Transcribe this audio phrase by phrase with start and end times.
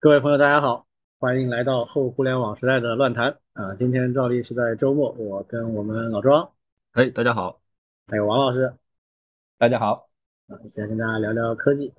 [0.00, 0.86] 各位朋友，大家好，
[1.18, 3.74] 欢迎来到后互联网时代的乱谈啊！
[3.74, 6.52] 今天照例是在周末，我跟我们老庄，
[6.92, 7.60] 哎，大家好，
[8.06, 8.72] 还有王老师，
[9.58, 10.08] 大家好
[10.46, 11.92] 啊，先跟大家聊聊科技。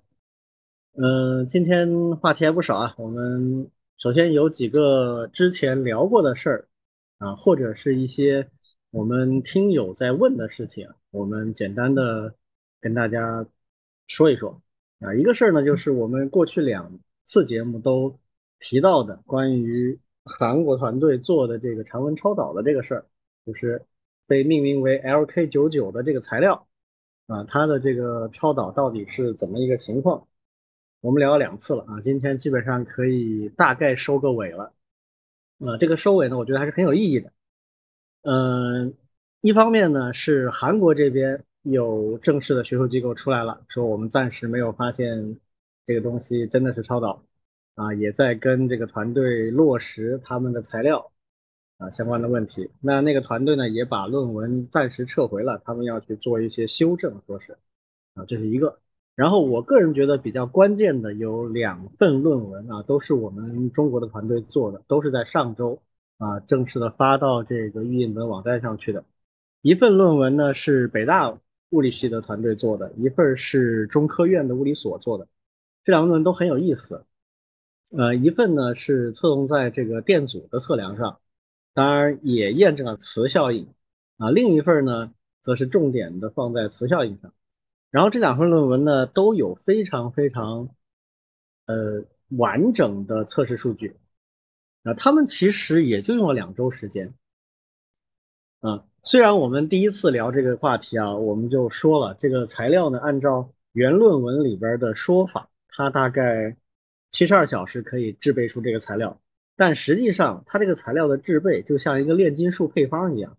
[0.94, 2.96] 嗯，今天话题还不少啊。
[2.98, 6.68] 我们首先有几个之前聊过的事儿
[7.18, 8.50] 啊，或者是一些
[8.92, 12.34] 我们听友在问的事情，我们简单的
[12.80, 13.46] 跟大家
[14.08, 14.62] 说一说
[15.02, 15.14] 啊。
[15.14, 16.98] 一个事儿呢，就是我们过去两。
[17.30, 18.18] 次节目都
[18.60, 23.06] 提到的关于韩国团队做的这个长文超导的这个事儿，
[23.46, 23.86] 就是
[24.26, 26.68] 被命名为 LK99 的这个材料
[27.28, 30.28] 啊，它的这个超导到底是怎么一个情况？
[31.02, 34.74] 我们聊了两次了啊，今天基本上可以大概收个尾了。
[35.60, 37.32] 呃，这个收尾呢，我觉得还是很有意义的。
[38.24, 38.96] 嗯，
[39.42, 45.40] 一方面呢是韩国这边有正式的学术机构出来了，说我们暂时没有发现。
[45.90, 47.24] 这个东西真的是超导
[47.74, 51.12] 啊，也在跟这个团队落实他们的材料
[51.80, 52.70] 啊相关的问题。
[52.80, 57.58] 那那个团队呢，也把论文暂时撤回了，他们要去做一些修正，说是
[58.14, 58.78] 啊，这是一个。
[59.16, 65.82] 然后我个人觉得比较关键的有两份论文啊，都是我们中国的团队做的，都是在上周
[66.20, 69.04] 啊正式的发到这个预印本网站上去的。
[69.64, 71.36] 一份论文呢是北大
[71.72, 75.28] 物理系的团队做的，一份是中科院的物理所做的。
[75.84, 77.06] 这两个论文都很有意思，
[77.90, 81.20] 呃，一份呢是侧重在这个电阻的测量上，
[81.74, 83.68] 当然也验证了磁效应
[84.18, 87.34] 啊，另一份呢则是重点的放在磁效应上。
[87.90, 90.70] 然后这两份论文呢都有非常非常
[91.66, 92.04] 呃
[92.38, 93.96] 完整的测试数据，
[94.84, 97.12] 啊，他们其实也就用了两周时间，
[98.60, 105.50] 啊，虽然我们第一次聊这个话题啊，我们就说了这个材料呢，按照原论文里边的说法。
[105.80, 106.58] 它大概
[107.10, 109.18] 七十二小时可以制备出这个材料，
[109.56, 113.38] 但实际上它这个材料的制备就像一个炼金术配方一样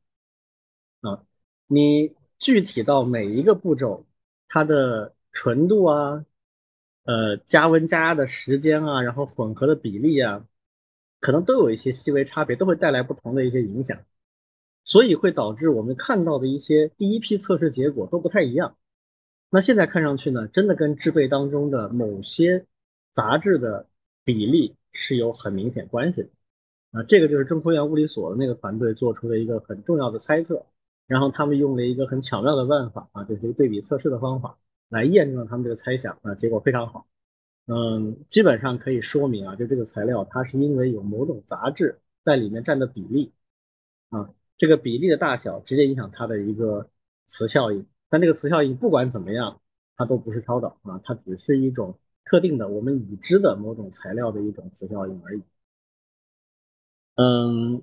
[1.03, 1.23] 啊，
[1.67, 4.07] 你具体到每一个步骤，
[4.49, 6.25] 它的纯度啊，
[7.05, 10.43] 呃，加温加压的时间啊，然后混合的比例啊，
[11.21, 14.03] 可能都有一些细微差别，都会带来不同的一些影响，
[14.85, 18.79] 所以会导致我们看到的一些第一批测试结果都不太一样。
[19.51, 22.65] 那现在看上去呢，真的跟制备当中的某些
[23.13, 23.89] 杂质的
[24.25, 26.29] 比例是有很明显关系的
[26.93, 27.03] 啊。
[27.03, 30.65] 这个就是中科院物理所的那个团队做出的一个很重要的猜测，
[31.09, 34.57] 然后他们用了一个很巧妙的办法啊，就是一个对比测试的方法
[34.89, 37.09] 来验证了他们这个猜想啊，结果非常好。
[37.67, 43.33] 嗯，基本上可以说明啊，就这个材料它是因为有某种杂质在里面占的比例
[44.11, 46.89] 啊，这个比例的大小直接影响它的一个
[47.27, 47.85] 磁效应。
[48.11, 49.61] 但这个磁效应不管怎么样，
[49.97, 55.43] 它都不是超导啊，它只是一种特定的我们已知的某种材料的一种磁效应而已。
[57.17, 57.83] 嗯，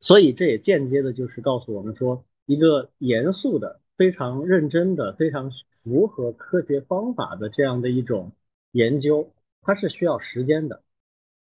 [0.00, 8.32] 所以这也间接的就是告诉我们说，一个严肃的、非常认真的、非常符合科学方法的这样的一种
[8.72, 10.82] 研究，它是需要时间的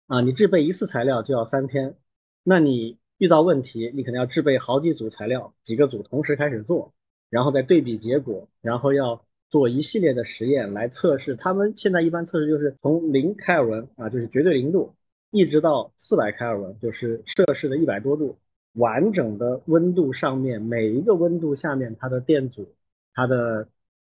[0.06, 0.20] 啊。
[0.20, 1.96] 你制备一次材料就要三天，
[2.42, 6.92] 那你遇到问题，你可能要制备好几组材料，几个组同时开始做。
[7.30, 11.36] 然后再对比结果，然后要做一系列的实验来测试。
[11.36, 14.92] 他们现在一般测试就是从零开尔文啊，就是绝对零度，
[15.30, 18.36] 一直到四百开尔文，就是摄氏的一百多度，
[18.72, 22.66] 完整的温度上面每一个温度下面它的电阻、
[23.14, 23.68] 它的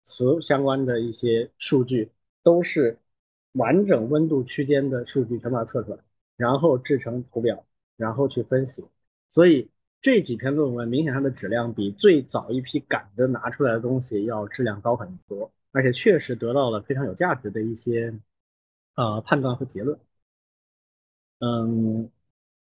[0.03, 2.09] 磁相关的一些数据
[2.43, 2.97] 都是
[3.51, 5.97] 完整温度区间的数据全把它测出来，
[6.37, 7.65] 然后制成图表，
[7.97, 8.85] 然后去分析。
[9.29, 9.69] 所以。
[10.01, 18.11] 这几篇论文明显它的质量比最早一批赶着拿出来的东西要质量高很多，而且确实得到了非常有价值的一些
[18.95, 19.99] 呃判断和结论。
[21.39, 22.09] 嗯，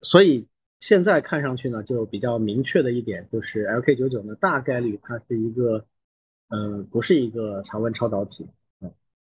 [0.02, 0.47] 所以
[0.81, 5.86] 现在看上去呢，就比较明确的一点就是 LK99 呢大概率它是一个
[6.50, 8.46] 嗯不是一个常温超导体，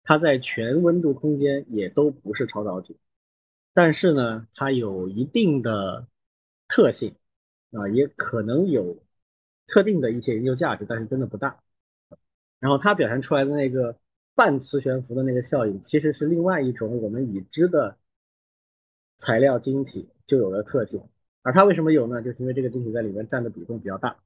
[0.05, 2.97] 它在全温度空间也都不是超导体，
[3.75, 6.07] 但是呢它有一定的
[6.67, 7.15] 特性。
[7.73, 8.99] 啊，也可能有
[9.69, 11.61] 特定的一些研究价值，但是真的不大。
[12.59, 13.97] 然后它表现出来的那个
[14.35, 17.97] 半磁悬浮的那个效应，其实是另外一种我们已知的
[19.19, 21.01] 材料晶体就有的特性。
[21.43, 22.21] 而它为什么有呢？
[22.23, 24.17] 就是因为这个晶体在里面占的比重比较大。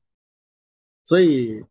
[1.04, 1.62] 所以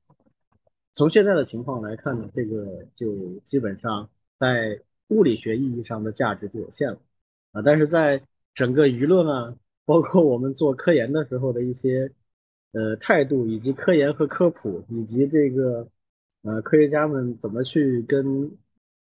[0.93, 6.99] 从现在的情况来看呢，这个就基本上在物理学意义上的价值就有限了
[7.51, 7.63] 啊。
[7.63, 8.21] 但是在
[8.53, 9.55] 整个舆论啊。
[9.85, 12.11] 包括我们做科研的时候的一些
[12.71, 15.87] 呃态度，以及科研和科普，以及这个
[16.43, 18.49] 呃科学家们怎么去跟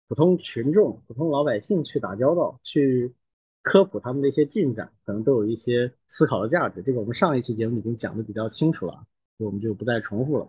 [0.07, 3.13] 普通群众、普通老百姓去打交道，去
[3.61, 6.81] 科普他们的一些进展，可能都有一些思考的价值。
[6.81, 9.05] 这个我们上一期节目已经讲的比较清楚了，
[9.37, 10.47] 我们就不再重复了。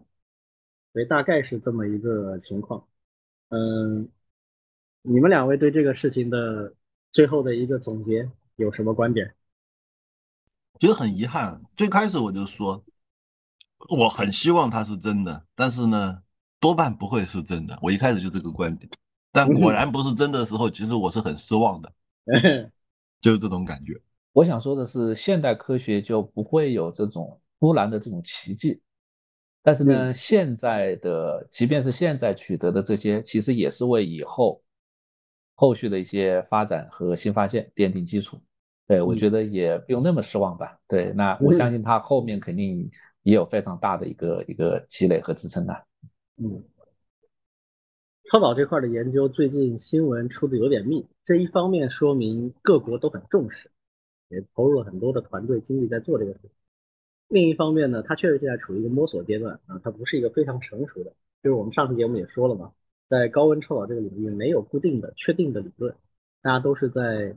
[0.93, 2.87] 所以大概是这么一个情况。
[3.50, 4.09] 嗯，
[5.03, 6.75] 你们两位对这个事情的
[7.12, 9.35] 最后的一个总结有什么观点？
[10.81, 12.85] 觉得很遗憾，最开始我就说，
[13.88, 16.23] 我很希望它是真的，但是呢，
[16.59, 17.79] 多半不会是真的。
[17.81, 18.91] 我一开始就这个观点，
[19.31, 21.93] 但果然不是真的时候，其实我是很失望的，
[23.21, 23.93] 就是这种感觉。
[24.32, 28.81] 我想说的是，现代科学就不会有这种突然的这种奇迹，
[29.62, 34.61] 但是呢，现在的即便是现在取得的这些，其实也是为以后
[35.55, 38.43] 后续的一些发展和新发现奠定基础。
[38.87, 40.79] 对，我觉得也不用那么失望吧。
[40.87, 42.91] 对，那我相信他后面肯定
[43.23, 45.75] 也有非常大的一个一个积累和支撑的。
[46.37, 46.63] 嗯，
[48.31, 53.71] 超导这块的研究最近新闻出的有点密，这一方面说明各国都很重视，
[54.29, 56.51] 也投入了很多的团队精力在做这个事情。
[57.29, 61.15] 另一方面呢，它确实现在处于一个摸索阶段啊，它不是一个非常成熟的。
[61.43, 62.73] 就是我们上次节目也说了嘛，
[63.09, 65.95] 在高温超导这个领域没有固定的、确定的理论，
[66.43, 67.35] 大家都是在。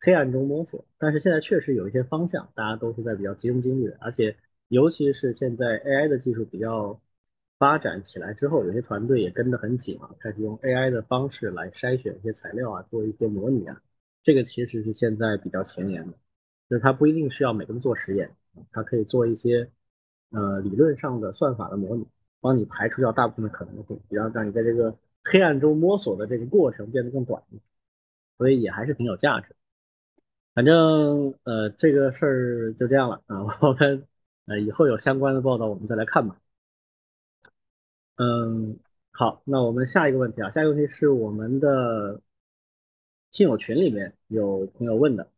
[0.00, 4.36] 黑暗中摸索，但是现在确实有一些方向，大家都是在比较集中精力的，而且
[4.68, 7.00] 尤其是现在 AI 的技术比较
[7.58, 13.82] 发展起来之后，有些团队也跟得很紧啊，开始用 AI 的方式来筛选一些材料啊，做一些模拟啊，
[14.22, 16.16] 这个其实是现在比较前沿的，
[16.70, 18.36] 就是它不一定需要每个人做实验，
[18.70, 19.68] 它可以做一些
[20.30, 22.06] 呃理论上的算法的模拟，
[22.40, 27.42] 帮你排除掉大部分的可能性，然后让你在这个黑暗中摸索的这个过程变得更短，
[28.36, 29.56] 所以也还是挺有价值。
[30.58, 34.08] 反正呃这个事儿就这样了啊，我们
[34.46, 36.36] 呃以后有相关的报道我们再来看吧。
[38.16, 38.76] 嗯，
[39.12, 42.20] 好，那我们下一个问题啊，下一个问题是我们的
[43.30, 45.30] 听友群里面有朋友问的，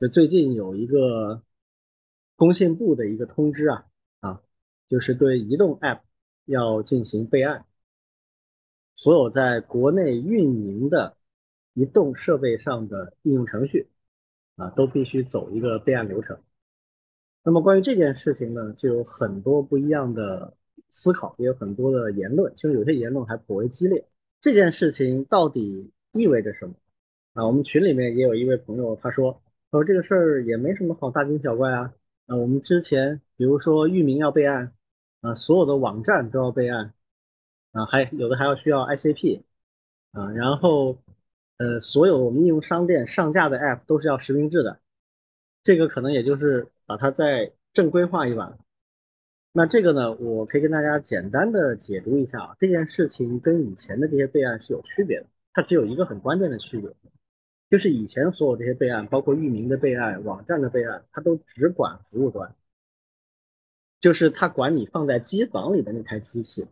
[0.00, 1.40] 就最近有一个
[2.34, 3.86] 工信部的一个通知啊
[4.18, 4.42] 啊，
[4.88, 6.00] 就是对移动 App
[6.46, 7.64] 要进行备案，
[8.96, 11.16] 所有在国内运营的
[11.74, 13.86] 移动设备上的应用程序。
[14.58, 16.36] 啊，都必须走一个备案流程。
[17.44, 20.52] 那么关于这件事情呢，就有很多不一样的
[20.90, 24.04] 思考，也有很多的言论，甚至有些言论还颇为激烈。
[24.40, 26.74] 这件事情到底意味着什么？
[27.34, 29.40] 啊，我们群里面也有一位朋友，他说，
[29.70, 31.94] 他说这个事儿也没什么好大惊小怪啊。
[32.26, 34.72] 啊，我们之前比如说域名要备案，
[35.20, 36.92] 啊，所有的网站都要备案，
[37.70, 39.42] 啊，还有的还要需要 ICP，
[40.10, 40.98] 啊，然后。
[41.58, 44.80] 呃，所有我们应用商店上架的 App 都是要实名制的，
[45.62, 48.56] 这个可能也就是把它再正规化一把。
[49.50, 56.94] 那这个呢，我可以跟大家简单的解读一下啊，这件事情跟以前的这些备案是有区别的，它只有一个很关键的区别，
[57.68, 62.54] 就是以前所有这些备案，包括域名的备案、网站的备案，它都只管服务端，
[64.00, 66.64] 就是它管你放在机房里的那台机器，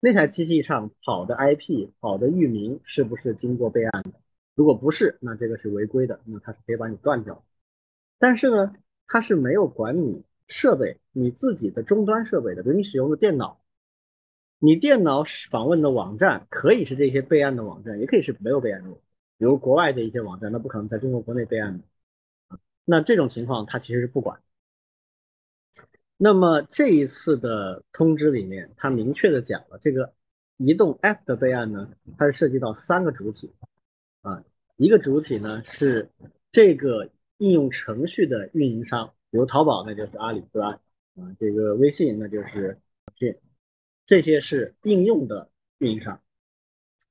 [0.00, 4.12] 那台机器上跑的 IP、跑的域名是不是经过备案的？
[4.54, 7.44] 如果不是，那这个是违规的，那它是可以把你断掉。
[8.18, 8.74] 但是呢，
[9.06, 13.60] 它是没有管你设备，你自己的终端设备的，比如你使用的电脑，
[14.58, 19.04] 你电脑访问的网站可以是这些备案的网站，也可以是没有备案的网站，
[19.38, 24.40] 比如国外的一些网站，那不可能在中国国内备案的那这种情况它其实是不管。
[26.16, 30.12] 那么这一次的通知里面，它明确的讲了，这个
[30.58, 33.50] 移动 App 的备案呢，它是涉及到三个主体。
[34.24, 34.42] 啊，
[34.76, 36.08] 一个主体呢是
[36.50, 40.80] 这个应用程序的运营商，比如淘宝那就是阿里对吧？
[41.16, 43.36] 啊，这个微信那就是腾讯，
[44.06, 46.18] 这些是应用的运营商。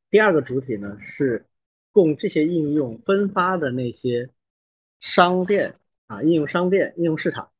[0.09, 1.45] 第二个主体呢是
[1.91, 4.31] 供这些应用分发的那些
[4.99, 5.75] 商店
[6.07, 7.51] 啊，应用商店、应用市场。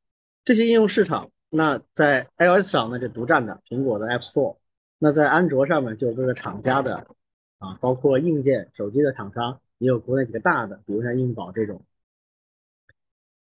[0.44, 4.56] 这些应用市场，那在 iOS 上那就独占的苹果的 App Store，
[4.98, 7.06] 那在安卓上面就各个厂家的。
[7.58, 11.82] 啊，包括硬件手机的厂商，也有国内几个大的，比如像硬宝这种。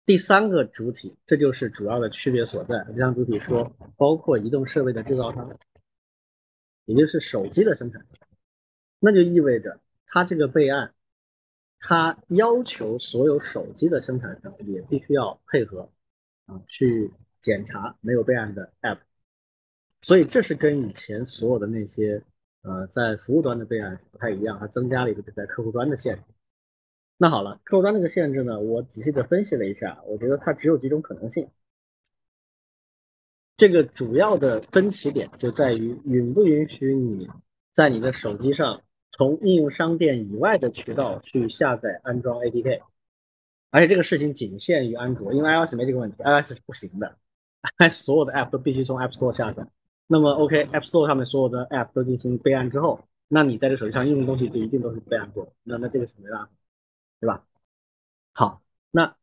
[0.04, 2.84] 第三个主体，这就是主要的区别所在。
[2.92, 5.56] 第三主体说，包括移动设备的制造商，
[6.86, 8.26] 也就是手机的生产商，
[8.98, 10.94] 那就意味着它这个备案，
[11.78, 15.90] 它要求所有手机的生产商也必须要配合
[16.46, 18.98] 啊，去检查没有备案的 App。
[20.00, 22.24] 所以这是跟以前所有的那些。
[22.68, 26.22] 呃，在服务端的备案不太一样，它增加了一个在客户端的限制。
[27.16, 31.48] 那好了，客户端这个限制呢，我仔细的分析了一下，我觉得它只有几种可能性。
[33.56, 37.26] 这个主要的分歧点就在于允不允许你
[37.72, 38.82] 在你的手机上
[39.12, 42.82] 从应用商店以外的渠道去下载安装 APK，
[43.70, 47.16] 而且这个事情仅限于安卓，因为 iOS 没这个问题，iOS 是不行的
[47.78, 49.66] ，iOS 所有的 App 都必须从 App Store 下载。
[50.10, 56.50] 那么 OK，App Store 上面所有的 App 都进行备案之后，那你在这手机上用的东西就一定都是备案过，那那这个是没办法，
[57.20, 57.44] 对吧？
[58.32, 59.14] 好，那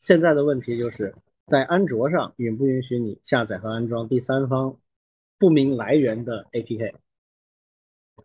[0.00, 1.14] 现在的问题就是
[1.46, 4.78] 在安卓上允不允许你下载和安装第三方
[5.38, 6.94] 不明来源的 APK？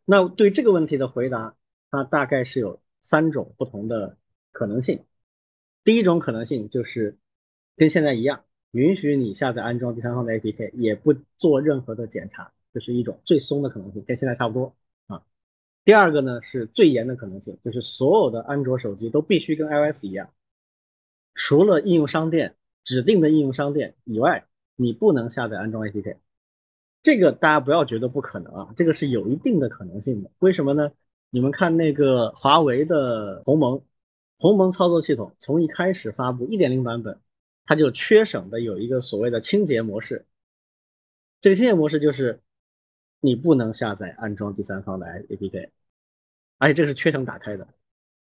[0.03, 1.55] 那对这个问题的回答，
[1.89, 4.17] 它大概是有三种不同的
[4.51, 5.05] 可能性。
[5.85, 7.17] 第一种可能性就是
[7.77, 8.43] 跟现在一样，
[8.73, 14.75] 允许你下载安装第三方的 APK，也不做任何的检查，这是一种最松的可能性，跟现在差不多
[15.07, 15.23] 啊。
[15.85, 20.29] 第二个呢是最严的可能性，就是所有的安卓手机都必须跟 iOS 一样，
[21.35, 26.17] 除了应用商店指定的应用商店以外，你不能下载安装 APK。
[27.03, 30.31] 这个大家不要觉得不可能啊，这个是有一定的可能性的。
[30.39, 30.91] 为什么呢？
[31.29, 33.83] 你们看那个华为的鸿蒙，
[34.39, 37.19] 鸿蒙操作系统从一开始发布1.0版本，
[37.65, 40.25] 它就缺省的有一个所谓的清洁模式。
[41.41, 42.41] 这个清洁模式就是
[43.19, 45.69] 你不能下载安装第三方的 APK，
[46.57, 47.67] 而且这个是缺省打开的，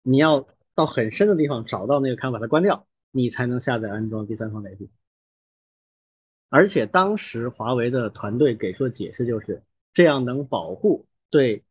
[0.02, 4.90] 你要到很深的地方找到那个，看把它关掉，你才能下载安装第三方的 APK。
[6.50, 9.62] 而且当时华为的团队给出的解释就是，
[9.94, 11.64] 这样能保护对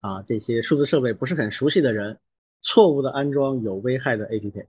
[0.00, 2.18] 啊这些数字设备不是很熟悉的人
[2.62, 4.66] 错误的安装有危害的 APK。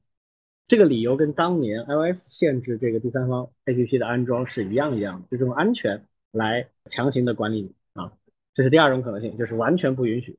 [0.69, 8.13] 这个理由跟当年 iOS 限制这个第三方 APP 的安装是一样一样的，就用安全来强行的管理你啊。
[8.53, 10.37] 这是第二种可能性，就是完全不允许。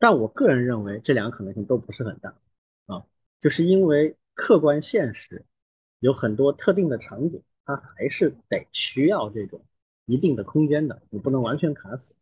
[0.00, 2.34] 但我个人认为这两个可能性都不是很大
[2.86, 3.06] 啊，
[3.40, 5.44] 就是因为客观现实
[6.00, 7.40] 有很多特定的场景。
[7.64, 9.64] 它还是得需要这种
[10.04, 12.12] 一定的空间的，你不能完全卡死。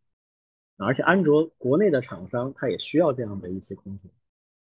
[0.77, 4.11] 而且安卓国内的厂商，它也需要这样的一些空间，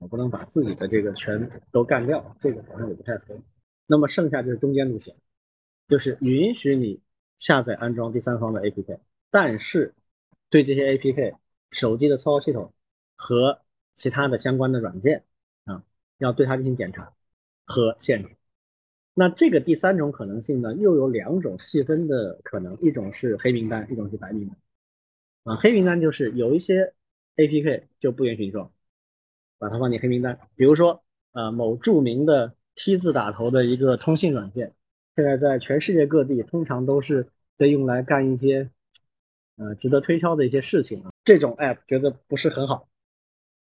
[0.04, 3.42] 我不能把自己的这个全都干掉，这个好像也不太合理。
[3.88, 5.16] 那么剩下就是中间路线，
[5.88, 7.00] 就是允许你
[7.40, 9.00] 下载安装第三方的 APK，
[9.32, 9.94] 但是
[10.50, 11.36] 对这些 APK
[11.72, 12.74] 手机的操作系统
[13.16, 13.62] 和
[13.96, 15.24] 其他的相关的软件
[15.64, 15.82] 啊，
[16.18, 17.14] 要对它进行检查
[17.66, 18.30] 和限制。
[19.14, 24.58] 那这个第三种可能性呢，又有两种细分的可能，一种是黑名单，一种是白名单。
[25.44, 26.94] 啊，黑名单就是有一些
[27.38, 28.70] APK 就不允许你装，
[29.64, 30.38] 把它放进黑名单。
[30.58, 31.02] 比如说，
[31.32, 34.74] 呃，某著名的 T 字打头的一个通信软件，
[35.16, 38.70] 现在在全世界各地通常都是被用来干一些
[39.56, 41.14] 呃值得推销的一些事情啊。
[41.24, 42.90] 这种 App 觉得不是很好，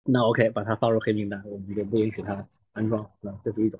[0.05, 3.77] 那 OK，把它放入黑名单，我们就不允许它安装，那，这是一种。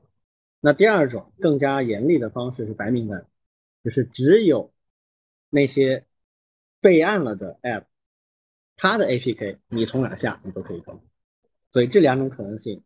[0.59, 3.25] 那第二种更加严厉的方式是白名单，
[3.81, 4.73] 就是只有
[5.49, 6.05] 那些
[6.81, 7.85] 备案了的 App，
[8.75, 10.99] 它的 APK 你从哪下你都可以装。
[11.71, 12.83] 所以这两种可能性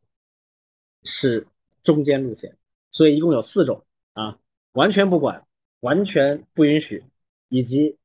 [1.04, 1.48] 是
[1.84, 2.58] 中间路线。
[2.92, 4.38] 所以一共有四种啊，
[4.74, 5.46] 完全不管、
[5.80, 7.04] 完全不允许，
[7.50, 7.98] 以及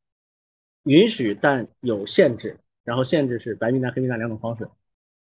[0.84, 4.68] 允许但有限制，然后限制是白名单、黑名单两种方式，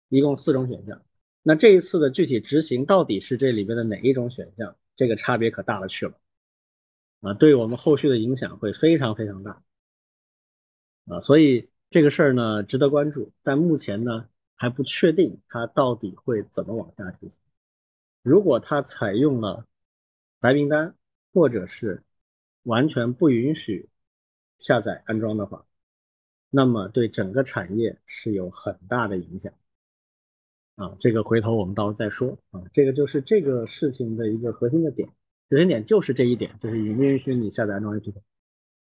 [0.09, 1.01] 一共四种选项。
[1.41, 4.75] 那这一次的具体执行到底是这里边的哪一种选项？
[4.95, 6.13] 这个差别可大了去了，
[7.19, 9.61] 啊，对我们后续的影响会非常非常大，
[11.07, 17.37] 啊，所以这个事儿呢值得关注，但目前呢还不确定它到底会怎么往下执行。
[18.21, 19.65] 如果它采用了
[20.39, 20.95] 白名单，
[21.33, 22.03] 或者是
[22.63, 23.89] 完全不允许
[24.59, 25.65] 下载安装的话，
[26.49, 29.53] 那么对整个产业是有很大的影响。
[30.75, 32.61] 啊，这个回头我们到时候再说啊。
[32.73, 35.09] 这个就是这个事情的一个核心的点，
[35.49, 38.13] 核心点就是这一点，就是允不允许你下载安装 APP，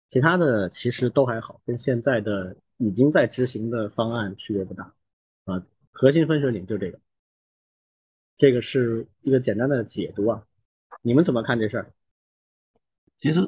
[0.10, 4.94] 其他的其实都还好，跟现在的已经在执行的方案区别不大
[5.46, 5.64] 啊。
[5.92, 7.00] 核心分水岭就这个，
[8.38, 10.44] 这个是一个简单的解读啊。
[11.02, 11.92] 你们怎么看这事儿？
[13.20, 13.40] 其实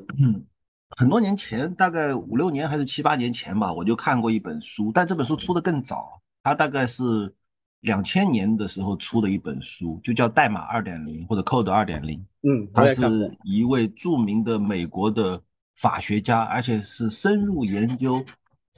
[0.97, 7.33] 很多年前，大概五六年还是七八年前吧，我就看过一本书，但这本书出的更早，它大概是。
[7.81, 12.25] 两千年的时候出的一本书，就叫《代码二点零》或者 Code 二点零。
[12.41, 13.03] 嗯，他是
[13.43, 15.39] 一位著名的美国的
[15.75, 18.25] 法学家，而且是深入研究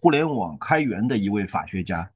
[0.02, 2.12] 互联网开源的一位法学家。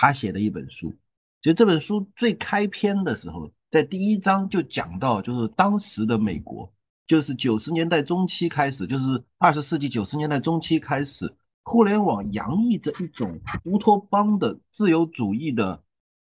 [0.00, 0.94] 他写的一本书，
[1.42, 6.72] 其实这本书最开篇的时候，在第一章就讲到，就是当时的美国，
[7.04, 15.82] 就是九十年代中期开始，就是二十世纪九十年代中期开始，互联网洋溢着一种乌托邦的自由主义的。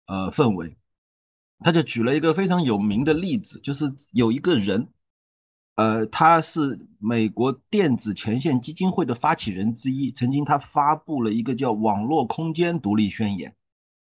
[0.06, 0.76] 呃，氛围，
[1.60, 4.88] 他就举了一个非常有名的例子，就是有一个人，
[5.76, 13.50] 呃，他是美国电子前线基金会的发起人之一，曾经他发布了一个叫《网络空间独立宣言》，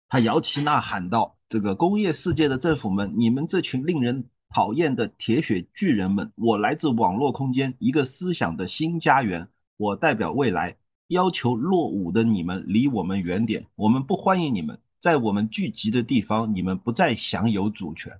[0.07, 9.47] 他摇旗呐喊道：“这个工业世界的政府们，你们这群令人讨厌的铁血巨人们，我来自网络空间，一个思想的新家园，
[9.77, 10.75] 我代表未来，
[11.09, 18.19] 要求落伍的你们离我们远点，我们不欢迎你们，在我们聚集的地方，你们不再享有主权。”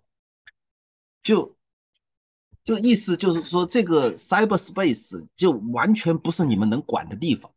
[1.23, 1.55] 就
[2.69, 7.51] 就意思就是说，这个 cyberspace 就完全不是你们能管的地方。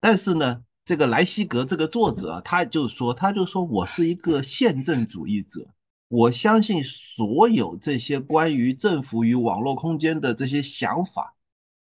[0.00, 5.68] 但是呢，这个莱西格这个作者，他就说，他就说我是一个宪政主义者，
[6.08, 11.36] 我相信所有这些关于政府与网络空间的这些想法，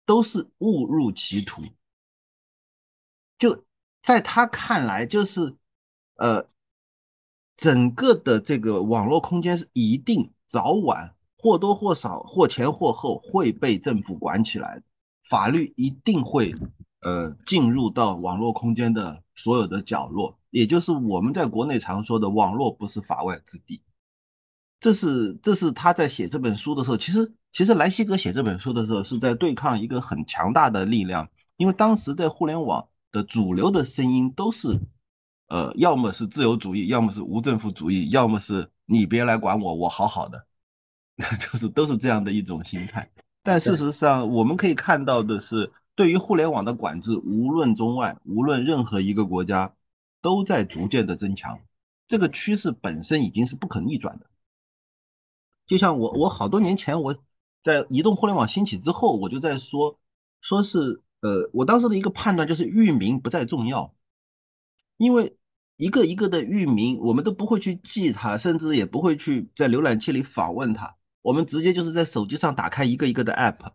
[0.05, 1.63] 都是误入歧途。
[3.39, 3.63] 就
[4.01, 5.55] 在他看来，就是
[6.17, 6.49] 呃，
[7.55, 11.14] 整个的这个网络空间是一定早晚。
[11.37, 14.81] 或多或少，或前或后会被政府管起来，
[15.29, 16.53] 法律一定会
[17.01, 23.81] 呃进入到网络空间的所有的角落，也就是我们在国内常说的网络不是法外之地。
[24.79, 31.27] 这是这是他在写这本书的时候，其实其实莱西格写这本书的时候是在对抗一个很强大的力量，
[31.57, 34.79] 因为当时在互联网的主流的声音都是
[35.47, 40.45] 呃要么是自由主义，要么是无政府主义，要么是你别来管我，我好好的。
[41.39, 43.09] 就是都是这样的一种心态，
[43.41, 49.73] 但事实上我们可以看到的是，对于互联网的管制，无论中外，无论任何一个国家，
[50.21, 51.59] 都在逐渐的增强。
[52.07, 54.25] 这个趋势本身已经是不可逆转的。
[55.65, 57.15] 就像我，我好多年前我
[57.63, 59.97] 在移动互联网兴起之后，我就在说，
[60.41, 63.93] 说是呃，我当时的一个判断就是域名不再重要，
[64.97, 65.37] 因为。
[65.77, 70.95] 一个一个的域名，我们都不会去记它，甚至也不会去在浏览器里访问它。
[71.25, 73.71] 我们直接就是在手机上打开一个一个的 app，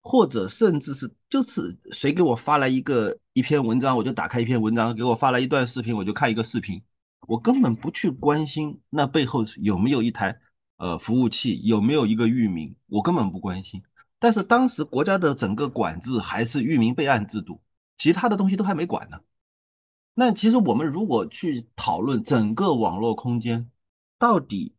[0.00, 6.80] 或者甚至是就是谁给我发来一个一篇文章，我就打开一篇文章；给我发来一段视频，我就看一个视频。
[7.26, 10.38] 我根本不去关心那背后有没有一台
[10.76, 13.82] 呃服务器，有没有一个域名，我根本不关心。
[14.20, 17.60] 但是当时国家的整个管制还是域名备案制度，
[17.98, 19.18] 其他的东西都还没管呢。
[20.14, 23.68] 那其实我们如果去讨论整个网络空间
[24.20, 24.76] 到底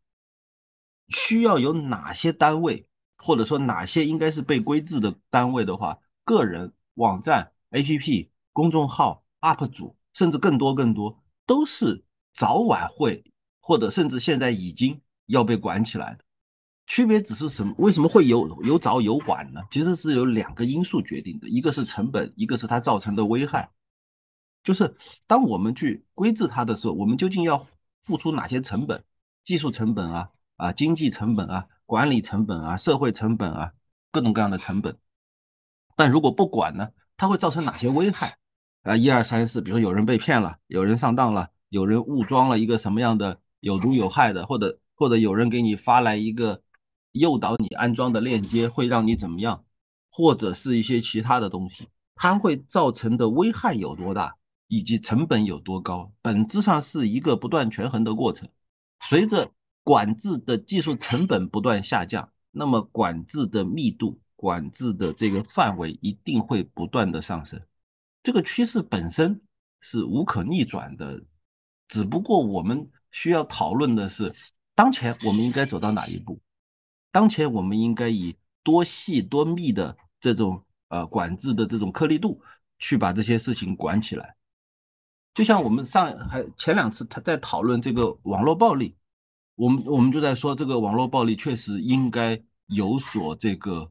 [1.14, 13.24] 需要有哪些单位，或者说哪些应该是被规制的单位的话，个人、网站、APP、公众号、UP 主，甚至更多更多，都是早晚会，
[13.60, 16.24] 或者甚至现在已经要被管起来的。
[16.86, 17.74] 区别只是什么？
[17.78, 19.60] 为什么会有有早有晚呢？
[19.70, 23.70] 其实是有两个因素决定的，一个是成本，一个是它造成的危害。
[24.62, 24.94] 就是
[25.26, 27.64] 当我们去规制它的时候，我们究竟要
[28.02, 29.02] 付出哪些成本？
[29.44, 33.72] 技术成本啊，啊，经济成本啊，管理成本啊，社会成本啊，
[34.10, 34.96] 各种各样的成本。
[35.96, 38.38] 但如果不管呢，它会造成哪些危害？
[38.82, 46.62] 啊，一二三四，比如说有人被骗了，有人上当了，有人误装了一个什么样的有毒有害的，或者或者有人给你发来一个
[47.12, 49.64] 诱导你安装的链接，会让你怎么样？
[50.10, 54.36] 或者是一些其他的东西，它会造成的危害有多大？
[54.66, 58.48] 以及成本有多高，本质上是一个不断权衡的过程。
[59.00, 59.52] 随着
[59.84, 67.60] 管制的技术成本不断下降，那么管制的密度、管制的这个范围一定会不断的上升。
[68.22, 69.40] 这个趋势本身
[69.80, 71.22] 是无可逆转的，
[71.86, 74.32] 只不过我们需要讨论的是，
[74.74, 76.40] 当前我们应该走到哪一步？
[77.12, 82.40] 当前我们应该以多细多密的这种呃管制的这种颗粒度，
[82.78, 84.34] 去把这些事情管起来。
[85.34, 88.96] 就像我们上还前两次他在讨论这个网络暴力，
[89.56, 93.90] 我们我们就在说这个网络暴力确实应该有所这个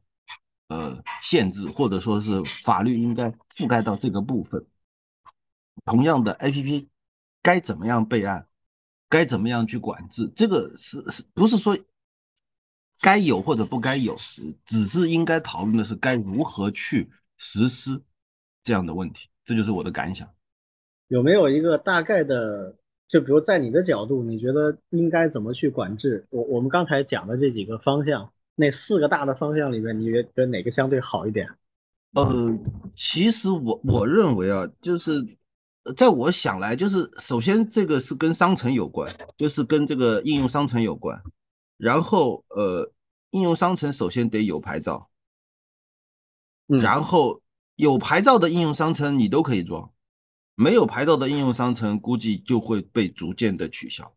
[0.67, 4.65] 呃限制，或者说是法律应该覆盖到这个部分。
[5.85, 6.87] 同样的，APP
[7.41, 8.47] 该怎么样备案，
[9.09, 11.77] 该怎么样去管制，这个是是不是说
[12.99, 14.15] 该有或者不该有，
[14.65, 18.01] 只是应该讨论的是该如何去实施
[18.63, 20.29] 这样的问题，这就是我的感想。
[21.07, 22.75] 有没有一个大概的，
[23.13, 26.25] 就比如在你的角度，你觉得应该怎么去管制？
[26.31, 31.47] 我我们刚才讲的这几个方向，那四个大的方向里面，你觉得哪个相对好一点？
[32.13, 32.57] 呃，
[32.95, 35.11] 其实我我认为啊，就是
[35.95, 41.21] 在我想来，就是首先这个是跟商城有关，就是跟这个应用商城有关。
[41.77, 42.91] 然后呃，
[43.29, 45.07] 应用商城首先得有牌照，
[46.65, 47.43] 然后
[47.75, 49.92] 有牌照的应用商城你都可以装。
[50.55, 54.13] 没有牌照的应用商城估计就会被逐渐的取消，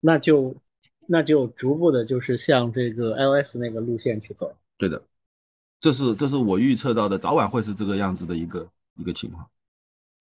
[0.00, 0.56] 那就
[1.06, 4.54] 那就逐步的就是向这个 iOS 那个路线去走。
[4.76, 5.02] 对的，
[5.80, 9.48] 这是这是我预测到的，早晚会是这个样子的一个一个情况。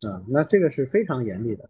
[0.02, 1.70] 啊，那这个是非常严厉的。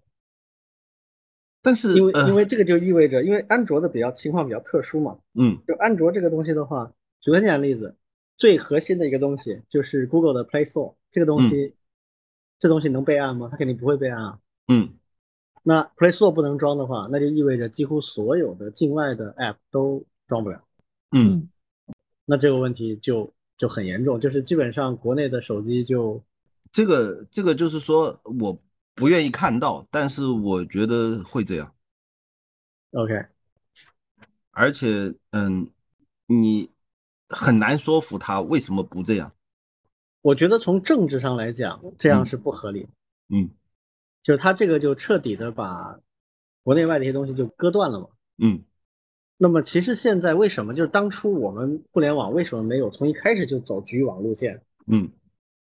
[1.62, 7.96] 但是因为呃因为这个就意味着，因为安卓的比较情况比较特殊嘛，嗯就安卓这个东西的话，举个简单例子，
[8.38, 11.74] 最核心的一个东西就是 Google 的 Play Store 这个东西，
[12.60, 13.48] 这东西能备案吗？
[13.50, 14.40] 它肯定不会备案啊。
[14.68, 14.94] 嗯
[15.62, 20.64] 那 Play Store 不能装的话，那就意味着几乎所有的境外的 App 都装不了。
[21.12, 21.50] 嗯，
[22.26, 26.24] 那这个问题就就很严重，就是基本上国内的手机就
[26.72, 28.58] 这个这个就是说我
[28.96, 31.76] 不愿意看到，但是我觉得会这样
[32.92, 33.26] ，OK，
[34.52, 35.70] 而且嗯，
[36.28, 36.70] 你
[37.28, 39.34] 很难说服他为什么不这样。
[40.22, 42.90] 我觉得从政治上来讲，这样是不合理的。
[43.30, 43.50] 嗯。
[44.22, 46.00] 就是他这个就彻底的把
[46.64, 48.08] 国内外的一些东西就割断了嘛。
[48.38, 48.64] 嗯。
[49.38, 54.62] 那么其实现在为什么就是当初我们互联网为什么没有从一开始就走局域网路线？
[54.88, 55.10] 嗯。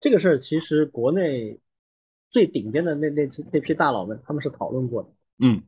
[0.01, 1.61] 这个事儿其实国内
[2.31, 5.62] 最顶尖的那那那批大佬们他们是讨论过的，嗯。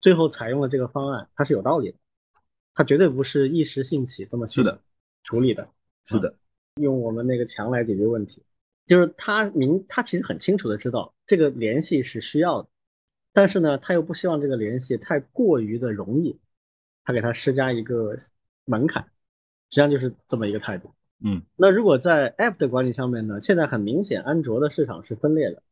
[0.00, 1.98] 最后采用了这个方案，它是有道理的，
[2.74, 4.80] 它绝对不是一时兴起这么去是的。
[5.22, 5.68] 处理的，
[6.04, 6.34] 是的，
[6.80, 8.42] 用我们那个墙来解决问题。
[8.86, 12.68] 就是他明他其实很清楚的知道这个联系是需要的，
[13.32, 16.40] 但是呢，他又不希望这个联系太过于的容易，
[17.04, 18.18] 他给他施加一个
[18.64, 20.92] 门槛，实际上就是这么一个态度。
[21.22, 25.62] 嗯那如果在 App 的管理上面呢，现在很明显，安卓的市场是分裂的，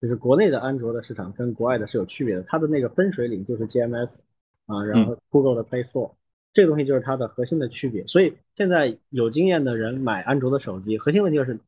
[0.00, 4.18] 就是国内的安卓的市场跟国外的是有区别的，它的那个分水岭就是 GMS
[4.66, 6.12] 啊，然后 Google 的 Play Store，、
[6.52, 8.06] 这个东西就是它的核心的区别。
[8.06, 11.58] 所以现在有经验的人买安卓的手机，核心问题就是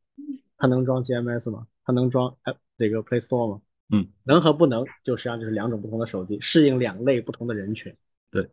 [0.57, 1.67] 它能装 GMS 吗？
[1.83, 2.35] 它能装
[2.77, 3.61] 这个 Play Store 吗？
[3.89, 7.95] 嗯，能和不能，就实际上就是两种不同的手机，适应两类不同的人群。
[8.31, 8.49] 对。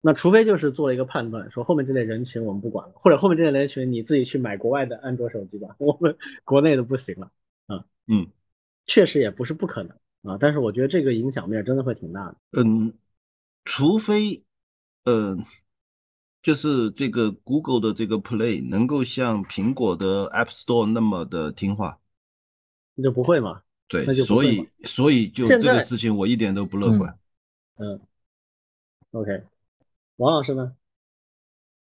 [0.00, 7.30] 那除非就是做了一个判断，说后面这类人群我们不管了，或者后面这类人群你自己去买国外的安卓手机吧， 我们国内的不行了。
[8.08, 8.26] 嗯
[8.84, 12.36] 确实也不是不可能啊，但是我觉得这个影响面真的会挺大的。
[12.64, 12.92] 嗯，
[13.64, 14.42] 除非
[15.04, 15.36] 呃，
[16.42, 21.98] 就是这个 Google 的这个 Play 能够像苹果的 App Store 那么的听话。
[22.94, 23.62] 那就不会嘛？
[23.88, 27.18] 对那，就所以所以就这个事情我一点都不乐观。
[27.76, 28.00] 嗯
[29.10, 29.42] ，OK，
[30.16, 30.76] 王老师呢？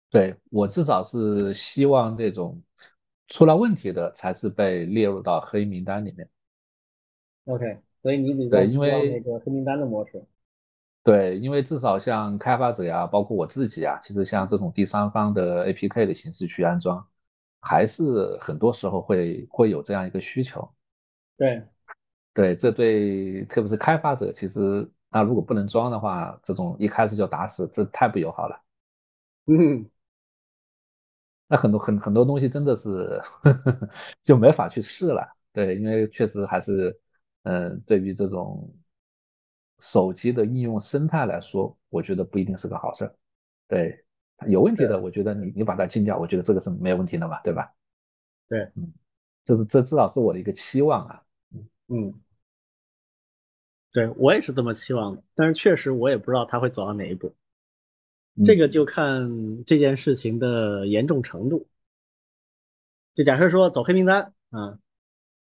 [0.10, 2.62] 对我至少是希望这种
[3.28, 6.28] 出了问题的才是被列入到黑名单里面。
[7.46, 10.24] OK，所以你比较对希望因为那个黑名单的模式。
[11.10, 17.04] 对，因为至少像开发者呀，包括我自己啊，其实像这种第三方的 APK 的形式去安装，
[17.62, 20.72] 还是很多时候会会有这样一个需求。
[21.36, 21.64] 对，
[22.34, 28.62] 对，这对特别是开发者，其实那如果不能装的话，这种一开始就打死，这太不友好了。
[29.48, 29.90] 嗯，
[31.48, 33.20] 那很多很很多东西真的是
[34.24, 35.28] 就没法去试了。
[35.54, 36.96] 对，因为确实还是，
[37.44, 38.72] 嗯、对于这种
[39.80, 43.16] 手机的应用生态来说，我觉得不一定是个好事儿。
[43.68, 44.04] 对，
[44.48, 47.74] 有问题的，我觉得你你把它禁掉，我觉得这个是没有问题的嘛，对吧？
[48.48, 48.92] 对，嗯，
[49.46, 51.24] 这是这至少是我的一个期望啊。
[51.88, 52.14] 嗯，
[53.92, 57.36] 对我也是这么期望的，但是确实我也不知道他会走到哪一步，
[58.46, 61.68] 这个就看这件事情的严重程度。
[63.16, 64.80] 就假设说走黑名单啊，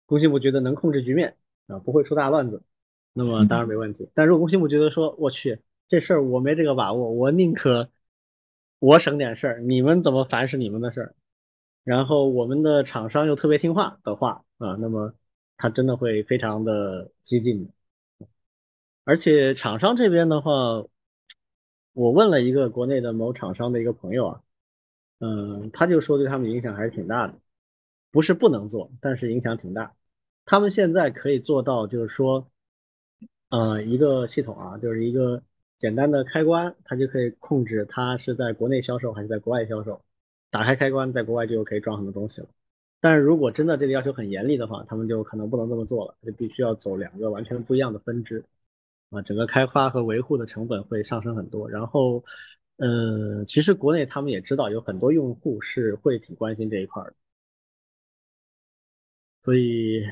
[0.05, 2.63] 工信部觉得能控制局面啊，不会出大乱子，
[3.17, 4.07] 那么当然没问题。
[4.13, 7.89] 但如果工信部觉得说我去这事儿我没这个把握，我宁可
[8.79, 11.15] 我省点事儿，你们怎么烦是你们的事儿，
[11.83, 15.13] 然后我们的厂商又特别听话的话啊，那么
[15.57, 17.71] 他真的会非常的激进。
[19.03, 20.85] 而且厂商这边的话，
[21.93, 24.41] 我问了一个国内的某厂商的一个朋友啊，
[25.19, 27.33] 嗯，他就说对他们影响还是挺大的，
[28.11, 29.93] 不是不能做，但是影响挺大。
[30.45, 32.49] 他们现在可以做到，就是说，
[33.49, 35.41] 呃，一个系统啊，就是一个
[35.79, 40.01] 简单的开关，它就可以控制它是在国内销售还是在国外销售。
[40.49, 42.47] 打开开关，在国外就可以装很多东西了。
[42.99, 48.43] 但是如果真的这个要求很严厉的话，他们就可能不能这么做了，就必须要走两个完全不一样的分支。
[49.09, 51.69] 啊，整个开发和维护的成本会上升很多。
[51.69, 52.23] 然后，
[52.77, 57.13] 呃，其实国内他们也知道有很多用户是会挺关心这一块的，
[59.43, 60.03] 所以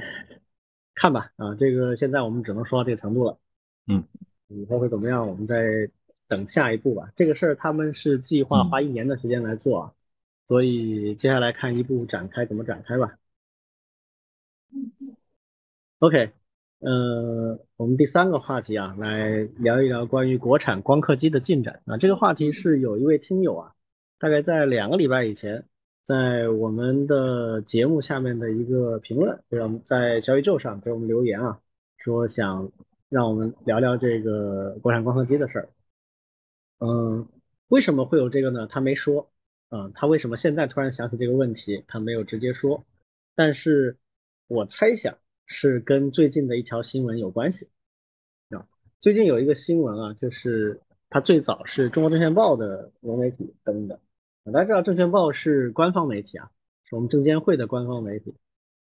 [0.95, 3.38] 看吧，啊，这个现在我们只能说到这个程度了。
[3.88, 4.03] 嗯，
[4.47, 5.88] 以后会怎么样，我们再
[6.27, 7.12] 等下一步吧。
[7.15, 9.93] 这个事儿他们是计划花一年的时间来做啊，
[10.47, 13.15] 所以接下来看一步展开怎么展开吧。
[15.99, 16.31] OK。
[16.79, 21.97] 呃，我们第三个话题啊，来聊一聊关于国产光刻机的进展啊。
[21.97, 23.73] 这个话题是有一位听友啊，
[24.19, 25.65] 大概在两个礼拜以前，
[26.06, 31.60] 在我们的节目下面的一个评论，就是我们在小宇宙上给我们留言啊，
[31.98, 32.72] 说想
[33.10, 35.68] 让我们聊聊这个国产光刻机的事儿。
[36.78, 37.28] 嗯，
[37.70, 38.68] 为什么会有这个呢？
[38.68, 39.28] 他没说。
[39.70, 41.84] 嗯，他为什么现在突然想起这个问题？
[41.88, 42.86] 他没有直接说，
[43.34, 43.98] 但是
[44.48, 47.68] 我猜想是跟最近的一条新闻有关系。
[48.50, 48.63] 啊，
[49.02, 54.00] 最近有一个新闻啊，就是它最早是中国证券报的融媒体登的。
[54.51, 56.51] 大家知道证券报是官方媒体啊，
[56.84, 58.34] 是我们证监会的官方媒体，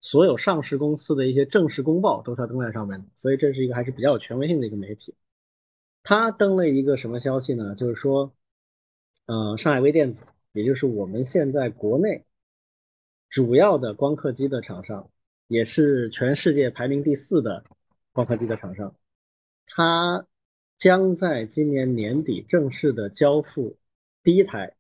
[0.02, 5.14] 所有上市公司的一些正式公报都是要登在上面的，所以这是一个还是比较有权威性的一个媒体。
[6.02, 7.76] 他登了一个什么消息呢？
[7.76, 8.34] 就是说，
[9.26, 10.24] 嗯，上海微电子。
[10.52, 12.26] 也就是我们现在国内
[13.30, 15.08] 主要的光刻机的厂商，
[15.48, 17.64] 也是全世界排名第四的
[18.12, 18.96] 光刻机的厂商，
[19.68, 20.26] 它
[20.80, 23.78] 将在今年年底正式的交付
[24.24, 24.76] 第一台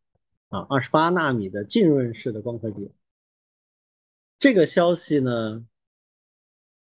[0.50, 2.92] 啊二十八纳米的浸润式的光刻机。
[4.38, 5.66] 这个消息呢，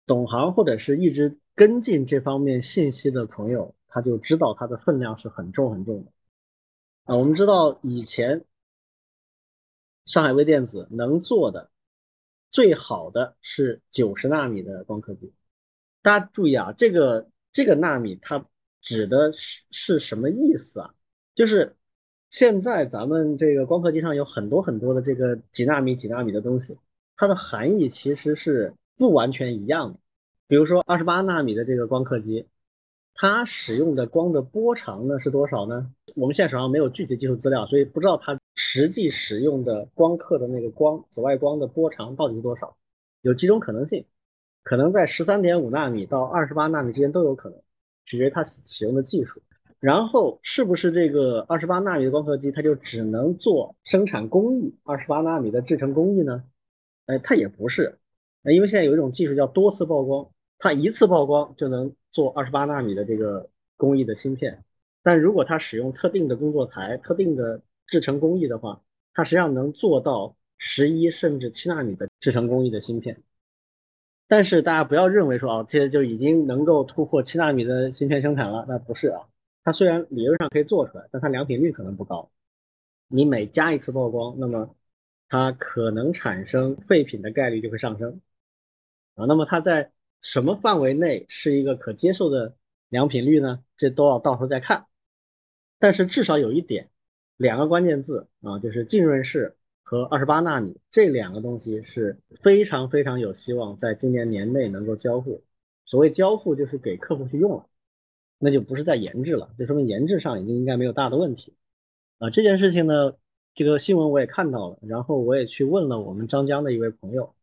[0.05, 6.11] 懂行或者是一直跟进这方面信息的朋友，他就知道它的分量是很重很重的
[7.05, 7.15] 啊。
[7.15, 8.43] 我们知道以前。
[10.07, 11.69] 上海微电子能做的
[12.51, 15.31] 最好的是九十纳米的光刻机。
[16.01, 18.43] 大家注意啊，这个这个纳米它
[18.81, 20.93] 指的是是什么意思啊？
[21.35, 21.77] 就是
[22.31, 26.77] 现在咱们这个光刻机上有很多很多的这个几纳米几纳米的东西，
[27.15, 29.99] 它的含义其实是不完全一样的。
[30.47, 32.47] 比如说二十八纳米的这个光刻机，
[33.13, 35.93] 它使用的光的波长呢是多少呢？
[36.15, 38.39] 我们现在手上没有具体技术资料，所以不知道它。
[38.55, 42.75] 实际使用的光刻的那个光，紫外光的波长到底是多少？
[43.21, 44.05] 有几种可能性，
[44.61, 47.57] 可能在十三点五纳米到二十八纳米之间都有可能，
[48.05, 49.41] 取决于它使用的技术。
[49.81, 56.43] 然后是不是这个二十八纳米的光刻机，它就只能做生产工艺二十八纳米的制成工艺呢？
[57.07, 57.97] 哎，它也不是，
[58.43, 64.63] 因为现在有一种技术叫多次曝光，它一次曝光就能做二十八纳米的这个工艺的芯片。
[65.01, 68.79] 但如果它使用特定的工作台、特定的制成工艺的话，
[69.15, 73.17] 它实际上能做到十一甚至七纳米的制成工艺的芯片。
[74.27, 79.21] 但是大家不要认为说啊，这就已经能够突破七纳米的芯片生产了，那不是啊。
[79.63, 82.31] 它虽然理论上可以做出来，但它良品率可能不高。
[83.07, 84.75] 你每加一次曝光，那么
[85.29, 88.21] 它可能产生废品的概率就会上升
[89.15, 89.25] 啊。
[89.25, 92.55] 那么它在什么范围内是一个可接受的
[92.89, 93.63] 良品率呢？
[93.77, 94.87] 这都要到时候再看。
[95.79, 96.87] 但是至少有一点。
[97.37, 105.43] 两个关键字啊，就是浸润式和二十八纳米这两个东西是非常非常有希望在今年年内能够交付。
[105.83, 107.65] 所谓交付，就是给客户去用了，
[108.43, 111.53] 那就不是在研制了，就说明研制上已经应该没有大的问题
[112.17, 112.31] 啊。
[112.31, 113.13] 这件事情呢，
[113.53, 117.35] 这个新闻我也看到了，然后我也去问了我们张江的一位朋友，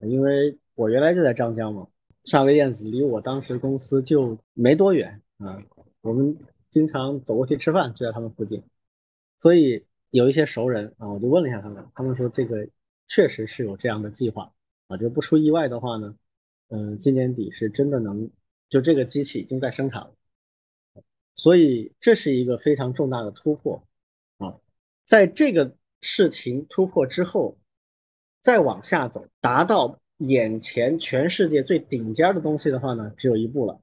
[0.00, 1.86] 因为我原来就在张江嘛，
[2.24, 5.62] 上微电子离我当时公司就没多远啊，
[6.00, 6.34] 我们
[6.70, 8.62] 经常走过去吃饭，就在他们附近。
[9.40, 12.66] 所以有一些熟人啊，我就问了一下他们，他们说这个
[13.08, 14.50] 确实是有这样的计划
[14.88, 16.16] 啊，就不出意外的话呢，
[16.68, 18.30] 嗯，今年底是真的能，
[18.70, 20.14] 就这个机器已经在生产了，
[21.40, 23.82] 所以这是一个非常重大的突破
[24.36, 24.60] 啊，
[25.06, 27.56] 在这个事情突破之后，
[28.42, 33.80] 再往下走，达到眼前全世界最顶尖的东西的话呢，只有一步了，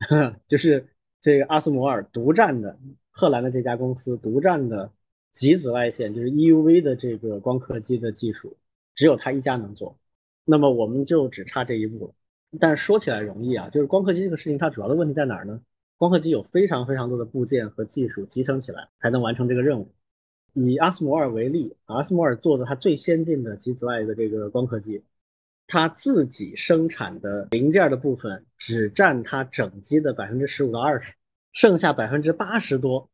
[0.46, 0.86] 就是
[1.18, 2.78] 这个阿斯摩尔独占的。
[3.14, 4.90] 荷兰的这家公司独占的
[5.32, 8.56] 极紫外线，就是 EUV 的这个光刻机的技术，
[8.94, 9.98] 只有他一家能做。
[10.44, 12.14] 那么我们就只差这一步了。
[12.58, 15.60] 但是说起来容易啊，就是光刻机这个事情，它主要的问题在哪儿呢？
[16.02, 19.88] 光刻机有非常非常多的部件和技术集成起来才能完成这个任务。
[20.52, 25.00] 以阿斯摩尔为例，阿斯摩尔做的它最先进的极紫外的这个光刻机，
[25.68, 31.14] 它自己生产的零件的部分只占它整机的百分之十五到二十。
[31.52, 33.08] 剩下百分之八十多，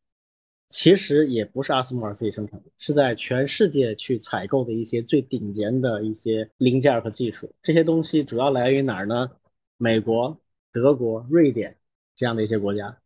[0.70, 7.53] 其实也不是阿斯摩尔自己生产的，是在全世界去采购的一些最顶尖的一些零件和技术。
[7.62, 9.31] 这些东西主要来源于哪儿呢？
[9.77, 10.40] 美国、
[10.72, 11.77] 德国、瑞典
[12.18, 12.98] 这样的一些国家。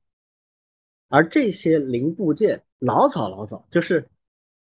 [1.07, 4.05] 而这些零部件老早老早，就是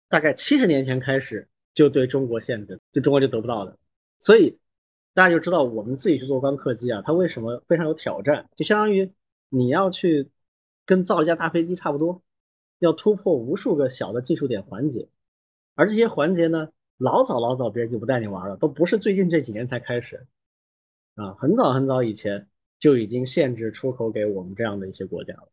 [0.08, 3.76] 大概七十年前开始就对中国限制，就中国就得不到的。
[4.20, 4.56] 所以
[5.16, 8.48] 大家就知道我们自己去做光刻机啊，它为什么非常有挑战？
[8.56, 9.12] 就相当于
[9.50, 10.30] 你要去。
[10.88, 12.22] 跟造一架大飞机差不多，
[12.78, 15.10] 要突破无数个小的技术点环节，
[15.74, 20.28] 而这些环节呢，老早老早别人就不带你玩了，都不是最近这几年才开始，
[21.16, 22.48] 啊，很早很早以前
[22.80, 25.50] 就已经限制出口给我们这样的一些国家了。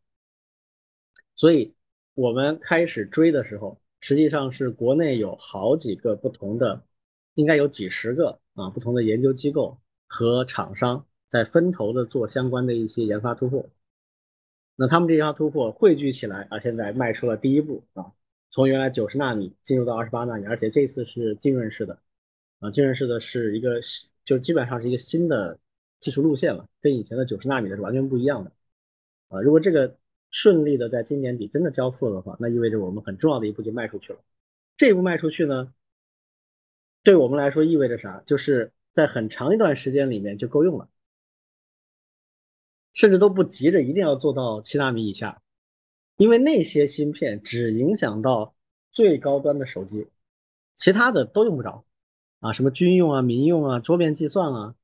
[1.35, 1.73] 所以，
[2.13, 6.85] 我们开始追的时候，实际上是国内有好几个不同的，
[7.33, 13.67] 应该有几十个啊不同的研究机构和厂商在分头的做相关的一些研发突破。
[14.75, 18.11] 那他们这些突破汇聚起来啊，现在迈出了第一步啊，
[18.51, 21.99] 从原来九十纳米进入到二十八纳米，而且这次是浸润式的
[22.59, 23.79] 啊，浸润式的是一个
[24.23, 25.59] 就基本上是一个新的
[26.03, 28.51] 技术路线了，跟以前的九十纳米的是完全不一样的
[29.29, 29.39] 啊。
[29.39, 29.95] 如果这个
[30.29, 34.19] 顺利的在今年底真的交付的话，那意味着我们很重要的一步就迈出去了。
[34.75, 35.73] 这一步迈出去呢，
[37.03, 38.21] 对我们来说意味着啥？
[38.25, 40.89] 就是在很长一段时间里面就够用了。
[42.93, 45.41] 甚至都不急着一定要做到七纳米以下，
[46.17, 48.53] 因为那些芯片只影响到
[48.91, 50.07] 最高端的手机，
[50.75, 51.85] 其他的都用不着
[52.39, 54.75] 啊，什么军用啊、民用啊、桌面计算啊，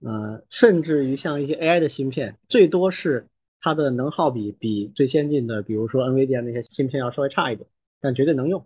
[0.00, 3.28] 呃，甚至于像一些 AI 的芯片，最多是
[3.60, 7.68] 它的能耗比比最先进的，比如说 NVIDIA 那些芯片要稍微差一点，
[8.00, 8.64] 但绝对能用。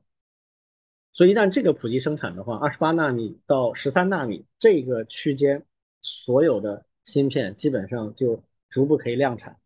[1.12, 5.64] 所以一旦这个普及生产的话，二十八纳米到十三纳米这个区间，
[6.00, 8.42] 所有的芯片基本上就。
[8.72, 9.56] 逐步可以量产，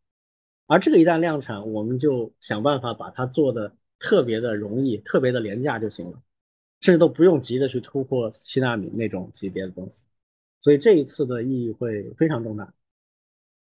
[0.66, 6.22] 而这个一旦量产，我们就想办法把它做的特别的容易、特别的廉价就行了，
[6.80, 10.00] 甚至都不用急着去突破七纳米那种级别的东西。
[10.64, 12.72] 所以这一次的意义会非常重大。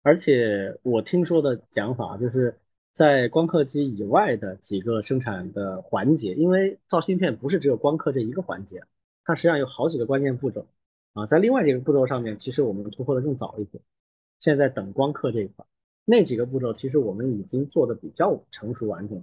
[0.04, 2.56] 而且我听说的讲法就是
[2.94, 8.84] 在光刻机以外的几个生产的环节，因为造芯片不是只有光刻这一个环节，
[9.26, 10.68] 它实际上有好几个关键步骤
[11.14, 13.82] 啊，在另外几个步骤上面，其实我们突破的更早一些。
[14.40, 15.66] 现在等光刻这一块，
[16.06, 19.18] 那几个步骤其实我们已经做的比较成熟完整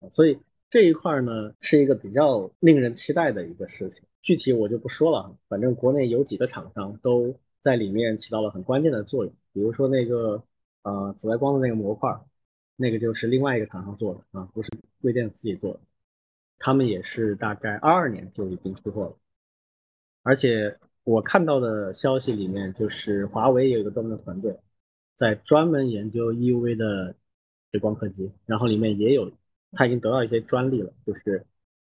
[0.00, 0.38] 了，所以
[0.70, 4.02] 这一块呢是一个比较令人期待的一个事情。
[4.22, 9.34] 具体我就不说了，反正国内有几个厂商都在里面起到了很关键的作用。
[9.52, 10.42] 比如说那个
[10.82, 12.20] 呃紫外光的那个模块，
[12.76, 15.80] 那个就是另外一个厂商做的啊，不是微电子自己做的，
[16.58, 19.16] 他们也是大概二二年就已经出货了，
[20.22, 20.78] 而且。
[21.04, 24.54] 我看到的消息里面，就是华为有一个专门的团队，
[25.16, 27.14] 在专门研究 EUV 的
[27.72, 29.32] 这光刻机，然后里面也有，
[29.72, 31.46] 他已经得到一些专利了，就是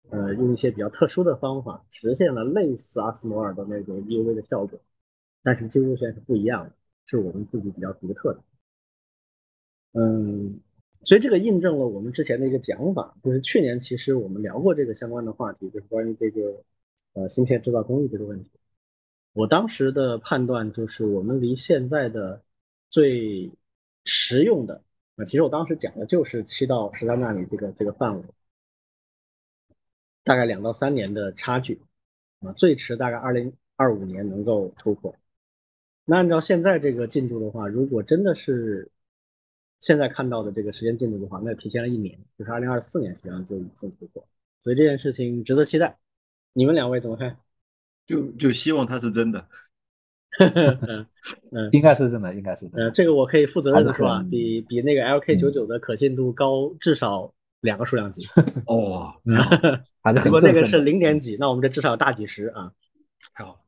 [0.10, 4.80] 呃用一些比较特殊的方法实现了类似阿斯摩尔的那种 EUV 的效果，
[5.44, 6.72] 但是技术线是不一样的，
[7.06, 8.40] 是我们自己比较独特的。
[9.94, 10.60] 嗯，
[11.04, 16.64] 所以这个印证了我们之前的一个讲法，就是去年其实我们聊过这个相关的话题，就是关于这个
[17.14, 18.52] 呃芯片制造工艺这个问题。
[19.34, 22.44] 我当时的判断就是，我们离现在的
[22.90, 23.52] 最
[24.06, 24.84] 实用的
[25.16, 28.24] 啊，其实我当时讲的就是七到十三纳米这个这个范围，
[30.30, 31.82] 大概两到三年的差距
[32.42, 35.16] 啊，最迟大概二零二五年能够突破。
[36.06, 38.88] 那按照现在这个进度的话，如果真的是
[39.80, 44.24] 现在看到的这个时间进度的话，那提前了一年，就是二零二四年实际上就已经突破，
[44.64, 45.98] 所以这件事情值得期待。
[46.54, 47.36] 你们两位怎么看？
[48.06, 49.48] 就就希望它是真的，
[51.50, 52.70] 嗯，应该是真的，应该是。
[52.74, 58.28] 呃，这个我可以负责任的说啊，比比那个 LK 九九的可信度高至少两个数量级。
[58.68, 59.14] 哦，
[60.24, 62.72] 如果这个是零点几，那我们这至少大几十啊。
[63.34, 63.64] 好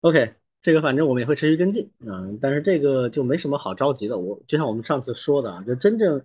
[0.00, 4.18] ，OK，这个反正我们也会持续跟进啊，但是这个就没什么好着急的。
[4.18, 6.22] 我就像我们上次说的啊，就真正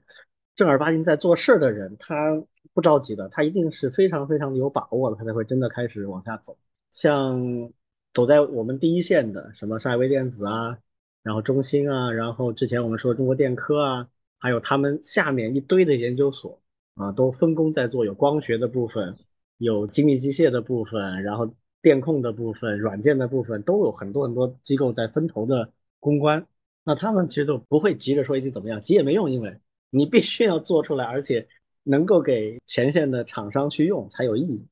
[0.56, 2.42] 正儿八经在做事儿的人，他
[2.74, 6.58] 不着急的，他一定是非常非常有把握的，他才会真的开始往下走。
[6.92, 7.72] 像
[8.14, 10.78] 走在我们第一线的，什么上海微电子啊，
[11.24, 14.08] 然后中兴啊，然后之前我们说中国电科啊，
[14.40, 16.62] 还有他们下面一堆的研究所
[16.96, 19.14] 啊，都分工在做，有光学的部分，
[19.58, 26.46] 有精密机械的部分，然后电控的部分，软件的部分，都有很多很多机构在分头的攻关。
[26.84, 31.48] 那他们其实都不会急着说一定怎么样，急也没用，因为你必须要做出来，而且
[31.84, 34.66] 能够给前线的厂商去用才有意义。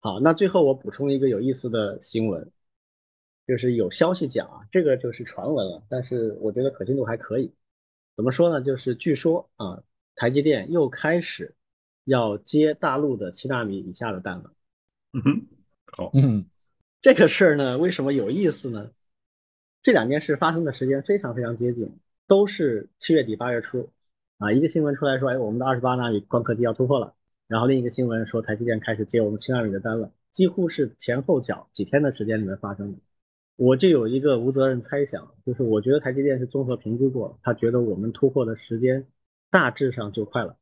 [0.00, 2.50] 好，那最后我补充一个有意思的新闻，
[3.46, 7.50] 就是有消息讲啊，这个就是传闻了，但是我觉得可信度还可以。
[8.16, 8.60] 怎么说呢？
[8.60, 9.82] 就是据说啊，
[10.14, 11.54] 台积电又开始
[12.04, 14.52] 要接大陆的七纳米以下的单了。
[15.12, 15.46] 嗯哼，
[15.86, 16.46] 好，嗯，
[17.00, 18.90] 这个事儿呢，为什么有意思呢？
[19.82, 23.90] 这两件事发生的时间非常非常接近，都是七月底八月初
[24.38, 27.14] 啊，一个新闻出来说，哎，我们的二十八纳米光刻机要突破了。
[27.46, 32.98] 然后另一个新闻说，台积电开始接我们七纳米的单了，几乎是前后脚几天的时间里面发生的。
[33.56, 39.06] 我就有一个无责任猜想，就是我觉得台积电是综合评估过，他觉得我们突破的时间
[39.54, 40.56] 大致上就快了。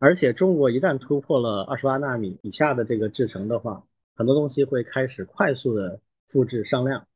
[0.00, 3.84] 而且中国一旦突破了二十八纳米以下的这个制程的话，
[4.16, 7.06] 很多东西会开始快速的复制上量，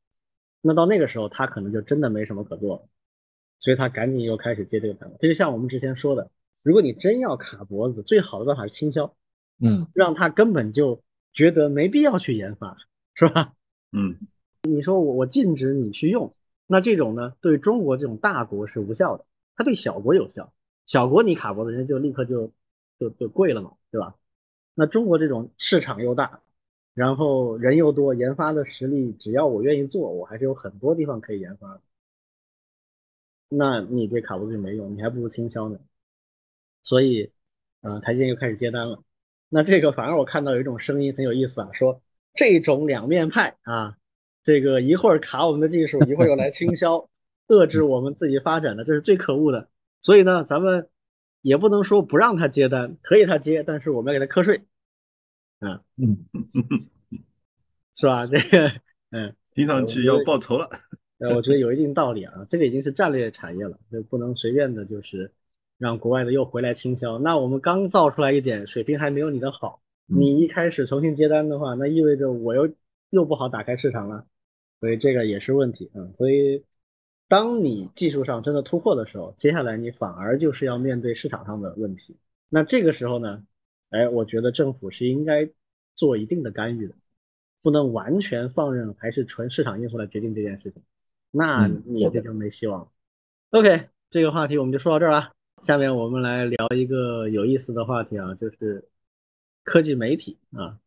[0.61, 2.83] 那到那个时候他可能就真的没什么可做了，
[3.59, 5.11] 所以他赶紧又开始接这个单。
[5.19, 6.31] 这就像我们之前说的。
[6.63, 9.17] 如果你真要卡脖子，最好的办法是倾销，
[9.61, 12.77] 嗯，让他根本就觉得没必要去研发，
[13.15, 13.53] 是吧？
[13.91, 14.17] 嗯，
[14.63, 16.33] 你说我我禁止你去用，
[16.69, 19.27] 那这种呢，对中国这种大国是无效的，
[19.57, 20.53] 它对小国有效。
[20.87, 22.53] 小国你卡脖子，人家就立刻就
[22.99, 24.15] 就就跪了嘛，对吧？
[24.75, 26.41] 那中国这种市场又大，
[26.95, 31.81] 然后人又多，研发的实力只要我愿意做，我还是有很多地方可以研发的。
[33.49, 35.79] 那你这卡脖子就没用，你还不如倾销呢。
[36.83, 37.31] 所以，
[37.83, 39.03] 呃，台积电又开始接单了。
[39.49, 42.03] 那这个反而我看到有一种声音很有意思啊，说
[42.35, 43.97] 这种两面派啊，
[44.43, 47.09] 这个一会儿卡我们的技术，一会儿又来倾销，
[47.47, 49.69] 遏制我们自己发展的，这是最可恶的。
[50.05, 50.91] 所以呢，咱们
[51.41, 54.67] 也不能说不让他接单，可以他接，但是我们要给他瞌睡，
[55.61, 56.27] 啊，嗯，
[57.97, 58.27] 是吧？
[58.27, 58.69] 这个，
[59.13, 60.69] 嗯， 听上去要报仇了。
[61.17, 65.33] 呃，我觉得有一定道理啊，这个已经是战略产业了，就不能随便的，就是
[65.79, 67.19] 让国外的又回来倾销。
[67.19, 72.71] 那我们刚造出来一点，水平还没有你的好，你一开始重新接单的话，那意味着我又
[73.09, 74.27] 又不好打开市场了，
[74.81, 76.63] 所以这个也是问题啊，所以。
[77.27, 82.17] 当你技术上真的突破的时候，接下来你反而就是要面对市场上的问题。
[82.49, 83.43] 那这个时候呢，
[83.91, 85.49] 哎，我觉得政府是应该
[85.97, 86.95] 做一定的干预的，
[87.63, 90.83] 不能完全放任，还是纯市场因素来决定这件事情。
[91.31, 92.89] 那你这就没希望了。
[93.51, 95.33] OK，这个话题我们就说到这儿了。
[95.63, 98.87] 下面我们来聊一个有意思的话题啊，就是
[99.65, 100.79] 科技媒体啊。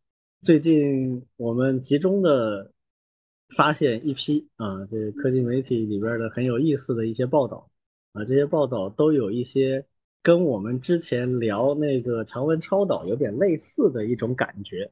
[0.41, 2.71] 最近我们集中的。
[3.55, 7.69] 发现一批啊，这科技媒体里边的很有意思的一些报道
[8.11, 9.85] 啊，这些报道都有一些
[10.21, 14.91] 跟我们之前聊那个长文超导有点类似的一种感觉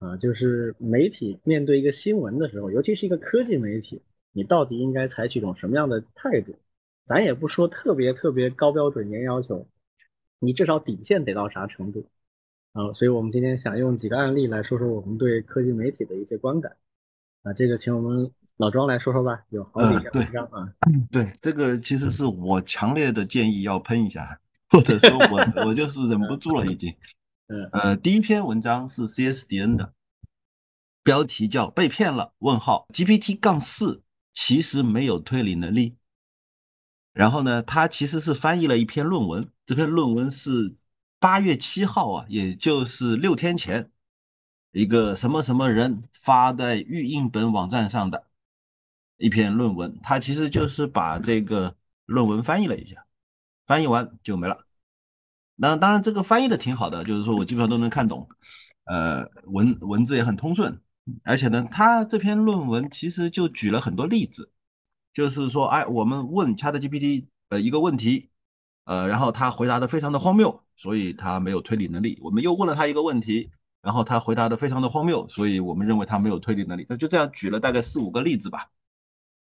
[0.00, 6.54] 啊，就是媒体面对一个新闻的时候，尤其是一个科技媒体，你到底应该采取一种什么样的态度？
[7.06, 9.66] 咱也不说特别特别高标准严要求，
[10.40, 12.04] 你至少底线得到啥程度
[12.72, 12.92] 啊？
[12.92, 16.76] 所以我们今天想用几个案例来说说我们对科技媒体的一些观感。
[17.46, 20.68] 啊，这个请我们老庄来说说吧，有好几篇文章啊。
[21.12, 26.92] 对，这个其实是我强烈的建议要喷一下，或者说我我就是忍不住了已经。
[27.46, 29.92] 嗯，呃，第一篇文章是 CSDN 的，
[31.04, 32.32] 标题叫“被骗了？
[32.38, 35.94] 问号 GPT 杠四其实没有推理能力”。
[37.14, 40.74] 然后呢，他其实是翻译了一篇论文，这篇论文是
[41.20, 43.92] 八月七号啊，也就是六天前。
[44.76, 48.26] 一个什么什么人发在预印本网站上的
[49.16, 51.74] 一篇论文，他其实就是把这个
[52.04, 53.06] 论文翻译了一下，
[53.66, 54.66] 翻译完就没了。
[55.54, 58.28] 那当然，这个翻译的挺好的，就是说我基本上都能看懂，
[58.84, 60.78] 呃，文文字也很通顺，
[61.24, 64.52] 而且呢，他这篇论文其实就举了很多例子，
[65.14, 68.28] 就是说，哎，我们问 ChatGPT 呃一个问题，
[68.84, 72.18] 呃，然后他回答的非常的荒谬，所以他没有推理能力。
[72.20, 73.50] 我们又问了他一个问题。
[73.86, 76.84] 然后他回答的非常的荒谬，所以我们认为他没有推理能力。
[76.88, 78.68] 那就这样举了大概四五个例子吧。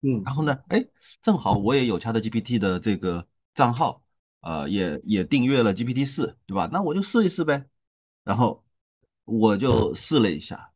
[0.02, 0.80] 嗯，然后呢，哎，
[1.20, 4.00] 正好我也有 ChatGPT 的这个账号，
[4.42, 6.68] 呃，也也订阅了 GPT 四，对吧？
[6.72, 7.66] 那我就试一试呗。
[8.22, 8.64] 然后
[9.24, 10.70] 我就试了一下，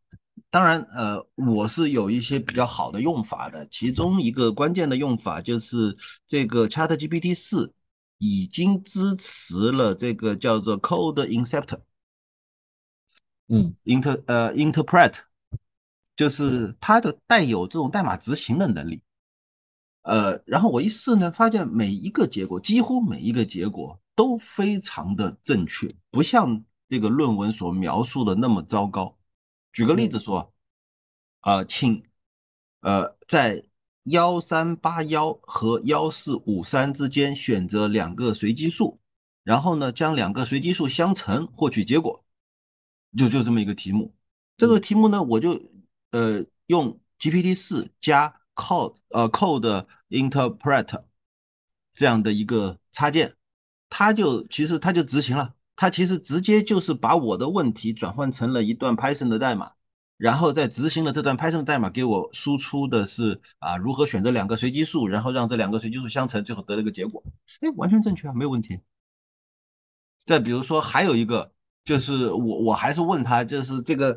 [0.51, 3.65] 当然，呃，我是有一些比较好的用法的。
[3.71, 5.97] 其中一个关键的用法就是
[6.27, 7.73] 这个 ChatGPT 四
[8.19, 11.79] 已经支持了这个叫做 Code Inceptor。
[13.55, 15.12] 嗯，inter 呃 interpret
[16.16, 19.03] 就是它的带有这种代码执行的能力，
[20.05, 29.18] 呃，然后我一试呢，发现每一个结果，几乎每一个结果都非常的正确，不像这个论文所描述的那么糟糕。
[29.70, 30.55] 举个例子说，
[31.42, 32.03] 呃，请
[32.80, 33.62] 呃在
[34.05, 38.98] 幺三八幺和幺四五三之间选择两个随机数，
[39.44, 42.24] 然后呢将两个随机数相乘获取结果。
[43.17, 44.15] 就就这么一个题目，
[44.57, 45.61] 这个题目呢，我就
[46.13, 51.05] 呃用 GPT 四加 Code 呃 Code Interpret
[51.93, 53.35] 这样的一个插件，
[53.91, 59.73] 它就其实它就执行了，它其实直接就是把我的问题转换成了一段 Python 的代码，
[60.17, 67.23] 然后再执行了这段 Python 代码给我输出的是啊如何选择两个随机数，然后让这两个随机数相乘，最后得了一个结果，
[67.61, 68.81] 哎，完全正确啊，没有问题。
[70.25, 71.53] 再比如说还有一个。
[71.85, 74.16] 就是我，我还是问他，就是这个，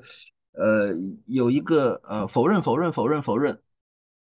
[0.51, 0.93] 呃，
[1.25, 3.59] 有一个呃否认否认否认否认，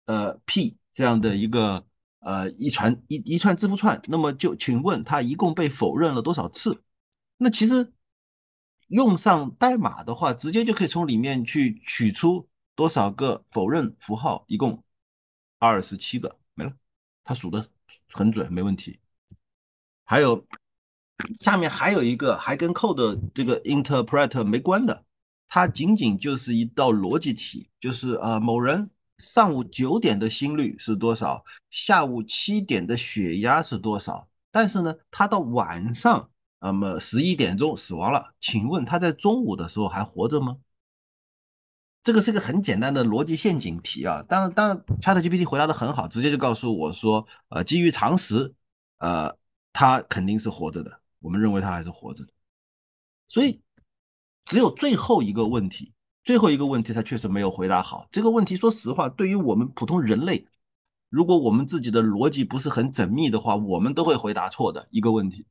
[0.06, 1.86] 呃 P 这样的一个
[2.18, 6.82] 呃一串一一串字符串，那么就请问他一共被否认了多少次？
[7.36, 7.92] 那其实
[8.88, 14.82] 用上代码的话，直接就可以从里面去取出多少个否认符号，一共
[15.60, 16.72] 二十七个没了，
[17.22, 17.64] 他数的
[18.10, 18.98] 很准，没问题。
[20.04, 20.44] 还有。
[21.40, 25.04] 下面还有一个还跟 code 这个 interpret 没关的，
[25.48, 40.58] 它仅仅就是一道逻辑题，就是呃某人上午九点的心率是多少，下午七点的血压是多少，但是呢，他到晚上那么十一点钟死亡了，请问他在中午的时候还活着吗？
[42.04, 44.24] 这个是个很简单的逻辑陷阱题啊！
[44.26, 48.54] 当，当，ChatGPT 回答的很好，直接就告诉我说，呃，基于常识，
[48.98, 49.36] 呃，
[49.74, 52.32] 他肯定是活着的，我们认为他还是活着的。
[53.28, 53.60] 所以，
[54.44, 55.92] 只有最后一个问题，
[56.24, 58.06] 最后一个问题他确实没有回答好。
[58.10, 60.46] 这个问题，说实话，对于我们普通人类，
[61.08, 65.46] 如果我们自己的逻辑不是很缜密的话，我们都会回答错的一个问题。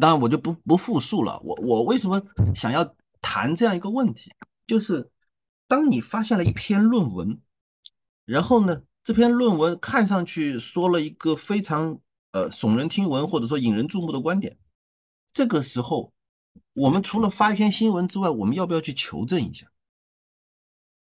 [0.00, 1.40] 当然，我就不不复述了。
[1.44, 2.22] 我我为什么
[2.54, 4.32] 想要谈这样一个问题？
[4.66, 5.10] 就是
[5.66, 7.40] 当你发现了一篇论文，
[8.24, 12.00] 然后呢，这篇论文看上去说了一个非常
[12.34, 14.58] 呃耸人听闻或者说引人注目的观点，
[15.32, 16.12] 这个时候，
[16.72, 19.70] 我们除了发一篇新闻之外，我们要不要去求证一下？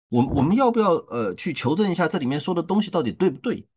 [0.09, 3.67] 我我们要不要呃去求证一下这里面说的东西到底对不对？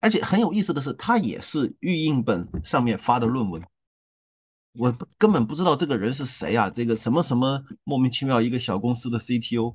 [0.00, 3.62] 而且很有意思的是，它也是预印本上面发的论文。
[4.74, 6.68] 我根本不知道这个人是谁啊！
[6.68, 9.74] 这个什么什么莫名其妙一个小公司的 CTO，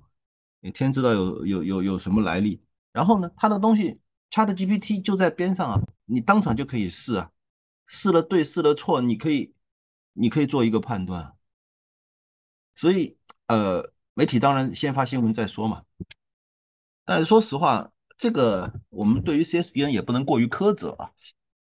[0.62, 2.62] 你天知道有有有有什么来历？
[2.94, 4.00] 然后呢，他的东西
[4.32, 7.32] ChatGPT 就在边上啊，你当场就可以试啊，
[7.86, 9.54] 试了对，试了错，你可以
[10.14, 11.34] 你可以做一个判断。
[12.76, 13.18] 所以
[13.48, 15.84] 呃，媒体当然先发新闻再说嘛。
[17.06, 21.12] 但是说实话，这个我们对于 CSDN 也不能过于苛责啊。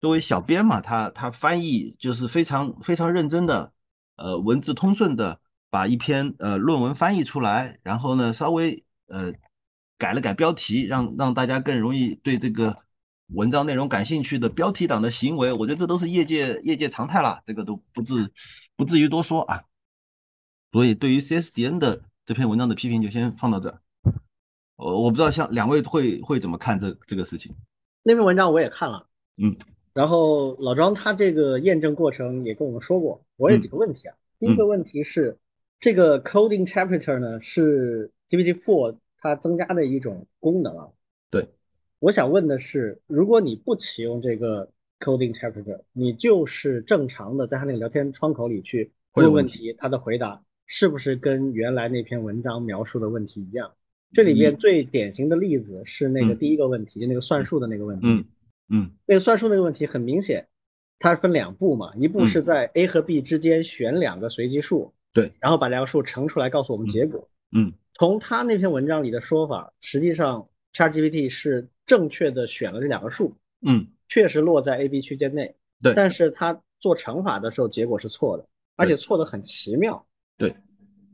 [0.00, 3.72] 作为小编嘛，他他翻译就是非常非常认真的，
[4.16, 5.40] 呃，文字通顺的
[5.70, 9.32] 把一篇呃论文翻译出来，然后呢稍微呃
[9.98, 12.76] 改了改标题，让让大家更容易对这个
[13.34, 18.30] 文章内容感兴趣的标题党的行为，我觉得这都是业界业界常态了，这个都不至
[18.76, 19.62] 不至于多说啊。
[20.72, 23.80] 所以对于 CSDN 的这篇文章的批评就先放到这儿。
[24.76, 27.54] 呃，我不知道像两位会会怎么看这这个事情。
[28.02, 29.06] 那篇文章我也看了，
[29.38, 29.56] 嗯。
[29.94, 34.14] 然后老庄他这个验证过程也跟我们说过，我有几个问题啊。
[34.38, 35.38] 第一个问题是，
[35.80, 40.88] 这个 coding interpreter 呢是 GPT-4 它增加的一种功能啊。
[41.30, 41.46] 对，
[41.98, 53.72] 我想问的是，如果你不启用这个 coding interpreter，你就是正常的在它那个聊天窗口里去问问题，它的回答是不是跟原来那篇文章描述的问题一样？
[54.12, 58.06] 这里面最典型的例子是那个第一个问题，就那个算术的那个问题。
[58.06, 58.24] 嗯。
[58.68, 60.48] 嗯，那个算术那个问题很明显，
[60.98, 67.28] 它分两步嘛，一步是在 a 和 b 之间选两个随机数，对，然后把两个数乘出来告诉我们结果。
[67.52, 80.54] 嗯，从他那篇文章里的说法，实际上 ChatGPT 是正确的选了这两个数，嗯，确实落在 a b 区间内，对，但是他做乘法的时候结果是错的，而且错的很奇妙，对，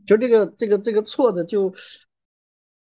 [0.07, 1.73] 就这个这个这个错的就，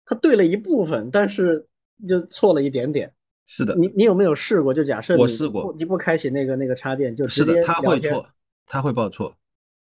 [0.07, 1.67] 他对了一部分，但是
[2.09, 3.13] 就错了一点点。
[3.47, 4.73] 是的，你你有没有试过？
[4.73, 8.27] 就假设我试过，你不开启那个那个插件，就是的，他会错，
[8.65, 9.37] 他会报错。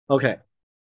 [0.07, 0.41] OK，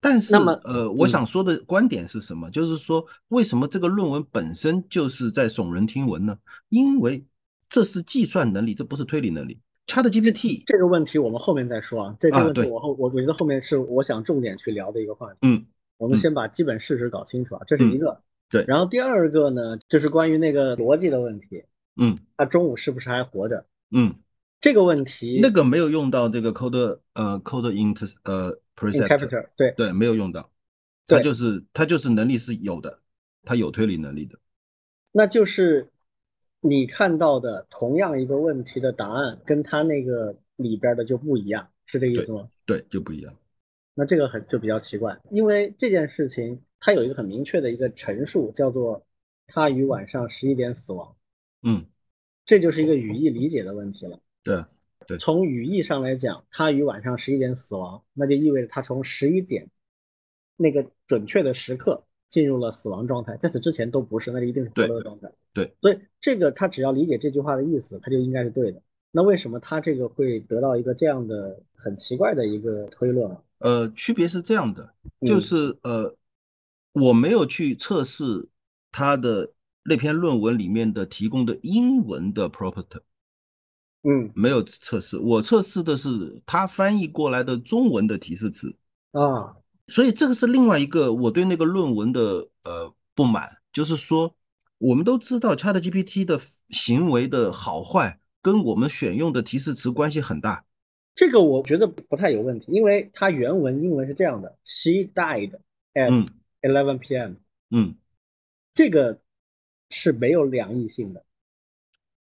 [0.02, 2.50] 但是那么呃，我想说的观点是什么？
[2.50, 6.36] 就是说，为什么这个论文本身就是在耸人听闻呢？
[6.70, 7.24] 因为
[7.70, 9.60] 这是计算能力，这不是推理能力。
[9.86, 12.16] ChatGPT 这个问题我们后面再说啊。
[12.20, 15.38] 这个问题我后我我觉得后面是我想重点去聊的一个话题。
[15.44, 15.66] 嗯，
[15.98, 18.22] 我们先把基本事实搞清楚啊，这是一个。
[18.50, 18.66] 对。
[18.68, 21.64] 然后第二个呢，就是关于那个逻辑的问题。
[21.96, 23.66] 嗯，他中午是不是还活着？
[23.92, 24.16] 嗯，
[24.62, 28.58] 这个问题，那个没有用到这个 code 呃 code inter 呃
[28.90, 30.52] preceptor，对对，没有用到，
[31.06, 33.02] 他就是他就是能力是有的，
[33.44, 34.40] 他有推理能力的。
[35.12, 35.92] 那就是
[36.62, 42.50] 你看到的同样一个问题的答案，跟他那个里边的就不一样，是这个意思吗？
[42.66, 43.32] 对，就不一样。
[43.94, 49.06] 那这个很就比较奇怪，因为这件事情它有一个很明确的一个陈述，叫做
[49.48, 51.16] 他于晚上十一点死亡。
[51.62, 51.86] 嗯，
[52.46, 54.20] 这就是一个语义理解的问题了。
[54.44, 54.64] 对，
[55.12, 59.68] 对，从语义上来讲，他于晚上十一点死亡，那就意味着他从十一点
[60.56, 65.30] 那个准确的时刻进入了死亡状态，在此之前都不是，那就一定是活着的状态。
[65.54, 68.82] 对，所以这个他只要理解这句话的意思，他就应该是对的。
[69.12, 73.44] 那为什么他这个会得到一个这样的很奇怪的一个推论啊？
[73.58, 74.94] 呃，区别是这样的，
[75.26, 76.16] 就是呃，
[76.94, 78.48] 我没有去测试
[78.92, 79.52] 他的。
[79.84, 83.00] 那篇论文里面的提供的英文的 property，
[84.04, 88.76] 嗯，没有测试，我测试的是他翻译过来的中文的提示词
[89.12, 89.56] 啊，
[89.88, 94.36] 所以这个是另外一个我对那个论文的呃不满，就是说
[94.78, 96.40] 我们都知道 ChatGPT 的
[96.70, 100.66] 行为的好坏跟我们选用的提示词关系很大，
[101.14, 105.60] 这个我觉得不太有问题，因为它原文英文是这样的，She died
[105.94, 106.28] at
[106.62, 107.34] eleven p.m.
[107.70, 107.96] 嗯，
[108.74, 109.20] 这个。
[109.94, 111.22] 是没有两义性的，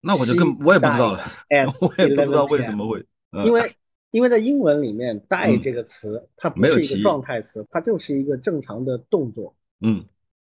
[0.01, 1.19] 那我就更我也不知道了
[1.81, 3.75] 我也不知道为什么会，呃因为
[4.11, 10.05] 因为在英文里面，die 嗯这个词它不是一个状态词，它就是一个正常的动作嗯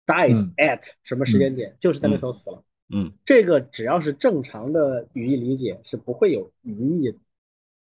[0.06, 2.62] ，died 嗯 at 什么时间点，就是在那时候死了。
[2.92, 7.18] 嗯这个只要是正常的语义理解是不会有疑义的。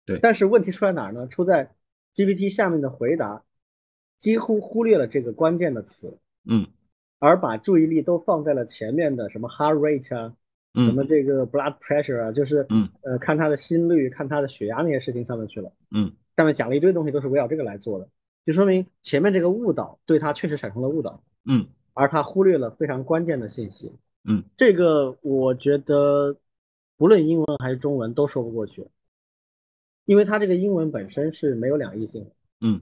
[0.07, 1.27] 对但是问题出在哪儿呢？
[1.29, 1.71] 出在
[2.15, 3.43] GPT 下面的回答
[4.19, 6.69] 几乎忽略了这个关键的词，嗯
[7.19, 10.35] 而把注意力都放在了前面的什么 heart rate 啊，
[10.75, 15.72] 什么嗯这个 blood pressure 啊，就是嗯呃看他的心率、看他的血压那些事情上面去了。
[15.91, 18.09] 嗯上面讲了一堆东西都是围绕这个来做的，
[18.45, 23.93] 就说明前面这个误导对他确实产生了误导，嗯而他忽略了非常关键的信息。
[24.25, 26.37] 嗯，这个我觉得
[26.97, 28.89] 不论英文还是中文都说不过去，
[30.07, 32.31] 因为他这个英文本身是没有两义性的。
[32.62, 32.81] 嗯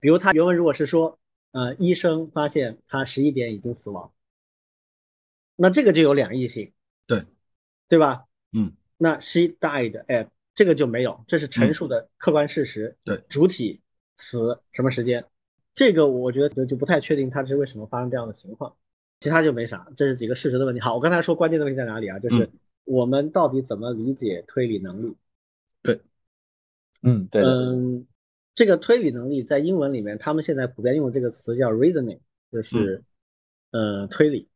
[0.00, 1.18] 比如他原文如果是说，
[1.52, 4.10] 呃，医生发现他十一点已经死亡，
[5.60, 6.72] 那这个就有两义性，
[7.08, 7.24] 对
[7.88, 8.24] 对吧？
[8.52, 12.96] 嗯那 she died at 这个就没有，这是陈述的客观事实。
[13.04, 13.80] 对主体
[14.16, 15.24] 死什么时间，
[15.74, 18.76] 这个我觉得就不太确定它是为什么发生这样的情况，
[19.18, 20.80] 其他就没啥，这是几个事实的问题。
[20.80, 22.20] 好，我刚才说关键的问题在哪里啊？
[22.20, 22.52] 就是嗯
[22.84, 25.16] 我们到底怎么理解推理能力？
[25.82, 26.00] 对
[27.02, 28.06] 嗯，对，嗯，
[28.54, 33.02] 这个推理能力在英文里面，他们现在普遍用的这个词叫 reasoning，就是
[33.72, 34.48] 呃推理。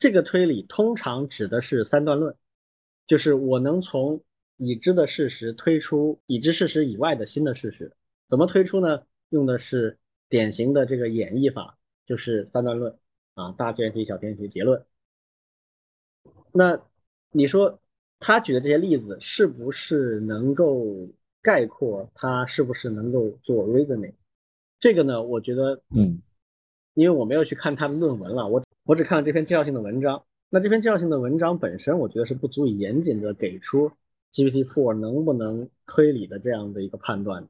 [0.00, 2.34] 这个推理通常指的是三段论，
[3.06, 4.20] 就是我能从
[4.56, 7.94] 已知的事实推出已知事实以外的新的事实。
[8.26, 9.02] 怎么推出呢？
[9.28, 9.98] 用的是
[10.30, 12.98] 典型的这个演绎法，就是三段论
[13.34, 14.82] 啊，大前提、小前提、结论。
[16.50, 16.80] 那
[17.30, 17.78] 你说
[18.18, 21.08] 他举的这些例子是不是能够
[21.42, 24.14] 概括他是不是能够做 reasoning？
[24.78, 26.22] 这个呢，我觉得，嗯，
[26.94, 30.24] 因为我没有去看他的论文了，我我只看了这篇介绍性的文章。
[30.48, 33.92] 那这篇介绍性的文章本身，我觉得是不足以严谨的给出
[34.32, 37.48] GPT-4 能不能推理的这样的一个判断的。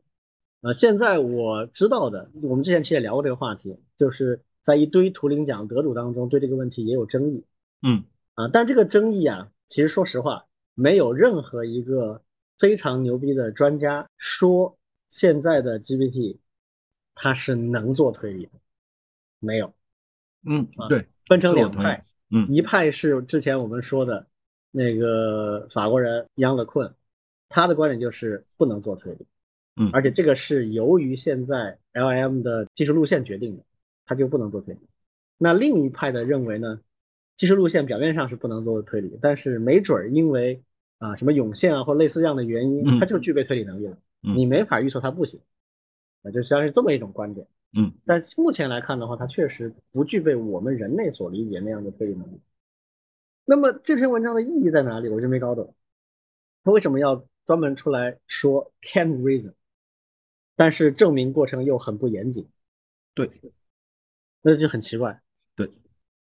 [0.62, 7.44] 呃，现在我知道的，我们之前其实也聊过这个话题，就是在一堆图灵奖得主当中，对这个问题也有争议。
[7.80, 8.04] 嗯
[8.34, 12.22] 啊，但这个争议啊，其实说实话，没有任何一个
[12.58, 14.78] 非常牛逼的专家说
[15.08, 16.36] 现在的 GPT
[17.14, 18.52] 它是能做推理的，
[19.38, 19.72] 没有，
[20.46, 22.00] 嗯啊，对，分成两派，
[22.32, 24.26] 嗯一派是之前我们说的
[24.72, 26.92] 那个法国人杨勒困，
[27.48, 29.24] 他的观点就是不能做推理，
[29.76, 33.62] 嗯而且这个是由于现在 LM 的技术路线决定的，
[34.06, 34.80] 他就不能做推理。
[35.38, 36.80] 那另一派的认为呢，
[37.36, 40.60] 技术路线表面上是不能做推理，但是没准儿因为
[40.98, 45.38] 啊什么涌现啊或类似这样的原因，嗯它就具备推理能力了，嗯你没法预测它不行，
[46.24, 47.46] 啊，就实际上是这么一种观点。
[47.72, 47.92] 嗯。
[48.04, 52.40] 但目前来看的话，它确实不具备我们人类所理解那样的推理能力。
[53.44, 55.08] 那么这篇文章的意义在哪里？
[55.08, 55.74] 我就没搞懂，
[56.62, 59.54] 他为什么要专门出来说 can reason，
[60.56, 62.48] 但是证明过程又很不严谨，
[63.14, 63.30] 对。
[64.42, 65.20] 那就很奇怪。
[65.54, 65.70] 对，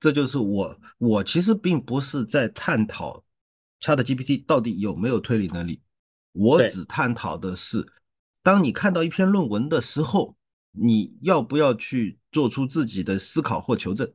[0.01, 3.22] 这就是我我其实并不是在探讨
[3.80, 5.82] ChatGPT 到底有没有推理能力，
[6.32, 7.86] 我只探讨的是，
[8.43, 10.36] 当你看到一篇论文的时候，
[10.73, 14.12] 你要不要去做出自己的思考或求证，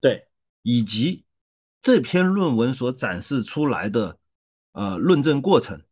[0.00, 0.26] 对，
[0.62, 1.24] 以及
[1.80, 4.18] 这篇论文所展示出来的
[4.72, 5.82] 呃论证过程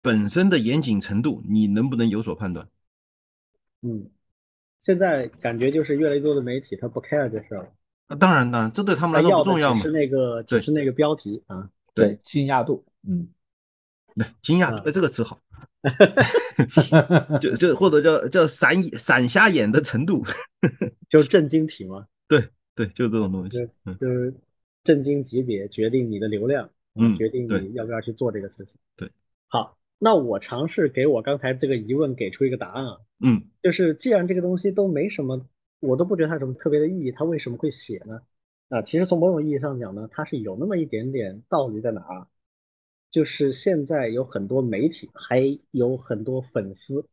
[0.00, 2.68] 本身的严谨程度，你能不能有所判断？
[3.82, 4.10] 嗯，
[4.80, 7.72] 现在感觉就是越来越多的媒体他不 care 这事儿了，
[8.08, 9.90] 那当然，当然，这对他们来说不重要嘛是。
[9.90, 11.70] 那个对只是那个标题啊。
[11.94, 13.28] 对对，惊讶度，嗯，
[14.14, 15.40] 对，惊讶，啊对这个词好，
[17.40, 20.22] 就 就或者叫叫闪眼闪瞎眼的程度，
[21.08, 22.42] 就是震惊体吗，对
[22.74, 23.68] 对，就这种东西对。
[23.84, 24.34] 嗯就是
[24.84, 28.76] 震惊级别决定你的流量，啊嗯决定你要不要去做这个事情。
[28.96, 29.10] 对，
[29.46, 35.44] 好，那我尝试给我刚才这个疑问给出一个答案啊，嗯就是既然这个东西都没什么，
[35.80, 38.20] 我都不觉得它有什么特别的意义，它为什么会写呢？
[38.70, 42.26] 啊，其实从某种意义上讲呢，它是有那么一点点道理在哪儿啊？
[43.10, 47.06] 就是现在有很多媒体，还有很多粉丝，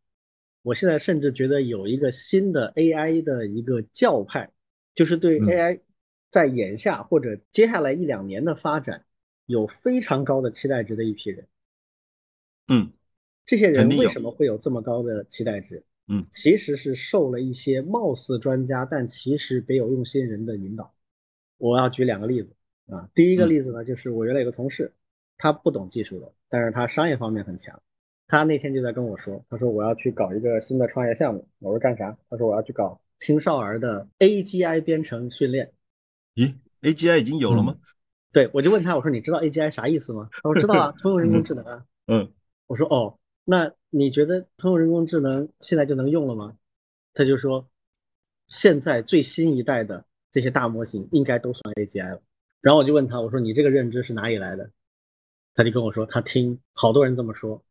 [0.62, 4.52] 我现在甚至觉得有一个新的 AI 的一个教派，
[4.93, 5.80] 就是对嗯 AI
[6.30, 9.06] 在眼下或者接下来一两年的发展
[9.46, 11.48] 有非常高的期待值的一批人。
[12.68, 12.91] 嗯
[13.46, 15.84] 这些人为什么会有这么高的期待值？
[16.08, 20.93] 嗯，其实是受了一些貌似专家，但其实别有用心人的引导。
[21.58, 22.50] 我要举两个例子
[22.88, 24.91] 啊，第一个嗯例子呢，就是我原来有个同事，
[25.38, 27.82] 他不懂技术的，但是他商业方面很强。
[28.28, 31.48] 他那天就在跟我说，他说我要去搞一个新的创业项目。
[31.60, 32.18] 我说干啥？
[32.30, 35.72] 他说我要去搞青少儿的 AGI 编程训练。
[36.36, 37.78] 咦 AGI 已经有了吗？
[38.32, 40.28] 对，我就问他，我说你知道 AGI 啥意思吗？
[40.32, 41.86] 他说知道啊，通用人工智能啊。
[42.08, 42.32] 嗯，
[42.68, 46.58] 我说哦，那你觉得通用人工智能现在就能用了吗？
[47.14, 47.70] 他就说，
[48.48, 52.22] 现在最新一代的这些大模型应该都算 AGI 了。
[52.60, 54.72] 然后我就问他，我说你这个认知是哪里来的？
[55.56, 57.64] 他就跟我说，他听好多人这么说，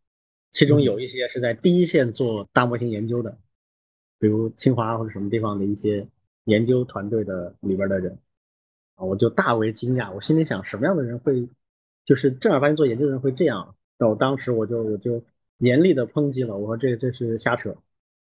[0.51, 3.39] 其中有一些是在第一线做大模型研究的，
[4.19, 6.09] 比如清华或者什么地方的一些
[6.45, 8.19] 研究团队的里边的人。
[8.97, 11.49] 啊，我就大为惊讶，我心里想，什么样的人会，
[12.05, 13.75] 就是正儿八经做研究的人会这样？
[13.99, 15.25] 那我当时我就我就
[15.59, 17.77] 严厉的抨击了，我说这这是瞎扯，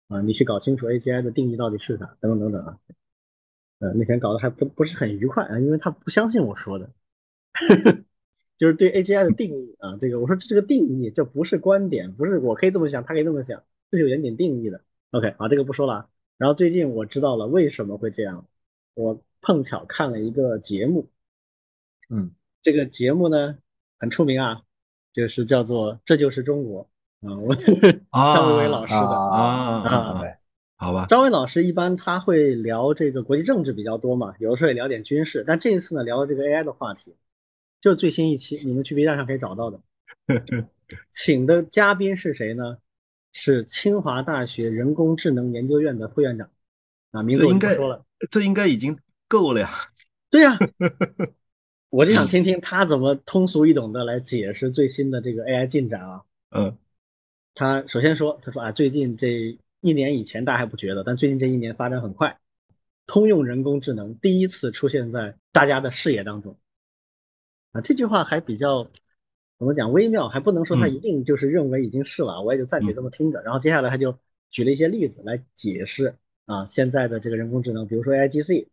[0.10, 2.78] 啊，你去搞清楚 AGI 的定义到底是啥，等等等等啊。
[3.80, 6.92] 呃，那天搞得还不不是很愉快啊，因为他不相信我说的，
[8.60, 14.82] 就是对 AGI 的定义啊，这个我说这个定义，这不是观点，不是我可以这么想，他可以这么想，这是有严谨定义的。
[15.10, 16.08] OK，好，这个不说了。
[16.38, 18.46] 然后最近我知道了为什么会这样，
[18.94, 19.20] 我。
[19.42, 21.10] 碰巧看了一个节目，
[22.10, 22.32] 嗯，
[22.62, 23.58] 这个节目呢
[23.98, 24.64] 很出名啊，
[25.14, 26.90] 就是叫做《这就是中国》
[27.26, 27.56] 啊，我
[28.36, 29.38] 张伟伟老师的啊
[29.82, 30.24] 啊，
[30.76, 31.06] 好吧。
[31.08, 37.16] 张伟老师一般他会聊这个国际政治比较多嘛，有的时候也聊点军事，但这一次呢聊了这个 AI 的话题，
[37.82, 39.80] 就是最新一期，你们去 B 站上可以找到的。
[41.12, 42.78] 请的嘉宾是谁呢？
[43.32, 46.50] 是清华大学人工智能研究院的副院长
[47.12, 48.98] 啊，名字我不说了，这应该已经。
[49.30, 49.70] 够了呀，
[50.32, 50.58] 对呀，
[51.92, 56.24] 我就想听听他怎么通俗易懂的来解释最新的这个 AI 进展啊。
[56.50, 56.76] 嗯，
[57.54, 62.40] 他首先说，他说啊，最近这一年以前大家还不觉得，但最近这一年发展很快，
[63.06, 66.58] 通用人工智能第一次出现在大家的视野当中。
[67.72, 68.84] 啊，这句话还比较
[69.58, 73.42] 怎么讲微妙，还不能说他一定就是认为已经是了，我也就暂且这么听着。
[73.44, 74.18] 然后接下来他就
[74.50, 76.16] 举了一些例子来解释
[76.46, 78.68] 啊，现在的这个人工智能，比如说 AIGC。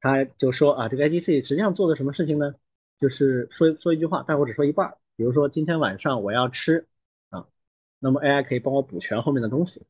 [0.00, 2.54] 他就说啊，这个 AGC 实际上做的什么事情呢？
[3.00, 4.94] 就是说说一句话，但我只说一半。
[5.16, 6.86] 比如说今天晚上我要吃
[7.30, 7.48] 啊，
[7.98, 9.82] 那么 AI 可以帮我补全后面的东西。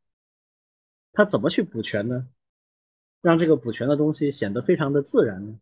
[1.12, 2.26] 它怎么去补全呢？
[3.20, 5.59] 让这个补全的东西显得非常的自然呢？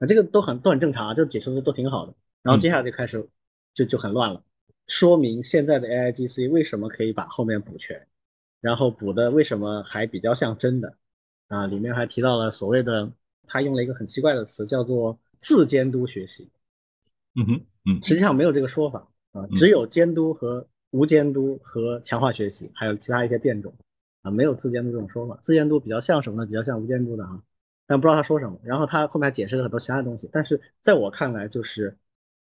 [0.00, 2.12] 啊，这个都很都很正常啊，这解释的都挺好的。
[2.42, 3.24] 然后接下来就开始
[3.72, 4.42] 就就很乱了，
[4.88, 8.04] 说明现在的 AIGC 为什么可以把后面补全，
[8.60, 10.96] 然后补的为什么还比较像真的
[11.46, 11.66] 啊？
[11.68, 13.12] 里面还提到了所谓的。
[13.52, 16.48] 他用了一个很奇怪的词，叫做自监督学习。
[17.34, 23.74] 嗯哼，嗯，实际上没有这个说法啊，只有监督和无监督和强化学习，还有其他一些变种
[24.22, 25.36] 啊，没有自监督这种说法。
[25.42, 26.46] 自监督比较像什么呢？
[26.46, 27.42] 比较像无监督的啊，
[27.90, 28.56] 但不知道他说什么。
[28.62, 31.96] 然后他后面还解释了很多其他东西，但是在我看来就是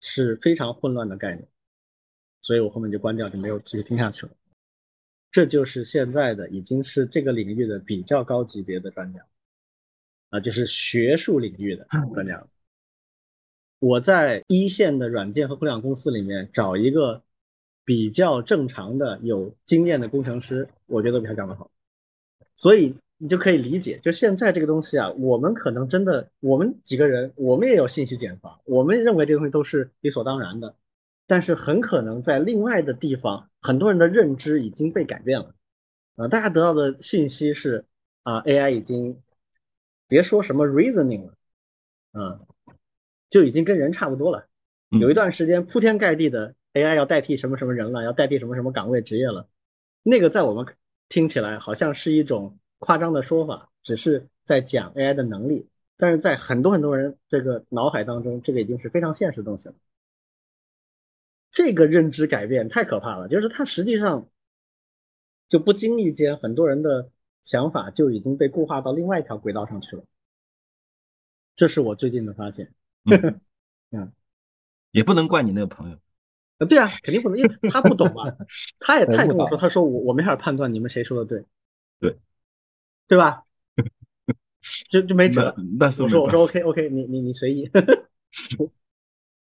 [0.00, 1.44] 是非常混乱的概念，
[2.40, 4.32] 所以我后面就关掉，就没有继续听下去了。
[5.32, 9.26] 这就是现在的已经是这个领域的比较高级别的专家。
[10.30, 11.84] 啊，就是学术领域的
[12.14, 12.46] 专家。
[13.80, 17.20] 我在一线的软件和互联网公司里面找一个
[17.84, 21.68] 比较正常的、有经验的工程师，我觉得比他干得好。
[22.56, 30.74] 所以你就可以理解，就现在这个东西啊，我们可能真的，我们几个人，我们也有信息茧房，我们认为这个东西都是理所当然的，
[31.28, 35.54] 但是很可能在另外的地方，很多人的认知已经被改变了。
[36.16, 37.84] 啊，大家得到的信息是
[38.24, 39.16] 啊，AI 已经。
[40.08, 41.32] 别说什么 reasoning 了，
[42.12, 42.40] 啊，
[43.30, 44.46] 就已经跟人差不多了。
[44.90, 49.48] 有一段时间铺天盖地的 AI 要代替什么什么人了，要代替什么什么岗位职业了，
[50.02, 50.66] 那个在我们
[51.08, 55.68] 听起来好像是一种夸张的说法，只是在讲 AI 的能力。
[55.96, 59.74] 但是在很多很多人这个脑海当中，这个已经是非常现实的东西了。
[61.52, 64.28] 这个认知改变太可怕了，就是它实际上
[65.48, 67.10] 就不经意间很多人的。
[67.44, 70.04] 想法就已经被固化到另外一条轨道上去了，
[71.56, 72.72] 这是我最近的发现。
[73.90, 74.12] 嗯，
[74.92, 75.96] 也不能怪你那个朋友。
[76.58, 78.32] 啊，对啊，肯定不能，因为他不懂嘛。
[78.78, 81.44] 他也太跟我说，他说我我没法判断你们谁说的对，
[81.98, 82.16] 对，
[83.12, 83.44] 对吧？
[84.90, 85.54] 就就没辙。
[85.78, 87.68] 那是我说我说 OK OK，你你你随意，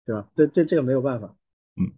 [0.06, 0.26] 对吧？
[0.34, 1.36] 这这这个没有办法。
[1.76, 1.92] 嗯，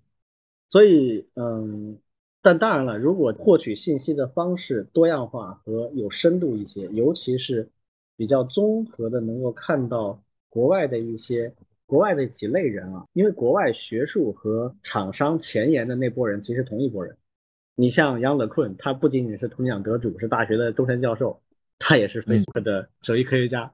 [0.69, 2.01] 所以嗯。
[2.45, 7.71] 但当然了，如果获取信息的方式多样化和有深度一些，尤其是
[8.17, 11.55] 比较综合的，能够看到国外的一些
[11.87, 17.17] 国外的几类人啊，因为国外学术和厂商前沿的那波人其实同一波人。
[17.77, 21.41] 你像杨乐坤，他不仅仅是铜奖得主，是大学的终身教授，
[21.85, 23.73] 他也是 Facebook 的首席科学家，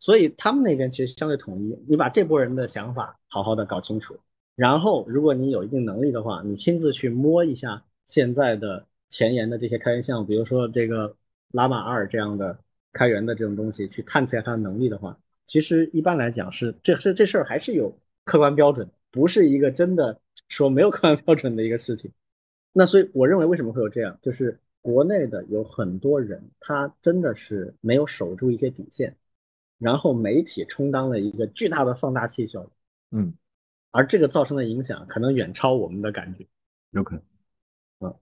[0.00, 1.78] 所以他们那边其实相对统一。
[1.88, 4.18] 你把这波人的想法好好的搞清楚，
[4.56, 7.84] 然后如果你有一定能力的话，你亲自去摸一下。
[8.06, 11.16] 现在的前沿的这些开源项目，比如说这个
[11.52, 12.58] 拉玛二这样的
[12.92, 22.10] 开源的这种东西，去探测它的能力的话，其实一般来讲是这这这事儿还是有客观标准，不是一个真的说没有客观标准的一个事情。
[22.74, 29.16] 那所以我认为为什么会有这样，就是国内的有很多人他真的是没有守住一些底线，
[29.78, 33.34] 然后媒体充当了一个巨大的放大器效应，嗯，
[33.92, 36.46] 而这个造成的影响可能远超我们的感觉。
[36.90, 37.16] 有可
[38.00, 38.14] 能，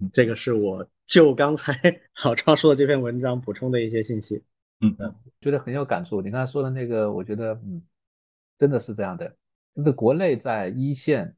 [0.00, 1.72] 嗯这个是我就刚才
[2.22, 4.44] 老张说的这篇文章补充的一些信息。
[4.82, 6.20] 嗯嗯觉得很有感触。
[6.20, 7.80] 你刚才说的那个，我觉得嗯，
[8.58, 9.34] 真的是这样的。
[9.74, 11.34] 就是国内在一线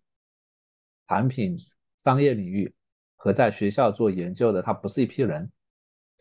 [1.07, 1.57] 产品
[2.03, 2.75] 商业领域
[3.25, 5.51] 和在学校做研究的，他不是一批人，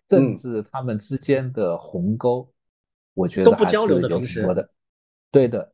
[0.10, 2.50] 甚至他们之间的鸿沟，
[3.14, 4.70] 我觉得都不交流的有挺多的。
[5.30, 5.74] 对的。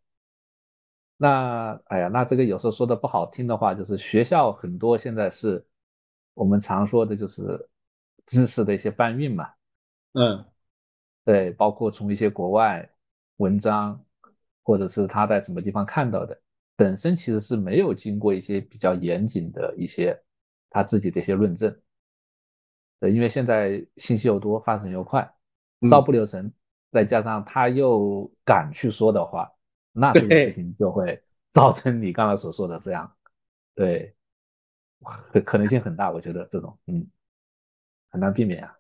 [1.18, 5.64] 那哎呀，那这个有时候说的不好听的话，就是学校很多现在是
[6.34, 7.70] 我们常说的就是
[8.26, 9.48] 知识的一些搬运嘛。
[10.14, 10.44] 嗯。
[11.26, 12.90] 对，包括从一些国外
[13.38, 14.04] 文章，
[14.64, 16.42] 或者是他在什么地方看到的，
[16.76, 20.20] 本身其实是没有经过一些比较严谨的一些
[20.70, 21.80] 他自己的一些论证。
[23.00, 25.34] 对，因为现在信息又多，发展又快，
[25.90, 26.52] 稍不留神，
[26.92, 29.50] 再加上他又敢去说的话，
[29.94, 33.10] 那这个事情就会 造成你刚才所说的这样。
[33.74, 34.14] 对，
[35.32, 37.08] 可可能性很大，我觉得这种，嗯，
[38.10, 38.76] 很难避免啊。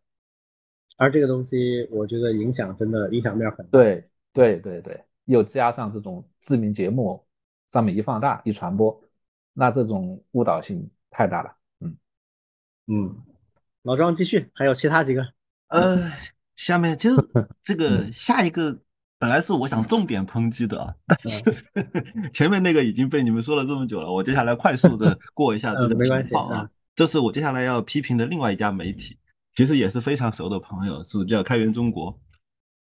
[0.97, 3.71] 而这个东西，我觉得影响真的影响面很大。
[3.71, 7.25] 对对对对，又加上这种知名节目
[7.71, 9.01] 上面一放大一传播，
[9.53, 11.55] 那这种误导性太大了。
[12.89, 13.15] 嗯嗯，
[13.83, 15.25] 老张继续，还有其他几个？
[15.67, 16.11] 呃，
[16.55, 17.15] 下面其实
[17.63, 18.77] 这个下一个
[19.17, 21.63] 本来是我想重点抨击的啊，但是
[22.33, 26.69] 前面那个已经被你们说了这么久了，我接下来快速的 过一下这个情况啊。
[26.95, 29.17] 这是我接下来要批评的另外一家媒体。
[29.55, 32.17] 其实也是非常熟的朋友，是叫开源中国。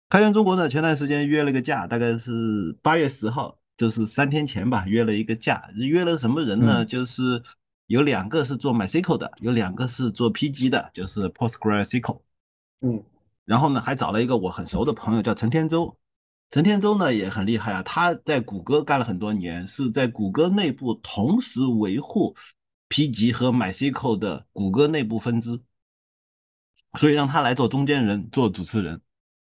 [0.10, 5.70] 开源中国呢，前段时间约了个假，大概是八月十号，就是三天前吧，约了一个假。
[5.76, 6.84] 约了什么人呢？
[6.86, 7.42] 就是
[7.88, 12.22] 有两个是做 MySQL 的，有两个是做 PG 的，就是 PostgreSQL。
[12.82, 13.04] 嗯，
[13.46, 15.98] 然后呢，还找了一个我很熟的朋友，叫陈天舟。
[16.52, 22.36] 陈天舟呢也很厉害啊，他在谷歌干了很多年，是在谷歌内部同时维护
[22.90, 25.60] PG 和 MySQL 的谷歌内部分支。
[27.00, 29.02] 所以让他来做中间人，做主持人，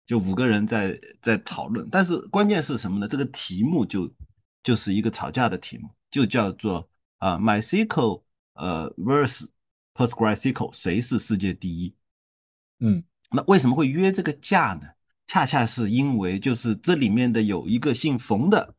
[0.05, 1.89] 就五个人在在讨论。
[1.91, 3.09] 但是关键是什么呢？
[3.09, 4.13] 这个题目就
[4.63, 6.90] 就是一个吵架的题目，就叫做
[7.21, 8.23] 啊，MySQL
[8.55, 9.47] 呃 vs
[9.95, 11.95] PostgreSQL 谁是世界第一？
[12.81, 14.89] 嗯，那为什么会约这个架呢？
[15.27, 18.75] 恰恰是因为就是这里面的有一个姓冯的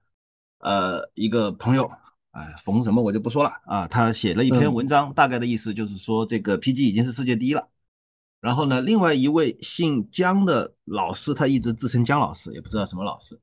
[0.57, 1.89] 呃一个朋友，
[2.31, 7.69] 哎，冯什么我就不说了啊，他写了一篇文章，大概的意思就是说这个 PG 已经是世界第一了。
[8.41, 13.39] 然后呢，另外一位姓姜的老师，他一直自称姜老师，也不知道什么老师，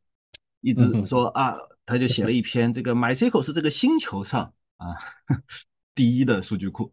[0.61, 1.55] 一直说啊，
[1.87, 4.97] 他就写了一篇这个 MySQL 是这个星球上啊
[5.95, 6.93] 第一的数据库，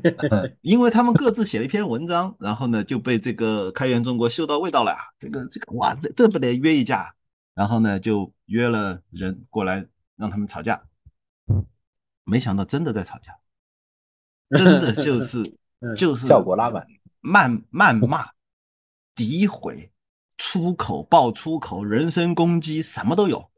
[0.60, 7.14] 因为他们各自写了一篇文章，然后呢就被这个开源中国嗅到味道了，这个这个哇，这这不得约一架，
[7.54, 10.82] 然后呢就约了人过来让他们吵架，
[12.24, 13.38] 没想到真的在吵架，
[14.56, 15.56] 真的就是
[15.96, 16.84] 就是效果拉满。
[17.22, 18.30] 谩谩骂、
[19.14, 19.92] 诋毁、
[20.38, 23.50] 出口爆粗口、人身攻击，什么都有。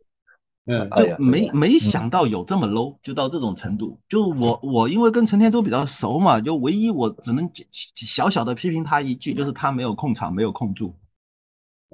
[0.66, 3.98] 嗯，就没没想到有这么 low，就到这种程度。
[4.08, 7.50] 就我我因为跟陈天舟比较熟嘛，就唯一我只能
[7.94, 10.96] 小小的批评他一句，就是他没有控场，没有控住。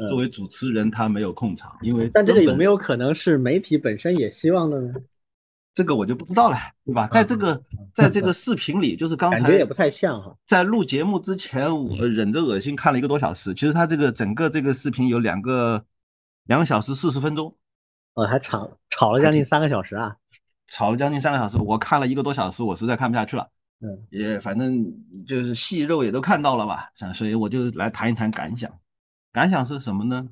[0.07, 4.95] 作为主持人，他没有控场，因为但这个有没有可能是媒体本身也希望的呢？
[5.75, 7.09] 这个我就不知道了，对吧？
[7.09, 7.63] 在这个
[7.95, 10.37] 在这个视频里，就是刚才感觉也不太像哈。
[10.47, 13.55] 在录节目之前，我忍着恶心看了一个多小时。
[13.55, 15.85] 其实他这个整个这个视频有两个
[16.45, 17.57] 两个小时四十分钟，
[18.19, 20.17] 哦，还吵吵了将近三个小时啊！
[20.67, 23.49] 吵了将近三个小时，我看了一个多小时，我实在看不下去了。
[23.79, 24.93] 嗯，也反正
[25.25, 28.69] 就是细肉也都看到了吧，所以我就来谈一谈感想。
[29.31, 30.31] 感想是什么呢？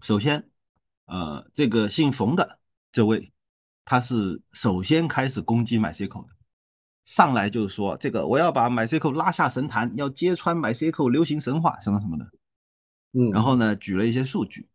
[0.00, 0.48] 首先，
[1.04, 2.58] 呃，这个姓冯的
[2.90, 3.30] 这位。
[3.84, 6.32] 他是首先开始攻击 MySQL 的，
[7.04, 12.24] 上来就是说这个我要把 MySQL 拉下神坛，要揭穿 MySQL 流行神话什么什么的，
[13.12, 14.68] 嗯，然后呢举了一些数据，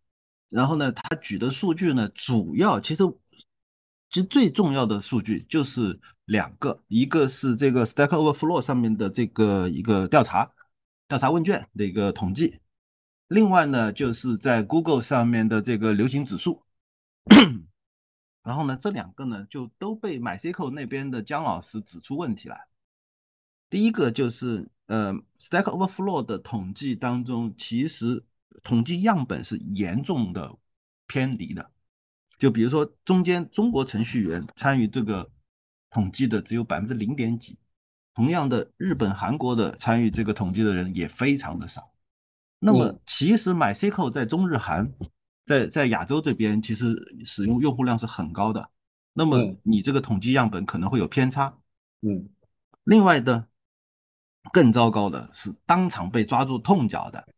[0.54, 3.04] 然后呢他举的数据呢主要其实
[4.12, 10.52] 其实最重要的数据就是两个，一个是这个 Stack Overflow 上面的这个一个调查
[11.08, 12.60] 调查问卷的一个统计，
[13.28, 16.64] 另外呢就是在 Google 上面的这个流行指数。
[18.44, 22.68] 然后呢，这两个呢就都被 MySQL 那边的姜老师指出问题来。
[23.70, 28.22] 第一个就是，呃，Stack Overflow 的统计当中，其实
[28.62, 30.56] 统计样本是严重的
[31.08, 31.72] 偏离的。
[32.38, 35.32] 就比如说，中间中国程序员参与这个
[35.90, 37.58] 统计的只有百分之零点几，
[38.14, 41.94] 同样的，日本、韩国的参与这个统计的人也非常的少。
[42.60, 44.94] 那么，其实 MySQL 在中日韩，
[45.46, 46.96] 在在亚洲这边，其实
[47.26, 48.70] 使用用户量是很高的。
[49.14, 51.58] 那么，你这个统计样本可能会有偏差。
[52.02, 52.30] 嗯。
[52.84, 53.48] 另外的，
[54.52, 57.33] 更糟糕的是当场被抓住痛脚的。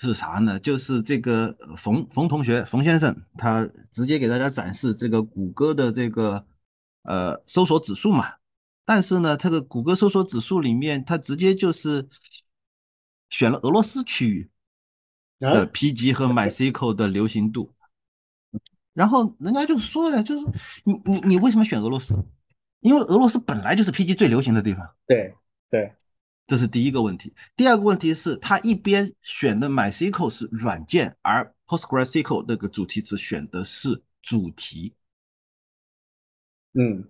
[0.00, 0.60] 是啥呢？
[0.60, 6.46] 就是这个冯冯同学，冯先生，他直接给大家展示这个谷歌的这个
[7.02, 8.34] 呃搜索指数嘛。
[8.84, 12.08] 但是呢，这个谷歌搜索指数里面，他直接就是
[13.28, 14.48] 选了俄罗斯区域
[15.40, 17.74] 的 PG 和 MySQL 的流行度。
[18.94, 20.46] 然后人家就说了，就是
[20.84, 22.14] 你你你为什么选俄罗斯？
[22.80, 24.88] 因为俄罗斯本来就是 PG 最流行的地方。
[25.08, 25.34] 对
[25.68, 25.92] 对。
[26.48, 34.94] 这是第一个问题，第二个问题是，他一边选的 MySQL 是软件，而 PostgreSQL 那个主题词选的是主题，
[36.72, 37.04] 嗯，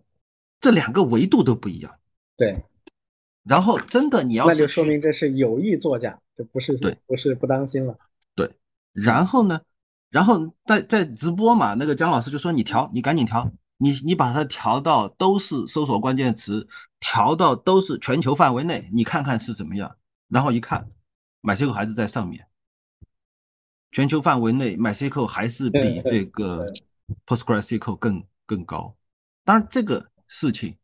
[0.60, 2.00] 这两个维度都不一样。
[2.36, 2.64] 对，
[3.44, 7.96] 然后真的你要那就说明这是有意作假，这不是对，不是不当心了。
[8.34, 8.52] 对，
[8.92, 9.60] 然后呢，
[10.10, 13.52] 然后在在直播嘛，那个姜老师就说你调，你赶紧调。
[13.80, 16.68] 你你把它调到都是搜索关键词，
[16.98, 19.96] 调到都是全球范围内，你看看是怎么样？
[20.28, 20.90] 然后一看
[21.42, 22.48] ，MySQL 还是在上面，
[23.92, 26.66] 全球范围内 MySQL 还是比这个
[27.24, 28.96] PostgreSQL 更更高。
[29.44, 30.76] 当然，这个事情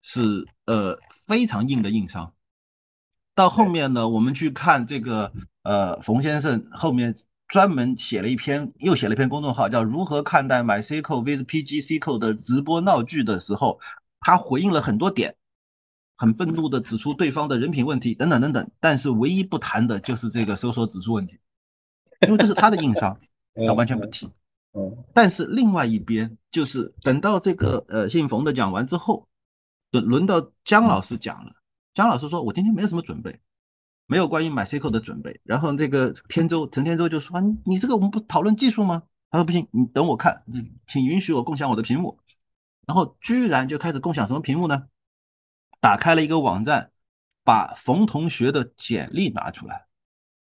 [0.00, 2.32] 是呃非常硬的硬伤。
[3.34, 5.32] 到后面呢，我们去看这个
[5.62, 7.14] 呃冯先生后面。
[7.48, 13.80] 专门写了一篇，又写了一篇公众号，叫《如何看待 MySQL with PGSQL 的直播闹剧》的时候，
[14.20, 15.34] 他回应了很多点，
[16.14, 18.70] 很愤怒的指出对方的人品问题等等等等。
[18.78, 21.38] 但是唯一不谈的就是这个搜索指数问题，
[22.26, 23.18] 因为这是他的硬伤，
[23.66, 24.28] 他完全不提。
[25.14, 29.26] 但是另外一边就是等到这个呃姓冯的讲完之后，
[29.90, 31.52] 轮轮到姜老师讲了，
[31.94, 33.40] 姜老师说：“我今天没有什么准备。”
[34.08, 40.42] 没有关于 MySQL 的准备，然后这个天舟陈天舟就说：“你你这个我们不讨论技术吗？”他说：“不行，你等我看，
[40.86, 42.18] 请允许我共享我的屏幕。”
[42.88, 44.86] 然后居然就开始共享什么屏幕呢？
[45.78, 46.90] 打开了一个网站，
[47.44, 49.86] 把冯同学的简历拿出来。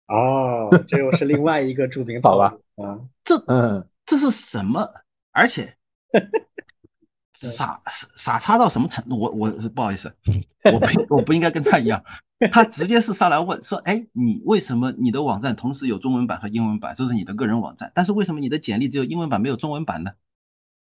[0.08, 2.56] 哦，这又是另外一个著名 好吧？
[2.76, 4.88] 啊，这嗯，这是什么？
[5.32, 5.76] 而且。
[7.32, 9.18] 傻傻叉到什么程度？
[9.18, 10.14] 我我不好意思，
[10.64, 12.02] 我不我不应该跟他一样。
[12.53, 16.95] 他直接是上来问说：“哎，你为什么你的网站同时有中文版和英文版？
[16.95, 20.12] 这是你的个人网站，但是为什么你的简历只有英文版没有中文版呢？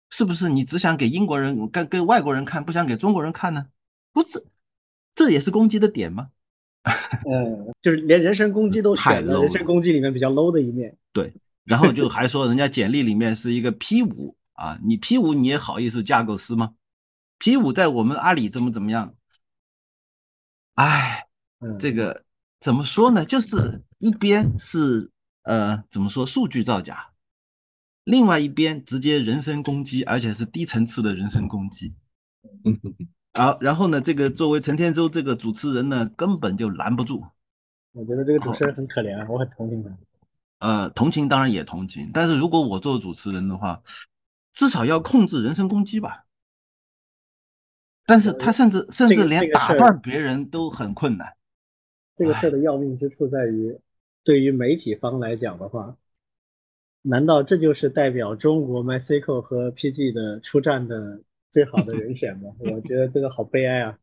[0.09, 3.67] 是不是你只想给英国人、跟给外国人看，不想给中国人看呢？
[4.13, 4.45] 不是，
[5.13, 6.29] 这也是攻击的点吗？
[7.29, 10.97] 嗯， 就是连人身攻击都选了人身攻击里面比较 low 的一面。
[11.13, 11.33] 对，
[11.65, 14.35] 然后就还说人家简历里面是一个 P 五。
[14.53, 16.73] 啊，你 P 五你也好意思架构师吗
[17.37, 19.15] ？P 五在我们阿里怎么怎么样？
[20.75, 21.27] 哎，
[21.79, 22.23] 这个
[22.59, 23.25] 怎么说呢？
[23.25, 25.11] 就是一边是
[25.43, 27.11] 呃怎么说数据造假，
[28.03, 31.93] 另外一边直接人身攻击，而且是低层次的人身攻击。
[32.65, 32.79] 嗯，
[33.33, 37.25] 好，然后呢，这个作为陈天舟这个主持人呢，根本就拦不住。
[37.91, 39.97] 我觉得这个主持人很可怜，我很同情他。
[40.59, 43.81] 呃，同情当然也同情，但是如果我做主持人的话。
[44.51, 46.25] 至少要控制人身攻击吧，
[48.05, 51.33] 但是他甚至甚至连打断别人都很困难。
[52.19, 53.79] 这个事的要命之处在于，
[54.25, 55.95] 对于媒体方来讲的话，
[57.01, 62.51] 难道这就是代表中国 MySQL 和 PG 的出战的最好的人选吗？
[62.59, 63.97] 我觉得这个好悲哀啊。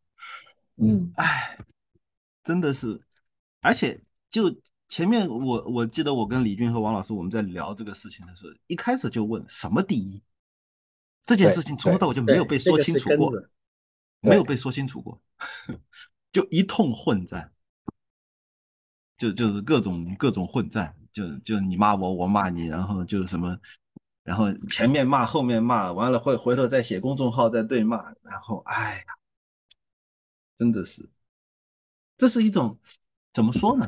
[0.77, 1.59] 嗯，唉，
[2.43, 2.99] 真的是，
[3.61, 4.01] 而且
[4.31, 4.57] 就。
[4.89, 10.23] 前面我我记得我跟李军和王老师我们在聊这个事情的时候，一开始就问什么第一，
[11.25, 13.33] 这件事情从头到尾就没有被说清楚过，
[14.21, 15.21] 没有被说清楚过，
[16.31, 17.53] 就一通混战，
[19.17, 23.59] 就就是各种各种混战，就就你骂我我骂你，然后就什么，
[24.23, 29.15] 然后前面骂后面骂，完了会回头再写公众号再对骂，然后哎呀，
[30.59, 31.09] 真的是，
[32.17, 32.79] 这是一种。
[33.33, 33.87] 怎么说呢？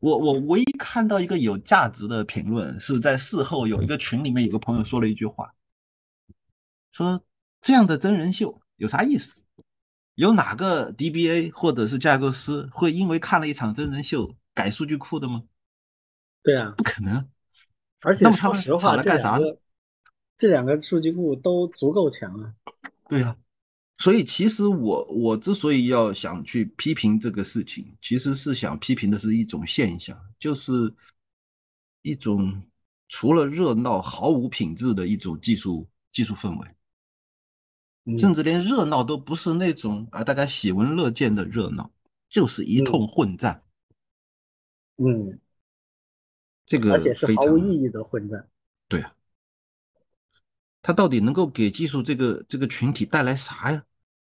[0.00, 5.54] 我我唯一看到一个有价值的评论，是在事后有一个群里面有个朋友说了一句话，
[6.90, 7.22] 说
[7.60, 9.38] 这样的真人秀有啥意思？
[10.16, 15.44] 有哪个 DBA 或者是架构师会因为看了一场真人秀改数据库的吗？
[16.42, 17.28] 对啊，不可能。
[18.02, 19.60] 而且说实话，这两个
[20.36, 22.54] 这两个数据库都足够强啊。
[23.08, 23.36] 对呀。
[24.00, 30.94] 所以，其实我我之所以要想去批评这个事情，其实是想批评的是一种现象，就是
[32.02, 32.62] 一种
[33.08, 36.68] 除了热闹毫无品质的一种技术技术氛围。
[38.16, 41.90] 甚至连热闹都不是那种啊，大家喜闻乐见的热闹，
[42.28, 43.64] 就是一通混战。
[44.98, 45.38] 嗯，
[46.66, 48.48] 这个而且是毫无意义的混战。
[48.86, 49.14] 对啊，
[50.82, 53.84] 他到底能够给技术这个这个群体带来啥呀？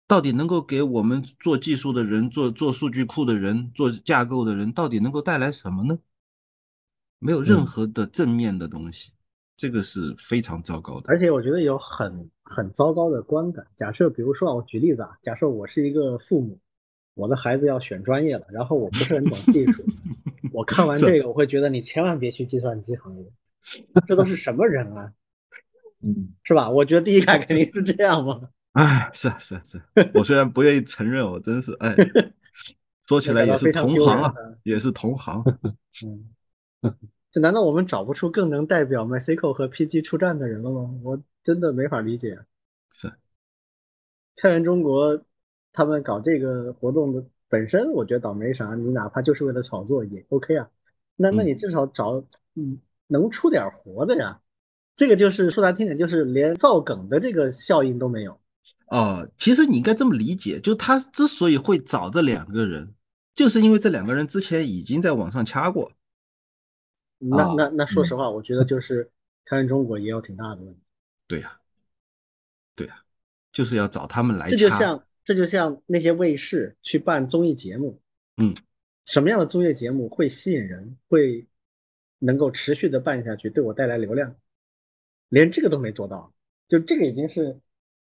[0.07, 5.97] 到底能够给我们做技术的人、做做数据库的人、做架构的人，到底能够带来什么呢？
[7.17, 9.11] 没有任何的正面的东西。
[9.57, 13.65] 这个是非常糟糕的，而且我觉得有很很糟糕的观感。
[13.77, 16.59] 假设比如说啊，我举例子啊，假设我是一个父母，
[17.13, 19.81] 我的孩子要选专业了，然后我不是很懂技术，
[20.55, 23.25] 我看完这个，我会觉得你千万别去计算机行业，
[24.07, 25.11] 这都是什么人啊？
[26.01, 26.69] 嗯，是吧？
[26.69, 28.49] 我觉得第一感肯定是这样嘛。
[28.73, 29.81] 哎，是啊是啊是，
[30.13, 31.95] 我虽然不愿意承认，我真是哎，
[33.07, 34.33] 说起来也是同行啊，
[34.63, 35.43] 也是同行。
[36.05, 36.97] 嗯。
[37.31, 40.89] 这难道我们找不出更能代表 MySQL 和 PG 出战的人了吗？
[41.03, 42.39] 我真的没法理解。
[42.93, 43.11] 是，
[44.37, 45.21] 太原中国
[45.73, 47.25] 他们搞这个活动的
[47.55, 48.75] 本身，我觉得倒没啥。
[48.75, 50.69] 你哪怕就是为了炒作也 OK 啊。
[51.15, 52.21] 那那你至少找
[52.55, 52.77] 嗯
[53.07, 54.41] 能出点活的呀。
[54.93, 58.37] 这个就是说难听点，就是连造梗的这个效应都没有。
[58.87, 62.93] 哦，其实你应该这么理解，就他之所以会找这两个人，
[63.33, 65.93] 就是因为这两个人之前已经在网上掐过。
[67.19, 69.09] 那那那，说实话，我觉得就是
[69.45, 70.81] 看中国也有挺大的问题。
[71.25, 71.57] 对呀，
[72.75, 72.95] 对呀，
[73.53, 74.49] 就是要找他们来。
[74.49, 77.99] 这就像这就像那些卫视去办综艺节目，
[78.37, 78.55] 嗯，
[79.05, 81.45] 什么样的综艺节目会吸引人，会
[82.19, 84.33] 能够持续的办下去，对我带来流量，
[85.27, 86.33] 连这个都没做到，
[86.69, 87.59] 就这个已经是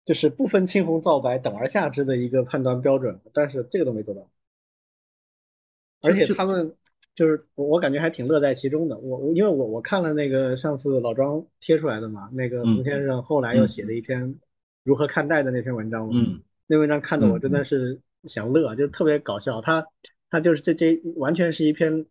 [0.05, 4.31] 就是不分青红皂白等而下之的一个判断标准，但是这个都没做到，
[6.01, 6.73] 而且他们。
[7.15, 14.39] 就是我感觉还挺乐在其中的，我我因为我我看了那个上次老庄贴出来的嘛，那个冯先生后来又写了一篇
[14.83, 16.39] 如何看待的那篇文章，嗯，
[16.69, 19.83] 那文章看的我真的是想乐，就特别搞笑，他
[20.29, 22.05] 他就是这这完全是一篇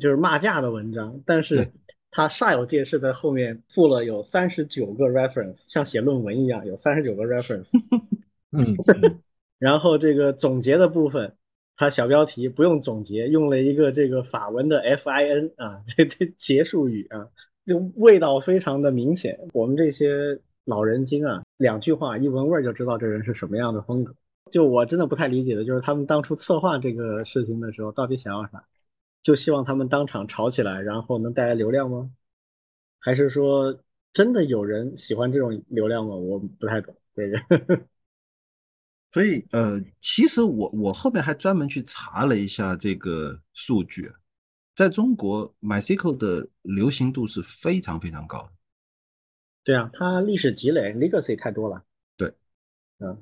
[0.00, 1.70] 就是骂架的文章，但是
[2.10, 7.70] 他煞有介事在后面附了有三十九个 reference，像写论文一样有三十九个 reference，
[8.50, 8.74] 嗯，
[9.60, 11.32] 然后这个总结的部分。
[11.78, 17.28] 它小标题不用总结，用了一个这个法文的 F I N 啊， 这这结束语啊，
[17.66, 19.38] 就味道非常的明显。
[19.52, 24.14] 我们这些老人精啊，两句话一闻味儿就知道这人是什么样的风格。
[24.52, 28.62] 就我真的不太理解的就是他们当初策划这个事情的时候，到底想要啥？
[29.22, 32.10] 就希望他们当场吵起来，然后能带来流量吗？
[32.98, 33.76] 还是说
[34.12, 36.14] 真的有人喜欢这种流量吗？
[36.14, 37.86] 我不太懂这个。
[39.12, 44.12] 所以，呃，其实我我后面还专门去查了一下这个数据，
[44.74, 48.50] 在中国，MySQL 的流行度是非常非常高的。
[49.66, 51.84] 对啊，它历史积累，legacy 太多了。
[52.16, 52.32] 对，
[53.00, 53.20] 嗯，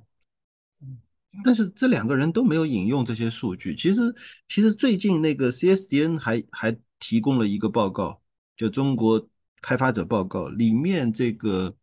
[1.42, 3.74] 但是这两个人都没有引用这些数据。
[3.74, 4.14] 其实，
[4.46, 8.20] 其实最近那个 CSDN 还还提供了一个报告，
[8.58, 9.26] 就中国
[9.62, 11.74] 开发者报告里面，这个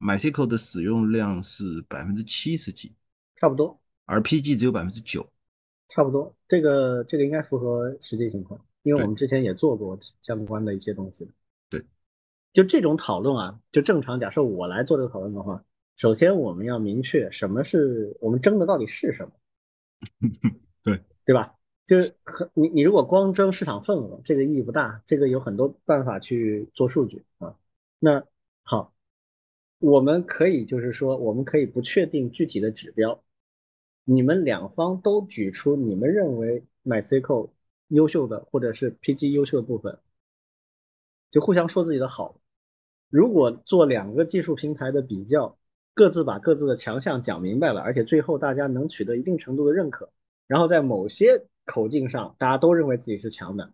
[0.00, 2.94] MySQL 的使用量是百分之七十几。
[3.36, 5.26] 差不多，而 PG 只有百分之九，
[5.88, 11.26] 差不多，这个这个应该符合实际情况，因为我们之前也做过相关的一些东西。
[12.52, 14.18] 对，就这种讨论啊，就正常。
[14.18, 15.64] 假设我来做这个讨论的话，
[15.96, 19.32] 首先我们要明确什么是我们争的到底是什么，
[20.84, 21.54] 对对吧？
[21.86, 22.14] 就是
[22.54, 25.02] 你你如果光争市场份额，这个意义不大。
[25.06, 27.56] 这个有很多办法去做数据啊。
[27.98, 28.24] 那
[28.62, 28.94] 好，
[29.80, 33.22] 我们可以就是说，我们可以不确定具体的指标。
[34.04, 37.50] 你们两方都举出你们认为 MySQL
[37.88, 39.98] 优秀的或者是 PG 优秀的部分，
[41.30, 42.40] 就互相说自己的好。
[43.08, 45.58] 如果做两个技术平台的比较，
[45.94, 50.10] 各自把各自的强项讲明白了，而且最后大家能取得一定程度的认可，
[50.46, 53.72] 然后在某些口径上大家都认为自己是强的，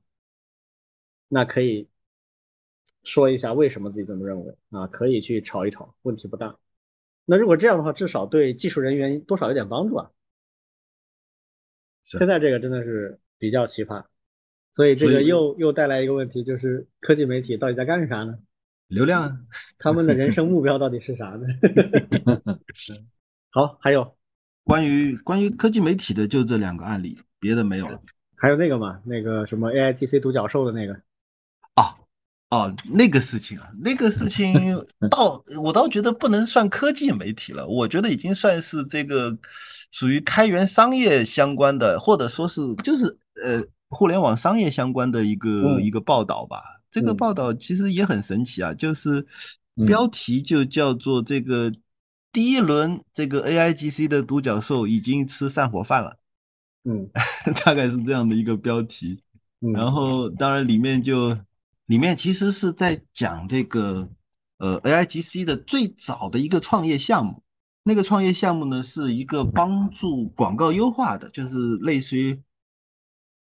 [1.28, 1.88] 那可以
[3.04, 4.86] 说一下为什么自己这么认为啊？
[4.86, 6.58] 可以去吵一吵，问题不大。
[7.24, 10.10] 那如果这样的话，至少对技术人员多少有点帮助啊。
[12.04, 14.04] 现在这个真的是比较奇葩，
[14.76, 18.34] 所以这个又又带来一个问题，就是科技媒体到底在干啥呢？
[18.88, 19.38] 流量啊，
[19.80, 21.46] 他们的人生目标到底是啥呢？
[23.50, 24.14] 好，还有
[24.64, 27.98] 关于关于科技媒体的就这两个案例，别的没有了。
[28.36, 30.92] 还有那个嘛，那个什么 AIGC 独角兽的那个
[31.76, 31.96] 哦。
[32.50, 34.54] 哦，那个事情啊，那个事情
[35.10, 39.36] 倒我倒觉得不能算科技媒体了，我觉得已经算是这个
[39.90, 43.04] 属于开源商业相关的，或者说是就是
[43.42, 46.82] 呃互联网商业相关的一个一个报道吧。
[46.90, 47.16] 这个嗯。
[47.16, 49.26] 报道其实也很神奇啊，就是
[49.76, 49.86] 嗯。
[49.86, 51.72] 标题就叫做这个
[52.32, 56.18] 第一轮这个 AIGC 的独角兽已经吃散伙饭了，
[56.84, 57.08] 嗯。
[57.64, 59.22] 大概是这样的一个标题。
[59.60, 61.36] 嗯，然后当然里面就
[61.86, 64.10] 里面其实是在讲这个
[64.58, 67.42] 呃 AIGC 的最早的一个创业项目，
[67.84, 72.38] 那个创业项目呢是一个帮助广告优化的，就是类似于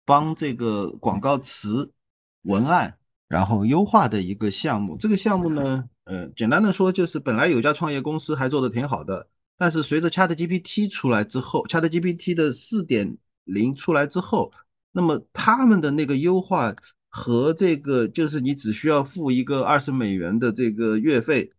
[0.08, 1.92] 帮这个广告词
[2.40, 2.98] 文案
[3.28, 4.96] 然后优化的一个项目。
[4.96, 9.28] 这个项目呢，呃，简单的说就是本来有家创业公司还做的挺好的，
[9.58, 14.50] 但是随着 ChatGPT 出来之后，ChatGPT 的四点零出来之后，
[14.92, 16.74] 那么他们的那个优化
[17.10, 21.52] 和这个就是你只需要付一个二十美元的这个月费，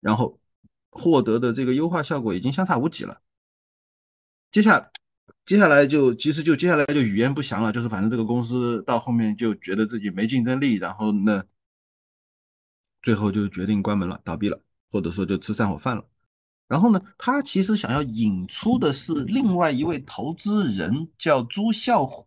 [0.00, 0.38] 然后
[0.90, 3.22] 获得的这个优化效果已经相差无几了。
[4.50, 4.90] 接下来
[5.46, 11.44] 接下来就其实就接下来就语焉不详了，就是反正这个公司到后面就觉得自己没竞争力，然后呢，
[13.02, 14.58] 最后就决定关门了，倒闭了，
[14.90, 16.04] 或者说就吃散伙饭了。
[16.66, 22.26] 然后呢，他其实想要引出的是另外一位投资人，叫朱啸虎。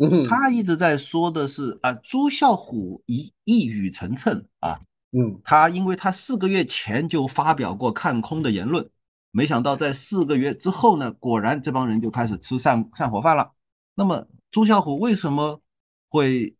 [0.00, 4.80] 嗯他一直在说的是啊，朱啸虎一一语成谶啊，
[5.10, 8.88] 嗯他因为他四个月前就发表过看空的言论，
[9.30, 13.52] 没想到在四个月之后呢，果然这帮人就开始吃散散伙饭了。
[13.94, 15.62] 那么朱啸虎为什么
[16.08, 16.56] 会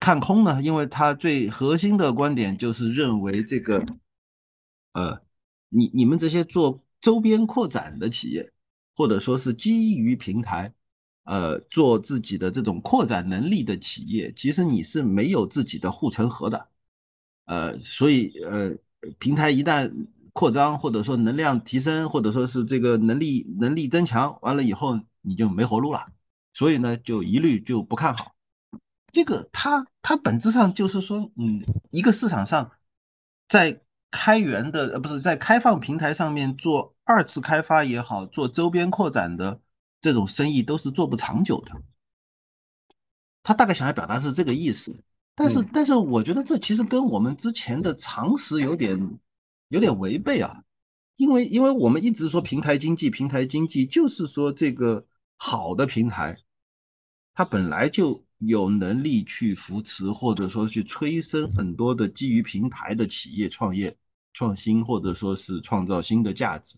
[0.00, 0.62] 看空呢？
[0.62, 3.84] 因为他最核心的观点就是认为这个，
[4.92, 5.20] 呃，
[5.68, 8.52] 你你们这些做周边扩展的企业，
[8.96, 10.72] 或者说是基于平台。
[11.26, 16.68] 呃，做自己的这种扩展能力的企业，其实你是没有自己的护城河的，
[17.46, 18.76] 呃，所以呃，
[19.18, 19.90] 平台一旦
[20.34, 26.06] 扩张或者说能量提升，或者说是这个能力能力增强，完了以后你就没活路了，
[26.52, 28.34] 所以呢，就一律就不看好。
[29.10, 32.70] 这个它它本质上就是说，嗯，一个市场上
[33.48, 33.80] 在
[34.10, 39.60] 开源的呃不是在开放平台上面做二次开发也好，做周边扩展的。
[40.00, 41.72] 这种生意都是做不长久的，
[43.42, 44.94] 他大概想要表达是这个意思，
[45.34, 49.18] 但是、嗯、但是我觉得这其实跟我们之前的常识有点
[49.74, 50.62] 有点违背啊，
[51.16, 55.04] 因为因为我们一直说平台经济，平台经济就是说这个
[55.36, 56.38] 好的平台，
[57.34, 63.96] 它本来就有能力去扶持或者说去催生很多的基于平台的企业创业
[64.32, 66.76] 创新，或者说是创造新的价值。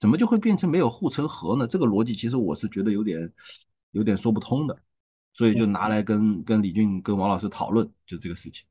[0.00, 1.68] 怎么就会变成没有护城河呢？
[1.68, 3.32] 这个逻辑其实我是觉得有点
[3.92, 4.76] 有点说不通的，
[5.32, 8.66] 所以就拿来跟跟李俊跟王老师讨论，就这个事情。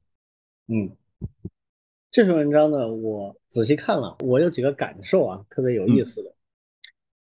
[0.68, 0.91] 嗯，
[2.14, 6.30] 这篇文章呢，我仔细看了，我有几个感受啊，特别有意思的。
[6.30, 6.38] 嗯、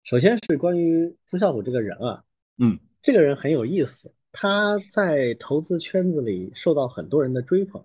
[0.04, 2.22] 首先是关于朱啸虎这个人啊，
[2.58, 7.82] 嗯，这个人很有意思，他在投资圈子里受到很多人的追捧，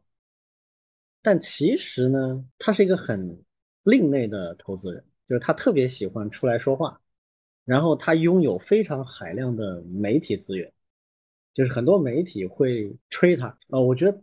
[1.21, 3.41] 但其实呢，他是一个很
[3.83, 5.01] 另类的投资人。
[5.29, 6.99] 就是他特别喜欢出来说话，
[7.63, 10.69] 然后他拥有非常海量的媒体资源，
[11.53, 13.81] 就是很多媒体会吹他啊、呃。
[13.81, 14.21] 我觉得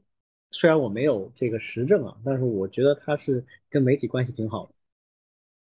[0.50, 4.72] 虽然我没有这个实证啊，但是我觉得他是跟媒体关系挺好的。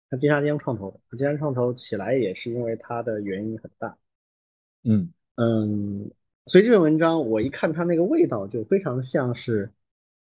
[0.09, 3.97] 他金沙江创投，金沙江创投起来也是因为他的原因很大。
[4.83, 6.11] 嗯嗯，
[6.45, 9.69] 所以这篇文章我一看他那个味道，就非常像是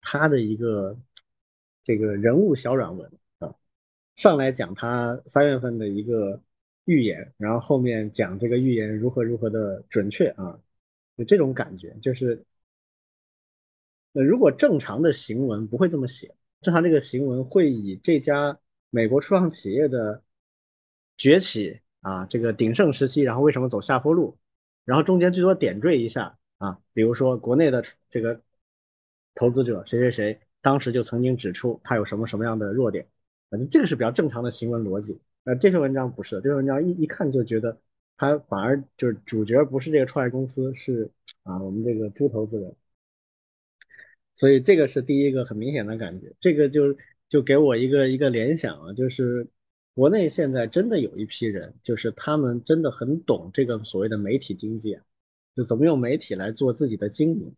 [0.01, 0.97] 他的一个
[1.83, 3.53] 这个人物小软文啊。
[4.15, 6.41] 上来讲他三月份的一个
[6.85, 10.59] 预言，然后后面讲这个预言如何如何的准确啊，
[11.15, 12.43] 就这种感觉，就是，
[14.15, 18.57] 那，如果正常的行文不会这么写，正常这个行文会以这家
[18.89, 20.23] 美国初创企业的
[21.17, 24.37] 崛起啊，这个鼎盛时期，然后为什么走下坡路，
[24.85, 28.39] 然后中间最多点缀一下啊，比如说国内的这个
[29.33, 33.05] 投资者谁谁谁，当时就曾经指出他有什么什么样的弱点。
[33.49, 37.77] 反正这个是比较正常的行文逻辑，那，这篇文章不是，这篇文章一一看就觉得
[38.17, 41.11] 他反而就是主角不是这个创业公司，是
[41.43, 42.75] 啊我们这个猪投资人，
[44.35, 46.95] 所以这个是第一个很明显的感觉，这个就
[47.27, 49.47] 就给我一个一个联想啊，就是
[49.93, 55.03] 国内现在真的有一批人，就是他们真的很懂这个所谓的媒体经济啊，
[55.55, 57.55] 就怎么用媒体来做自己的经营，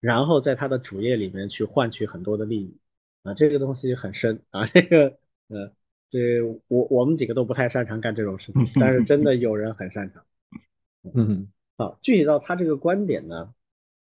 [0.00, 2.76] 然后在他的主业里面去换取很多的利益
[3.24, 5.18] 啊，这个东西很深啊，这个。
[5.48, 5.70] 呃，
[6.08, 10.24] 这我我们几个都不太擅长干这种事情，但是真的有人很擅长。
[11.12, 13.52] 嗯，好，具体到他这个观点呢，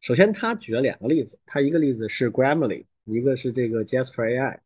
[0.01, 4.61] 首先他举了两个例子，他一个例子是 Grammarly，一个是这个 Jasper AI。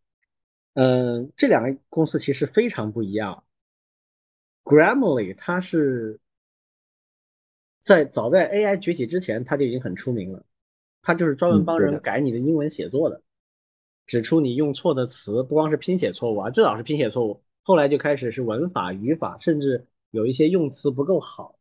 [0.74, 3.44] 嗯，这两个公司其实非常不一样。
[4.64, 6.18] Grammarly 它是
[7.82, 10.44] 在早在 AI 崛起之前，它就已经很出名了。
[11.02, 13.20] 它就是专门帮人改你的英文写作的，
[14.06, 21.58] 指出你用错的词，不光是拼写错误啊，最早是拼写错误，后来就开始是文法、语法，甚至有一些用词不够好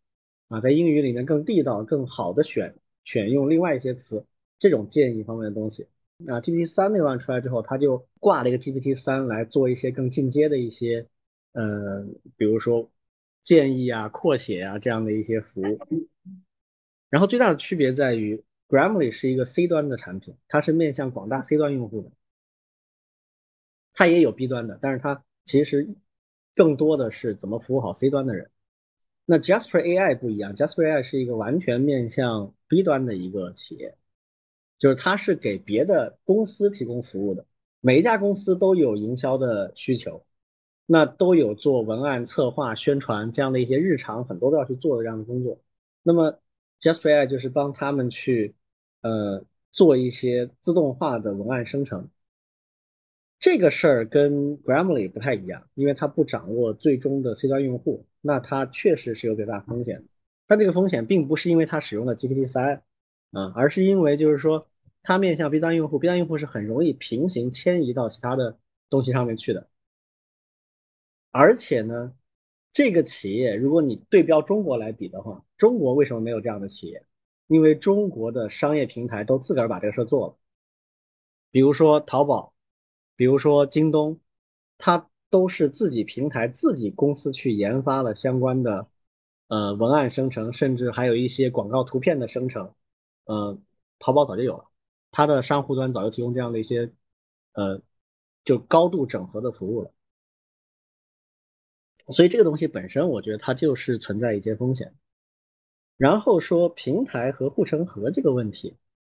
[0.47, 2.73] 啊，在英语里面更地道、更好的选
[3.03, 4.25] 选用另外一些词，
[4.59, 5.87] 这种建议方面的东西。
[6.27, 11.07] 啊，GPT 三那段出来之后，它就挂了一个 GPT 三来做一些更进阶的一些，
[11.51, 12.05] 呃，
[12.37, 12.89] 比如说
[13.41, 16.07] 建议啊、扩写啊这样的一些服务。
[17.09, 22.11] 然后最大的区别在于，Grammarly 是一个 C 端的产品，它是面向广大 C 端用户的，
[23.93, 25.89] 它也有 B 端的，但是它其实
[26.55, 28.49] 更多的是怎么服务好 C 端的人。
[29.25, 33.95] 那 Jasper AI 不一样，Jasper AI 是一个完全面向 B 端的一个企业。
[34.79, 37.45] 就是它是给别的公司提供服务的，
[37.79, 40.25] 每一家公司都有营销的需求，
[40.85, 45.61] 那都有做文案策划、宣传这样的一些日常很多都要去做的这样的工作。
[46.01, 46.37] 那么
[46.81, 48.55] Jasper AI 就是帮他们去
[49.01, 52.09] 呃做一些自动化的文案生成。
[53.39, 60.03] 这个事儿跟 Grammarly 不太一样，因为它不掌握最终的 C 端用户，那它确实是有比较大风险。
[60.47, 62.83] 它这个风险并不是因为它使用的 GPT 三
[63.31, 64.67] 啊，而是因为就是说。
[65.05, 68.57] 它面向 B 端用户，B 端用户是很容易平行迁移到其他的
[68.89, 69.67] 东西上面去的。
[71.29, 72.13] 而且呢，
[72.71, 77.05] 这个企业如果你对标中国来比的话，中国为什么没有这样的企业？
[77.47, 80.37] 因为中国的商业平台都自个儿把这个事做了，
[81.51, 82.53] 比如说淘宝，
[83.17, 84.17] 比如说京东，
[84.77, 88.87] 它都是自己平台、自己公司去研发了相关的
[89.53, 92.73] 呃文案生成，甚至还有一些广告图片的生成，
[93.25, 93.55] 呃，
[93.99, 94.65] 淘宝早就有了。
[95.11, 96.91] 它的商户端早就提供这样的一些，
[97.51, 97.79] 呃，
[98.43, 99.91] 就高度整合的服务了，
[102.07, 104.91] 所以这个东西本身，我觉得它就是存在一些风险。
[105.97, 108.75] 然后说平台和护城河这个问题，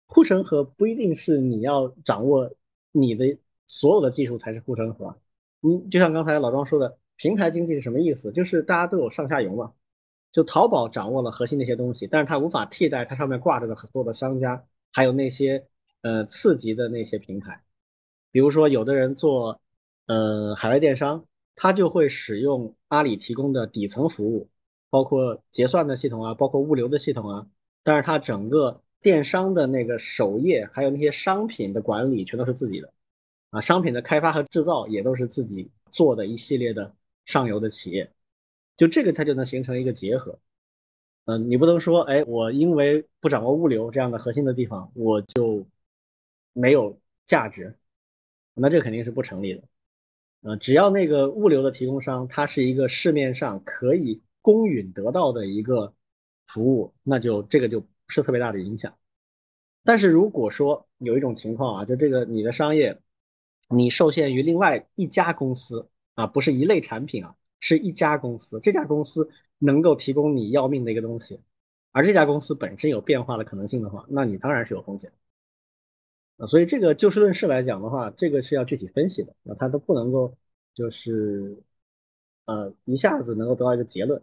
[0.08, 2.52] 护城河不一定是你要掌握
[2.92, 3.38] 你的
[3.68, 5.16] 所有的技术才是护城河。
[5.62, 8.32] 嗯，就像刚才老庄说的，平台经济是什么意思？
[8.32, 9.74] 就是大家都有上下游嘛。
[10.34, 15.66] 就淘宝掌握了核心那些东西，但是它无法替代它上面挂着的很多的商家，还有那些。
[16.06, 17.64] 呃，次级的那些平台，
[18.30, 19.62] 比如说有的人做
[20.06, 24.50] 呃海外电商，他就会使用阿里提供的底层服务，
[24.90, 27.48] 包括结算的系统啊，包括物流的系统啊，
[27.84, 32.92] 但是他整个电商的那个首页，还有那些商品的管理全都是自己的，
[33.52, 36.94] 啊，商品的开发和制造也都是自己做的一系列的
[37.24, 38.12] 上游的企业，
[38.78, 40.40] 就这个它就能形成一个结合。
[41.26, 45.66] 嗯，你不能说，哎，我因为不掌握物流这样的核心的地方，我就
[46.52, 47.78] 没有价值，
[48.54, 49.64] 那这肯定是不成立的。
[50.42, 55.94] 呃，只要那个物流的提供商，它是一个市面上可以公允得到的一个
[56.46, 58.94] 服务，那就这个就不是特别大的影响。
[59.86, 63.00] 但是如果说有一种情况啊，就这个你的商业，
[63.70, 67.34] 你受限于另外一家公司啊，不是一类产品啊，
[67.66, 69.26] 是一家公司，这家公司
[69.58, 71.40] 能够提供你要命的一个东西，
[71.94, 75.10] 而这家公司本身有变化的可能性的话，那你当然是有风险。
[76.36, 80.36] 啊，所以这个就事论事来讲的话，这个是要具体分析的，那它都不能够
[80.74, 81.58] 就是
[82.48, 84.22] 呃一下子能够得到一个结论。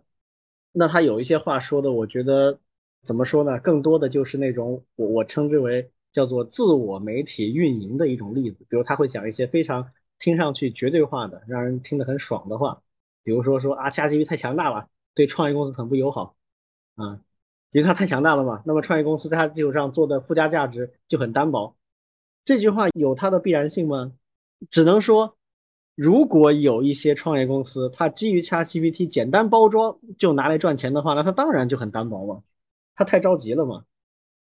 [0.72, 2.60] 那他有一些话说的，我觉得
[3.04, 3.58] 怎么说呢？
[3.60, 12.82] 更多的就是那种我我称之为叫做自我媒体运营的一种例子，比如他会讲一些非常听上去绝对化的，让人听得很爽的话，
[13.22, 16.36] 比如说说啊，下 GPT 太强大了，对创业公司很不友好
[16.96, 17.20] 啊，
[17.70, 21.76] 因为它太强大了嘛，那么创业公司在它基础上做的附加价值就很单薄。
[22.44, 24.12] 这句话有它的必然性吗？
[24.70, 25.36] 只能说，
[25.94, 32.42] 如果有一些创业公司，它基于 ChatGPT 简单包装就拿来赚钱的话，那它当然就很单薄嘛，
[32.94, 33.84] 它太着急了嘛。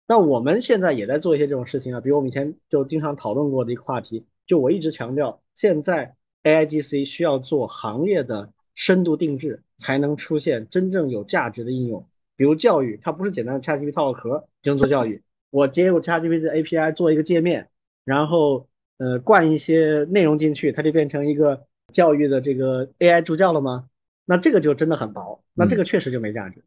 [0.09, 12.07] 那我们现在也在做一些这种事情啊，比如我们以前就经常讨论过的一个话题，就我一直强调，现在 AIGC 需要做行业的深度定制，才能出现真正有价值的应用。
[12.36, 17.69] 比如教育，它不是简单的 ChatGPT 套个壳就能做教育，我接入 ChatGPT 的 API 做一个界面。
[18.05, 23.89] 然后，呃，灌一些内容进去，它就变成一个教育的这个 AI 助教了吗？
[24.24, 26.65] 那这个就真的很薄，那这个确实就没价值。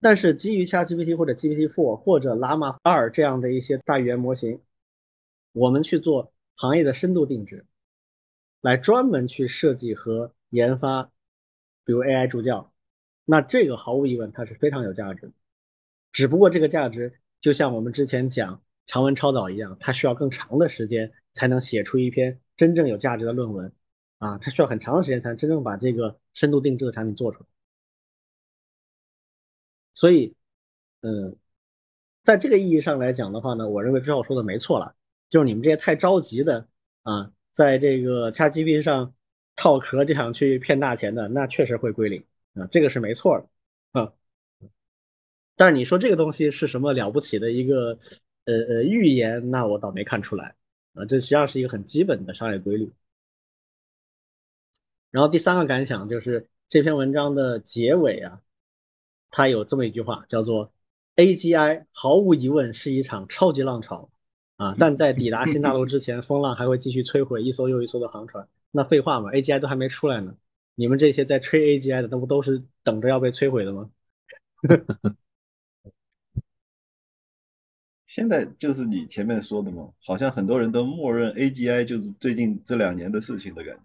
[0.00, 4.60] 但是基于 ChatGPT 或者 GPT4 或者 Llama 2这样的一些大语言模型，
[5.52, 7.66] 我们去做行业的深度定制，
[8.62, 11.10] 来专门去设计和研发，
[11.84, 12.72] 比如 AI 助教，
[13.24, 15.32] 那这个毫无疑问它是非常有价值的。
[16.12, 18.60] 只不过这个价值就像我们之前讲。
[18.86, 23.72] 长文超导一样，它需要更长的时间才能写出一篇真正有价值的论文，
[24.18, 27.46] 啊，它需要很长的时间才能真正把这个深度定制的产品做出来。
[29.94, 30.34] 所以，
[31.00, 31.34] 嗯，
[32.22, 34.94] 在这个意义上来讲的话呢，我认为之后说的没错了，
[35.30, 36.68] 就是你们这些太着急的
[37.04, 39.14] 啊，在这个 ChatGPT 上
[39.56, 42.24] 套壳就想去骗大钱的，那确实会归零
[42.54, 44.12] 啊，这个是没错的啊。
[45.56, 47.98] 但是你说这个东西是什么了不起的一个
[48.44, 50.56] 呃呃预言，那我倒没看出来
[50.94, 52.90] 啊，这实际上是一个很基本的商业规律。
[55.10, 58.40] 然后第三个感想就是这篇文章的结尾啊，
[59.30, 60.72] 它有这么一句话，叫做
[61.14, 64.10] “AGI 毫无疑问是一场超级浪潮
[64.56, 70.36] 啊，但在抵达新大陆之前，风浪还会继续摧毁一艘又一艘的航船。”那废话嘛，AGI 都还没出来呢，
[70.74, 73.88] 你们这些在吹 AGI 的，那不都是等着要被摧毁的吗？
[78.04, 83.82] 现在就是你前面说的嘛，好像很多人都默认 AGI 就是最近这两年的事情的感觉。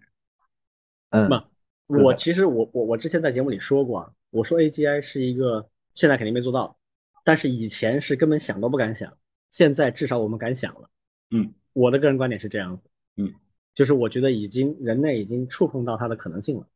[1.10, 1.28] 嗯，
[1.86, 6.76] 我其实我我我之前在节目里说过啊，我说 AGI 是一个现在肯定没做到，
[7.24, 9.16] 但是以前是根本想都不敢想，
[9.50, 10.90] 现在至少我们敢想了。
[11.30, 12.82] 嗯，我的个人观点是这样子。
[13.16, 13.32] 嗯，
[13.80, 16.66] 就是我觉得已经人类已经触碰到它的可能性了。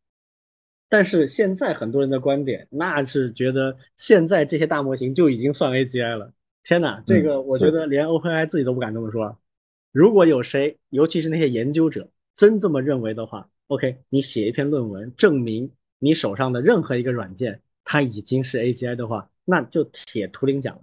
[0.89, 6.33] 但是现在很多人的观点，那是觉得现在这些大模型就已经算 AGI 了。
[6.63, 9.39] 天哪，这个我觉得连 OpenAI 自己都不敢这么说。
[9.93, 20.83] 如果有谁，尤其是那些研究者，真这么认为的话，OK，你写一篇论文证明你手上的任何一个软件它已经是 AGI 的话，那就铁图灵奖了。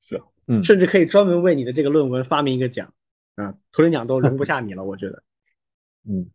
[0.00, 2.92] 是，嗯，甚至可以专门为你的这个论文发明一个奖
[3.36, 5.22] 啊，图灵奖都容不下你了，我觉得。
[6.08, 6.30] 嗯，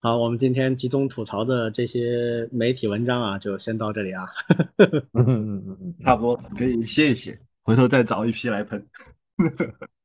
[0.00, 4.26] 好，我们今天集中吐槽的这些媒体文章啊，就先到这里啊。
[5.14, 8.86] 嗯嗯嗯嗯，差不多可以歇一歇，回头再找一批来喷。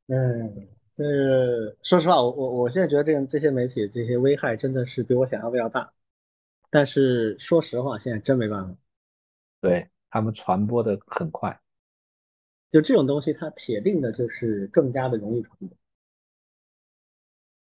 [0.07, 0.67] 嗯。
[0.95, 5.91] 呃，说实话，我我我现在觉得这这些媒体这些危害真的是比我想象的要大，
[6.69, 8.75] 但是说实话，现在真没办法，
[9.59, 11.59] 对他们传播的很快，
[12.69, 15.69] 就这种东西，它铁定的就是更加的容易传播。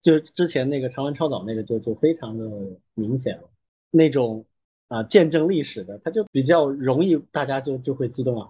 [0.04, 2.46] 就之前那个长文超导那个就就非常的
[2.94, 3.50] 明显了，
[3.90, 4.46] 那种
[4.90, 8.50] 啊见证历史的，它就比较容易，大家就就会激动啊。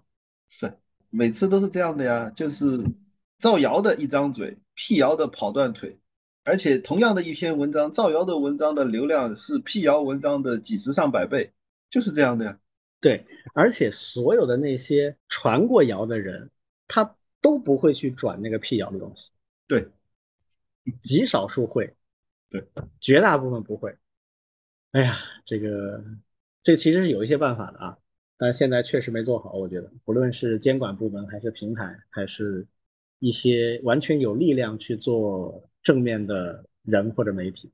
[0.50, 0.74] 是，
[1.10, 2.84] 每次都是这样的呀，就是。
[3.40, 5.98] 造谣的一张嘴，辟谣的跑断腿，
[6.46, 11.52] 而且同样的一篇文章，造谣的文章的流量是辟谣文章的几十上百倍，
[11.90, 12.58] 就是这样的呀。
[13.02, 16.50] 对，而且所有的那些传过谣的人，
[16.88, 19.28] 他都不会去转那个辟谣的东西。
[19.68, 19.90] 对，
[21.01, 21.95] 极少数会，
[22.49, 22.64] 对，
[22.99, 23.95] 绝大部分不会。
[24.91, 26.03] 哎呀，这个
[26.61, 27.97] 这个其实是有一些办法的啊，
[28.38, 29.53] 但是现在确实没做好。
[29.53, 32.68] 我觉得，不论是监管部门，还是平台，还是。
[33.19, 37.72] 一些完全有力量去做正面的人或者媒体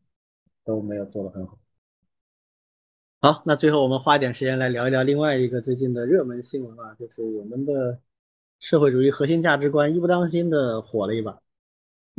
[0.64, 1.58] 都没有做得很好。
[3.20, 8.00] 好，那最后我们花一点时间来聊一聊另外一个最近的热门新闻啊，就是我们的
[8.60, 11.42] 社会主义核心价值观一不当心的火了一把，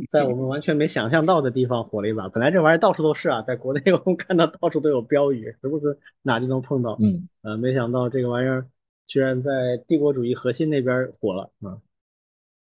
[0.09, 2.27] 在我们完全没想象到的地方火了一把。
[2.29, 6.97] 本来这玩意儿到处都是啊，在国内我们看到到处都有标语，时不时哪地能碰到。
[6.99, 8.65] 嗯，呃，没想到这个玩意儿
[9.07, 11.77] 居然在帝国主义核心那边火了啊。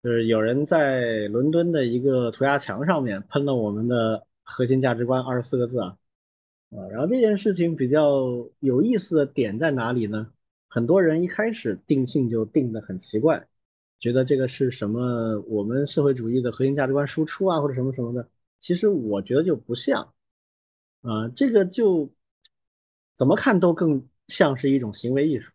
[0.04, 5.98] 就是有人在伦敦的一个涂鸦墙上面喷了我们的核心价值观二十四个字啊
[6.70, 6.88] 啊！
[6.92, 10.28] 然后这件事情比较有意思的点在哪里呢？
[10.70, 13.48] 很多人一开始定性就定的很奇怪，
[14.00, 18.30] 觉得这个是什么我们社会主义的核心价值观输出啊，或者什么什么的。
[18.60, 20.14] 其实我觉得就不像
[21.02, 22.12] 啊，这个就
[23.16, 25.52] 怎么看都更像是一种行为艺术。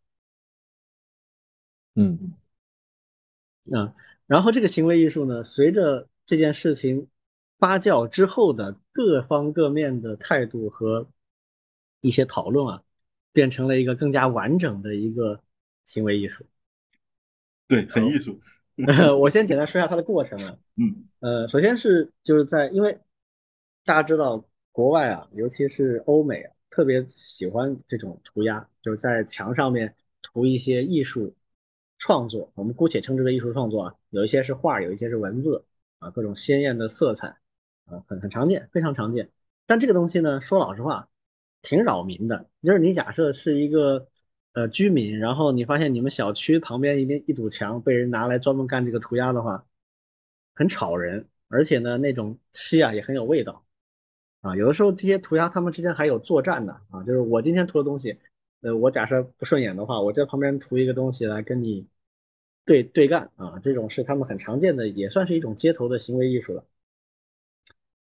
[1.94, 2.32] 嗯，
[3.70, 3.94] 啊。
[4.26, 7.06] 然后这个行为艺术呢，随着这件事情
[7.58, 11.06] 发酵之后的各方各面的态度和
[12.00, 12.82] 一些讨论啊，
[13.32, 15.42] 变成了一个更加完整的一个
[15.84, 16.44] 行为艺术。
[17.68, 18.38] 对，很艺术。
[19.20, 20.56] 我先简单说一下它的过程啊。
[20.76, 21.04] 嗯。
[21.20, 22.98] 呃，首先是就是在因为
[23.84, 31.34] 大家知道国外啊，尤其是欧美啊，特别喜欢这种涂鸦，就是在墙上面涂一些艺术。
[32.04, 35.64] 创作，我们姑且称之为艺术创作啊，有一些是画，有一些是文字
[36.00, 37.28] 啊，各种鲜艳的色彩
[37.84, 39.30] 啊，很很常见，非常常见。
[39.66, 41.08] 但这个东西呢，说老实话，
[41.62, 42.50] 挺扰民的。
[42.60, 44.08] 就是你假设是一个
[44.52, 49.66] 呃居民，然后你发现你们小区旁边一边一堵墙被人拿来专门干这个涂鸦的话，
[50.54, 53.64] 很吵人，而且呢，那种漆啊也很有味道
[54.40, 54.56] 啊。
[54.56, 58.18] 有的时候这些涂鸦他们之间还有作战的啊，就是我今天涂的东西，
[58.60, 61.86] 呃，我假设不顺眼的话，我在旁边涂一个东西来跟你。
[62.64, 66.64] 对对干啊，这种是他们很常见的，也算是一种街头的行为艺术了。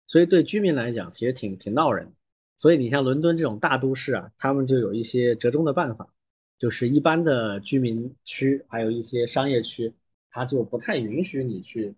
[0.05, 2.13] 所以对居民来讲，其实挺挺闹人。
[2.57, 6.13] 所以你像伦敦这种大都市啊，他们就有一些折中的办法，
[6.61, 9.91] 就是一般的居民区，还有一些商业区，
[10.29, 11.91] 他就不太允许你去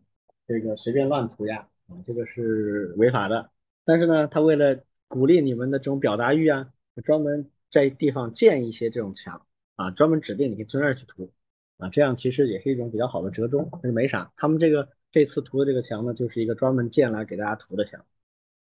[0.47, 1.57] 这个随便乱涂鸦
[1.87, 3.51] 啊，这个是违法的。
[3.83, 6.65] 但是呢，他为了鼓励你们的这种表达欲啊，
[7.03, 9.45] 专门在地方建一些这种墙
[9.75, 11.29] 啊，专门指定你可以从那儿去涂
[11.75, 14.31] 啊，这样其实也是一种比较好的折中，但是没啥。
[14.37, 18.01] 他们这个这次涂的这个墙呢，就是一个专门建来给大家涂的墙。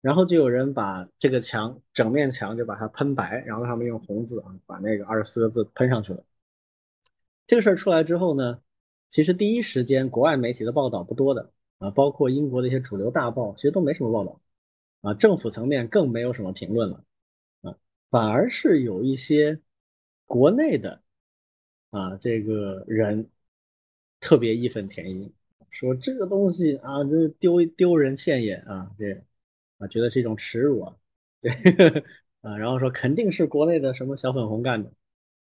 [0.06, 6.24] 然后就有人把这个墙整面墙就把它喷白，然后他们用红字啊把那个二十四个字喷上去了。
[7.44, 8.62] 这个事儿出来之后呢，
[9.10, 14.40] 其实第一时间国外媒体的报道不多的啊，包括英国的一些主流大报其实都没什么报道
[15.00, 17.02] 啊，政府层面更没有什么评论了
[17.62, 17.76] 啊，
[18.08, 19.60] 反而是有一些
[20.24, 21.02] 国内的
[21.90, 23.28] 啊这个人
[24.20, 25.32] 特别义愤填膺，
[25.68, 29.20] 说这个东西啊这丢丢人现眼啊这。
[29.78, 30.96] 啊，觉得是一种耻辱啊，
[31.42, 31.52] 对
[32.40, 34.90] 啊，然后说肯定是国内的什么小粉红干的，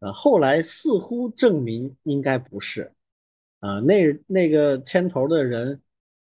[0.00, 2.92] 啊，后来似乎证明应该不是，
[3.60, 5.80] 啊，那那个牵头的人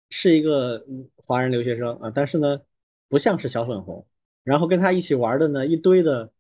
[0.10, 0.86] 是一个
[1.16, 2.62] 华人留学生啊，但是呢，
[3.10, 4.06] 不像是小粉红，
[4.44, 6.32] 然后跟他一起玩的呢，一堆的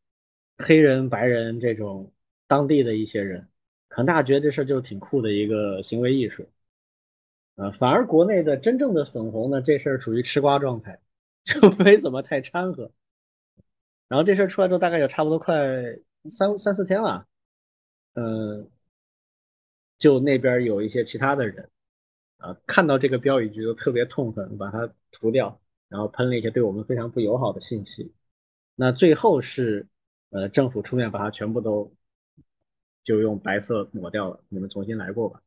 [0.58, 2.14] 黑人、白人这种
[2.48, 3.48] 当地的一些人，
[3.88, 6.48] 可能大家觉得这事就是挺酷的一个行为艺术，
[7.56, 11.00] 啊，反而国内的真正的粉红呢，这事儿处于吃瓜状态。
[11.46, 12.92] 就没怎么太掺和，
[14.08, 15.56] 然后这事儿出来之后，大概有差不多快
[16.30, 17.28] 三三四天了，
[18.14, 18.70] 嗯，
[19.98, 21.70] 就那边有一些其他的人
[22.38, 25.60] 啊，看到这个标语就都特别痛恨，把它涂掉，
[25.90, 28.14] 然后喷了一些对我们非常不友好的信息。
[28.76, 29.88] 那最后是
[30.30, 31.92] 呃政府出面把它全部都
[33.04, 35.42] 就用白色抹掉了，你们重新来过吧。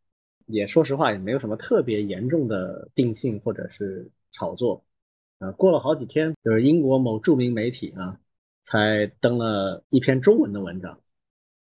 [0.46, 4.84] 也说实话也没有什么特别严重的定性或者是炒作。
[5.44, 8.18] 啊，过了好几天，就是英国某著名媒体啊，
[8.62, 10.98] 才登了一篇中文的文章，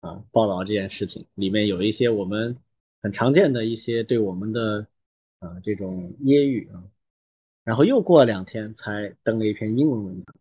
[0.00, 2.56] 啊，报道这件事情，里面有一些我们
[3.02, 4.86] 很常见的一些对我们的
[5.40, 6.84] 啊这种揶揄啊，
[7.64, 10.36] 然后又过了两天才登了一篇英文文章，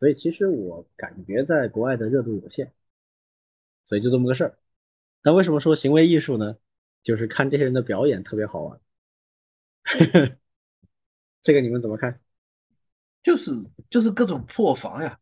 [0.00, 2.72] 所以其实我感觉在国外的热度有限，
[3.86, 4.58] 所以就这么个事儿。
[5.22, 6.56] 那为什么说行为艺术呢？
[7.04, 8.80] 就是看这些人的表演特别好玩，
[11.42, 12.20] 这个你们怎么看？
[13.22, 13.52] 就是
[13.88, 15.16] 就是各种破防呀，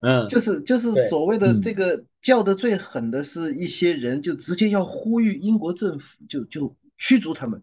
[0.00, 7.62] 嗯，就是就是所谓的这个叫的最狠的是一些人就直接要呼吁英国政府就就驱逐他们，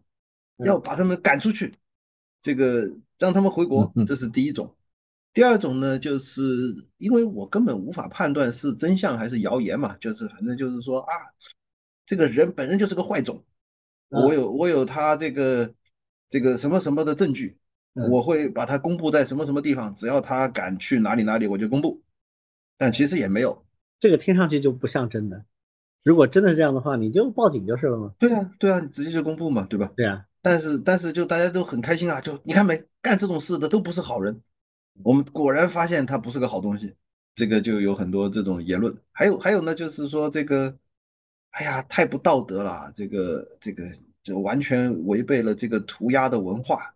[0.65, 1.73] 要把他们赶出去，
[2.41, 2.89] 这个
[3.19, 4.73] 让他们回国，这是第一种。
[5.33, 6.41] 第二种呢，就是
[6.97, 11.13] 因为我根本无法判断是真相还是谣言嘛，就是反正就是说啊，
[12.05, 13.43] 这个人本身就是个坏种，
[14.09, 15.73] 我有我有他这个
[16.29, 17.57] 这个什么什么的证据。
[18.09, 22.01] 我会把它公布在什么什么地方，只要他敢去哪里哪里，我就公布。
[22.77, 23.65] 但其实也没有，
[23.99, 25.43] 这个听上去就不像真的。
[26.03, 28.13] 如果真的是这样的话，你就报警就是了嘛？
[28.19, 29.91] 对啊，对啊，你直接就公布嘛，对吧？
[29.97, 30.23] 对啊。
[30.41, 34.39] 但是但是就大家都很开心啊，就你看没，干这种事的都不是好人。
[35.03, 36.95] 我们果然发现他不是个好东西，
[37.35, 38.95] 这个就有很多这种言论。
[39.11, 40.77] 还有还有呢，就是说这个，
[41.49, 43.83] 哎呀，太不道德了，这个这个
[44.21, 46.93] 就完全违背了这个涂鸦的文化。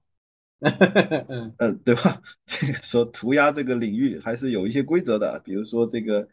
[0.61, 2.21] 嗯呃，对吧？
[2.45, 6.27] 这个说涂鸦这个领域还是有一些规则的，比如说这个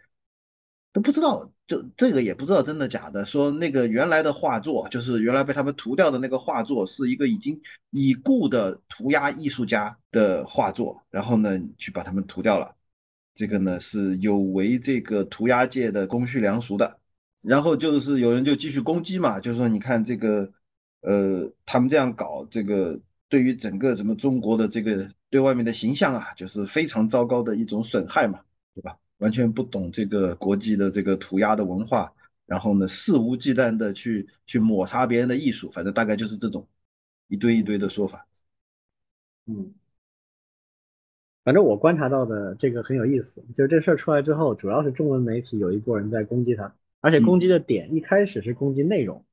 [0.93, 3.25] 都不知道，就这个也不知道真的假的。
[3.25, 7.59] 说那个原来的画作，就是原来被他们涂掉的那个画作，是一个已经
[7.91, 12.77] 已故的涂鸦艺术家的画作，然后呢去把他们涂掉了，
[13.35, 16.99] 这个呢是有违这个涂鸦界的公序良俗的。
[17.41, 20.53] 然后就是有人就继续攻击嘛，就是说你看这个，
[21.01, 23.01] 呃，他们这样搞这个。
[23.29, 28.41] 对于整个什么中国的这个对外面的形象啊，就是非常糟糕的一种损害嘛，
[28.75, 28.97] 对吧？
[29.19, 32.13] 完全不懂这个国际的这个涂鸦的文化，
[32.47, 36.67] 然后呢肆无忌惮的去去抹杀别人的艺术，反正大概就是这种
[37.27, 38.27] 一堆一堆的说法。
[39.47, 39.75] 嗯，
[41.45, 49.25] 反正我观察到的这个很有意思，就是这事儿出来之后，主要是中文媒体有一波人在攻击他，而且攻击的点一开始是攻击内容。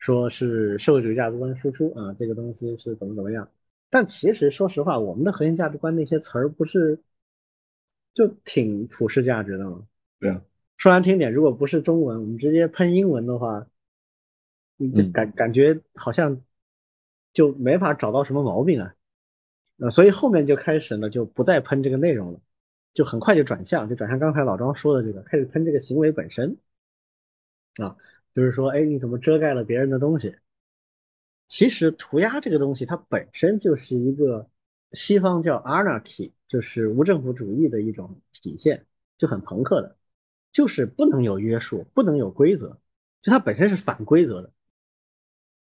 [0.00, 3.48] 说是社会主义价值观输出啊，这个东西是怎么怎么样？
[3.88, 6.98] 但其实说实话，我们的核心价值观那些词儿不是
[8.14, 9.86] 就挺普世价值的吗？
[10.18, 10.42] 对啊，
[10.78, 13.66] 说难听点，如果不是中文，我们直接喷英文的话，
[14.76, 16.40] 你就感感觉好像
[17.32, 18.94] 就没法找到什么毛病啊。
[19.78, 22.40] 呃，所以后面就开始呢，就不再喷这个内容了，
[22.94, 26.56] 就很快就转向，就转向刚才老庄说的这个，开始喷这个行为本身
[27.82, 27.96] 啊。
[28.34, 30.34] 就是说，哎，你怎么遮盖了别人的东西？
[31.48, 34.48] 其实涂鸦这个东西，它本身就是一个
[34.92, 38.86] 西方叫 anarchy，就是无政府主义的一种体现，
[39.18, 39.96] 就很朋克的，
[40.52, 42.78] 就是不能有约束，不能有规则，
[43.20, 44.52] 就它本身是反规则的。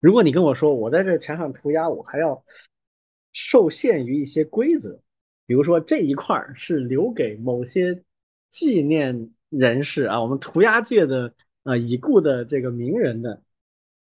[0.01, 2.43] 如果你跟我说我在这墙上涂鸦，我还要
[3.31, 4.99] 受限于一些规则，
[5.45, 8.03] 比如说这一块是留给某些
[8.49, 11.33] 纪念人士啊，我们涂鸦界的
[11.63, 13.41] 啊已故的这个名人的，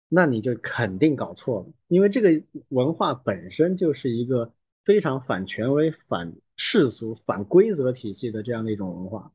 [0.08, 4.52] 那你就肯定搞错了，因为这个文化本身就是一个
[4.84, 9.32] 非常反权威、反世俗、反规则体系的这样的一种文化。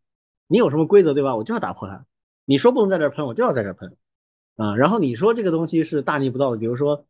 [0.47, 1.35] 你有什么规则对吧？
[1.35, 2.05] 我就要打破它。
[2.45, 3.95] 你说不能在这喷，我就要在这喷。
[4.57, 7.05] 啊，然后你说这个东西是大逆不道的，比如说，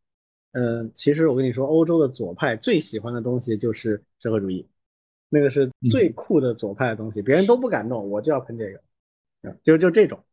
[0.51, 4.67] 嗯，其实我跟你说，欧洲的左派最喜欢的东西就是社会主义，
[5.27, 10.23] 那个是最酷的左派的东西，别人都不敢弄，我就要喷这个，就就这种。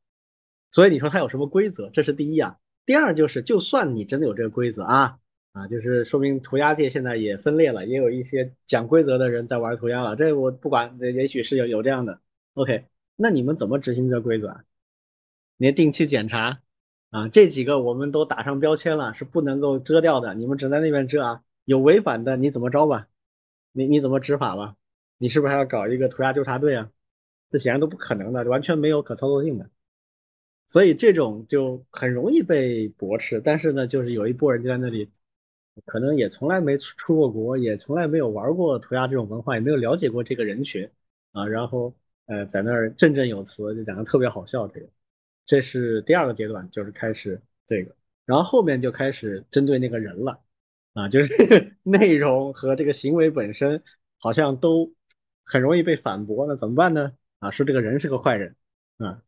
[0.73, 1.90] 所以你说它有什么规则？
[1.90, 2.59] 这是第一啊。
[2.86, 5.19] 第二就是，就算你真的有这个规则啊，
[5.53, 10.16] 啊，就是说明涂鸦界现在也分裂了，也有一些讲规则的人在玩涂鸦了。
[10.16, 12.20] 这我不管，也许是有有这样的。
[12.55, 12.86] OK，
[13.16, 14.65] 那你们怎么执行这规则啊？
[15.57, 16.61] 连定期检查。
[17.11, 20.35] 啊，这几个我们都打上标签了，是不能够遮掉的。
[20.35, 23.09] 你们只在那边遮啊，有违反的你怎么着吧？
[23.73, 24.77] 你你怎么执法吧？
[25.16, 26.90] 你是不是还要搞一个涂鸦纠察队啊？
[27.51, 29.70] 这显然都不可能的，完全没有可操作性的。
[30.69, 33.40] 所以这种就很容易被驳斥。
[33.40, 35.11] 但是呢，就是有一波人就在那里，
[35.86, 40.89] 可能也从来没出过国，也从来没有玩过涂鸦这种文化，也没有了解过这个人群
[41.32, 41.47] 啊。
[41.47, 41.95] 然后
[42.27, 44.86] 呃，在那儿振振有词，就讲的特别好笑这个。
[45.47, 47.97] 这是第二个阶段，就是开始这个，
[48.27, 50.39] 然后后面就开始针对那个人了，
[50.93, 53.82] 啊，就是 内容和这个行为本身
[54.19, 54.93] 好像都
[55.45, 57.15] 很容易被反驳，那怎么办呢？
[57.39, 58.55] 啊，说这个人是个坏人，
[58.99, 59.23] 啊，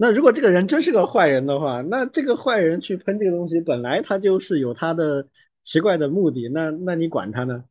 [0.00, 5.28] 那如果这个人真是个坏人的话，那这个坏人去喷这个东西，本来他就是有他的
[5.62, 7.62] 奇怪的目的，那那你管他呢？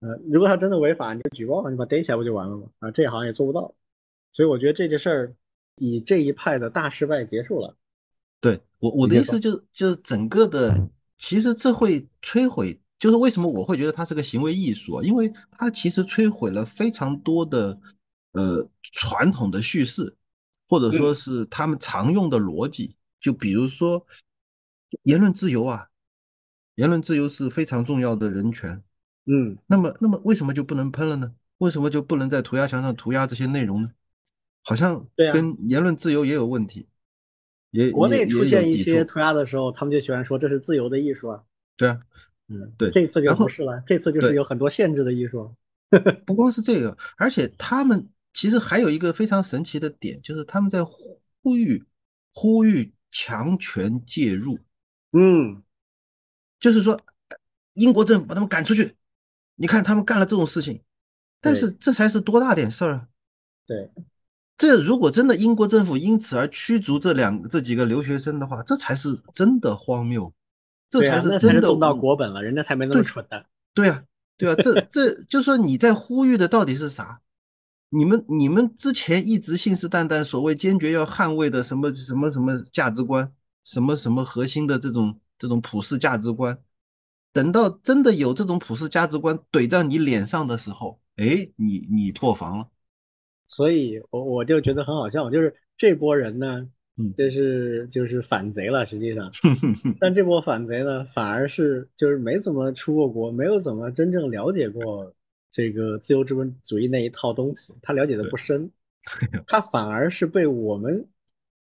[0.00, 2.64] 呃，如果他真的违法，你就举报，你把逮起来不就完了吗？
[2.78, 3.74] 啊，这好像也做不到，
[4.32, 5.34] 所以我觉得这件事儿。
[5.78, 7.76] 以这一派的大失败结束了。
[8.40, 10.88] 对我我的意思就是，就是整个的，
[11.18, 15.02] 其实这会摧毁，就是为什么我会觉得它是个行为艺术啊？
[15.02, 17.76] 因为它其实摧毁了非常多的
[18.34, 20.14] 呃传统的叙事，
[20.74, 22.96] 或者说是他们常用的逻辑。
[23.20, 24.04] 就比如说
[25.04, 25.88] 言论自由啊，
[26.74, 28.82] 言论自由是非常重要的人权。
[29.26, 31.32] 嗯，那么那么为什么就不能喷了呢？
[31.58, 33.90] 为什么就不能在涂鸦墙上涂鸦这些内容呢？
[34.64, 36.88] 好像跟言论自由也有问题，
[37.70, 41.42] 也国内出现一些涂鸦的时候，他们就喜欢说这是自由的艺术啊。
[41.76, 42.00] 对啊，
[42.48, 45.54] 嗯，对，这次就不是了，这次就是有很多限制的艺术。
[46.26, 51.82] 不光是这个，而且他们其实还有一个非常神奇的点，就是他们在呼吁
[52.32, 54.58] 呼吁强权介入。
[55.12, 55.62] 嗯，
[56.60, 57.00] 就是说
[57.74, 58.96] 英国政府把他们赶出去，
[59.54, 60.82] 你看他们干了这种事情，
[61.40, 63.08] 但是这才是多大点事儿啊？
[63.64, 63.90] 对。
[64.56, 70.32] 这如果真的英国政府因此而驱逐这两这几个留学生的话，这才是真的荒谬，
[70.88, 73.46] 这才是真的动到国本了，人家才没那么蠢的。
[73.74, 74.04] 对啊，
[74.36, 77.20] 对啊，这这就说你在呼吁的到底是啥？
[77.94, 86.58] 你们你们之前一直信誓旦旦，所谓坚决要捍卫的什么什么什么价值观，什么什么核心的这种这种普世价值观，
[87.32, 92.68] 等到真的有这种普世价值观怼到你脸上的时候，哎，你你破防了。
[93.46, 96.66] 所以，我我就觉得很好笑，就是这波人呢，
[97.16, 99.30] 就是就是反贼了，实际上，
[100.00, 105.14] 但这波反贼呢，反而是就是没怎么出过国，没有怎么真正了解过
[105.54, 108.72] 这个自由资本主义那一套东西，他了解的不深，
[109.46, 111.06] 他反而是被我们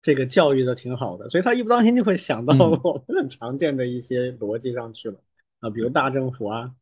[0.03, 2.53] 这个教育的挺好的，所以他一不当心就会想到
[2.83, 5.21] 我们很常见的一些逻辑上去了。
[5.61, 6.75] 啊，比如大政府啊，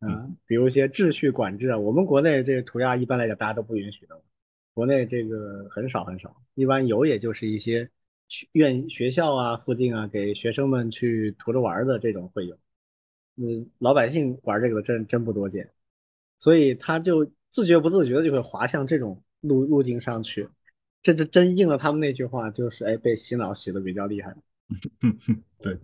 [0.00, 4.20] 啊，比如一些秩序管制啊，我们国内这个涂鸦一般来讲大家都不允许的。
[4.74, 7.90] 国内这个很少很少，一般有也就是一些
[8.28, 12.58] 学院学校啊附近啊给学生们去涂着玩的这种会有，
[13.36, 15.70] 嗯，老百姓玩这个的真真不多见，
[16.42, 20.48] 所以他就自觉不自觉的就会滑向这种路路径上去，
[21.00, 24.34] 这这真应了他们那句话，就是哎被洗脑洗的比较厉害。
[25.62, 25.78] 对，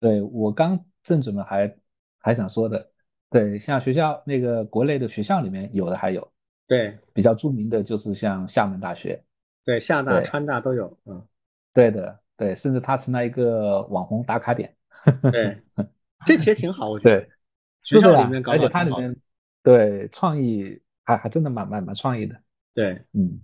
[0.00, 1.72] 对我刚正准备还
[2.18, 2.90] 还想说的，
[3.30, 6.28] 对，像学校那个国内的学校里面有的还有。
[6.66, 9.22] 对，比较著名的就是像厦门大学，
[9.64, 11.24] 对，厦大、川大都有，嗯，
[11.72, 14.76] 对的，对，甚至它成了一个网红打卡点。
[15.32, 15.62] 对，
[16.26, 17.20] 这其实挺好，我觉得。
[17.20, 17.30] 对，
[17.88, 19.16] 学校里面搞，而且它里面
[19.62, 22.38] 对创意还还真的蛮蛮蛮创意的。
[22.74, 23.40] 对，嗯，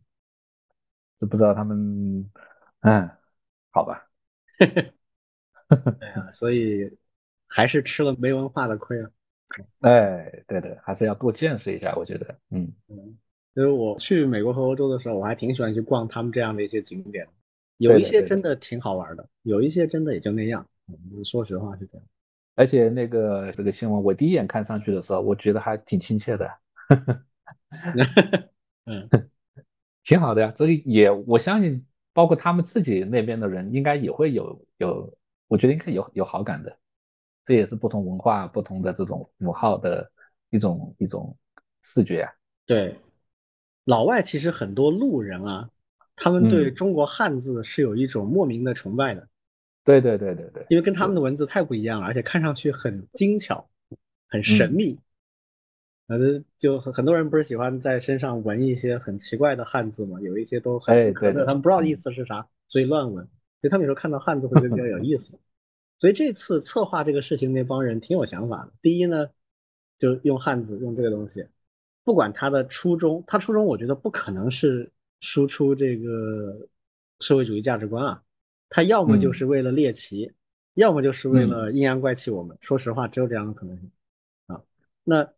[1.18, 2.30] 这不知道他们，
[2.80, 3.10] 嗯，
[3.70, 4.06] 好吧。
[4.58, 6.94] 对啊，所以
[7.46, 9.10] 还是吃了没文化的亏啊。
[9.80, 13.18] 哎，对的，还是要多见识一下，我觉得，嗯嗯，
[13.54, 17.26] 就是我去美国和欧洲的时候，我还挺喜欢去逛他们这样的一些景点，
[17.78, 20.68] 有一些真的挺好玩的，有一些真的也就那样。
[20.88, 22.06] 嗯，说实话是这样。
[22.54, 26.50] 而且那个这个新闻，我第一眼看上去的时候，我觉得还挺亲切的。
[28.86, 29.08] 嗯，
[30.04, 30.52] 挺好的呀。
[30.56, 35.12] 这个也我相信，包括他们自己那边的人，应该也会有有，
[35.48, 36.78] 我觉得应该有有好感的。
[37.46, 40.10] 这也是不同文化、不同的这种符号的
[40.50, 41.36] 一种一种
[41.82, 42.32] 视觉啊。
[42.66, 42.96] 对，
[43.84, 45.68] 老外其实很多路人啊，
[46.14, 49.28] 他们对中国汉字是有一种莫名的崇拜的。
[49.84, 53.68] 对对对对对，因为跟他们的文字太不一样了，而且看上去很精巧，
[54.28, 54.98] 很神秘。
[56.06, 60.20] 反正，就很多人不是喜欢在身上纹一些很奇怪的汉字嘛？
[60.20, 63.24] 有一些都很可能他们不知道意思是啥，所以乱纹。
[63.60, 65.38] 所以他们有时候看到汉字会觉得比较有意思。
[65.98, 68.72] 所以这次策划这个事情那帮人挺有想法的。
[68.82, 69.28] 第一呢，
[69.98, 71.46] 就用汉字用这个东西，
[72.04, 76.68] 不管他的初衷，他初衷我觉得不可能是输出这个
[77.20, 78.22] 社会主义价值观啊。
[78.68, 80.32] 他要么就是为了猎奇，
[80.74, 82.56] 要么就是为了阴阳怪气我们。
[82.60, 83.90] 说实话，只有这样的可能性
[84.46, 84.60] 啊。
[85.04, 85.28] 那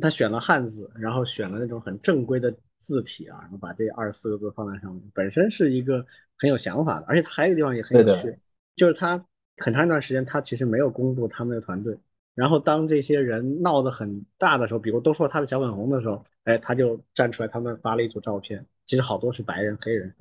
[0.00, 6.06] 他选了汉字，然后选了那种很正规的字体啊，然后把这二十四个字放在上面，本身是一个
[6.38, 7.06] 很有想法的。
[7.06, 8.38] 而且他还有一个地方也很有趣，
[8.74, 9.22] 就是他
[9.58, 11.98] 很长一段时间他其实没有公布他们的团队。
[12.34, 20.14] 然后当这些人闹得很大的时候，比如都说他是小粉红的时候，哎，他就站出来，他们发了一组照片，其实好多是白人、黑人，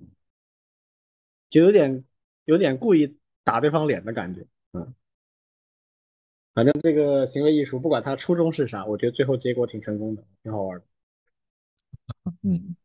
[1.50, 2.04] 就有点。
[2.48, 4.94] 有点故意打对方脸的感觉，嗯，
[6.54, 10.86] 反正这个行为艺术，不管他初衷是啥，我觉得最后结果挺成功的，挺好玩的。
[12.44, 12.78] 嗯，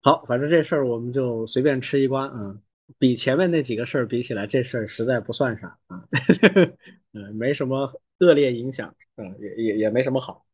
[0.00, 2.60] 好，反正这事儿我们就随便吃一瓜啊，
[2.98, 6.06] 比前面那几个事儿比起来，这事儿实在不算啥啊，
[7.12, 10.46] 嗯，没什么恶劣影响，嗯，也也也没什么好，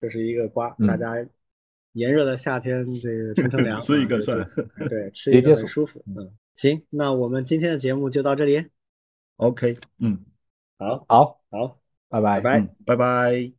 [0.00, 1.14] 这是一个瓜，大家
[1.94, 4.46] 炎热的夏天这个乘乘凉， 吃一个算了，
[4.88, 6.30] 对，吃一个很舒服，嗯。
[6.56, 8.68] 行，那我们今天的节目就到这里。
[9.36, 10.24] OK，嗯，
[10.78, 13.54] 好，好，好，拜拜，拜拜，拜拜。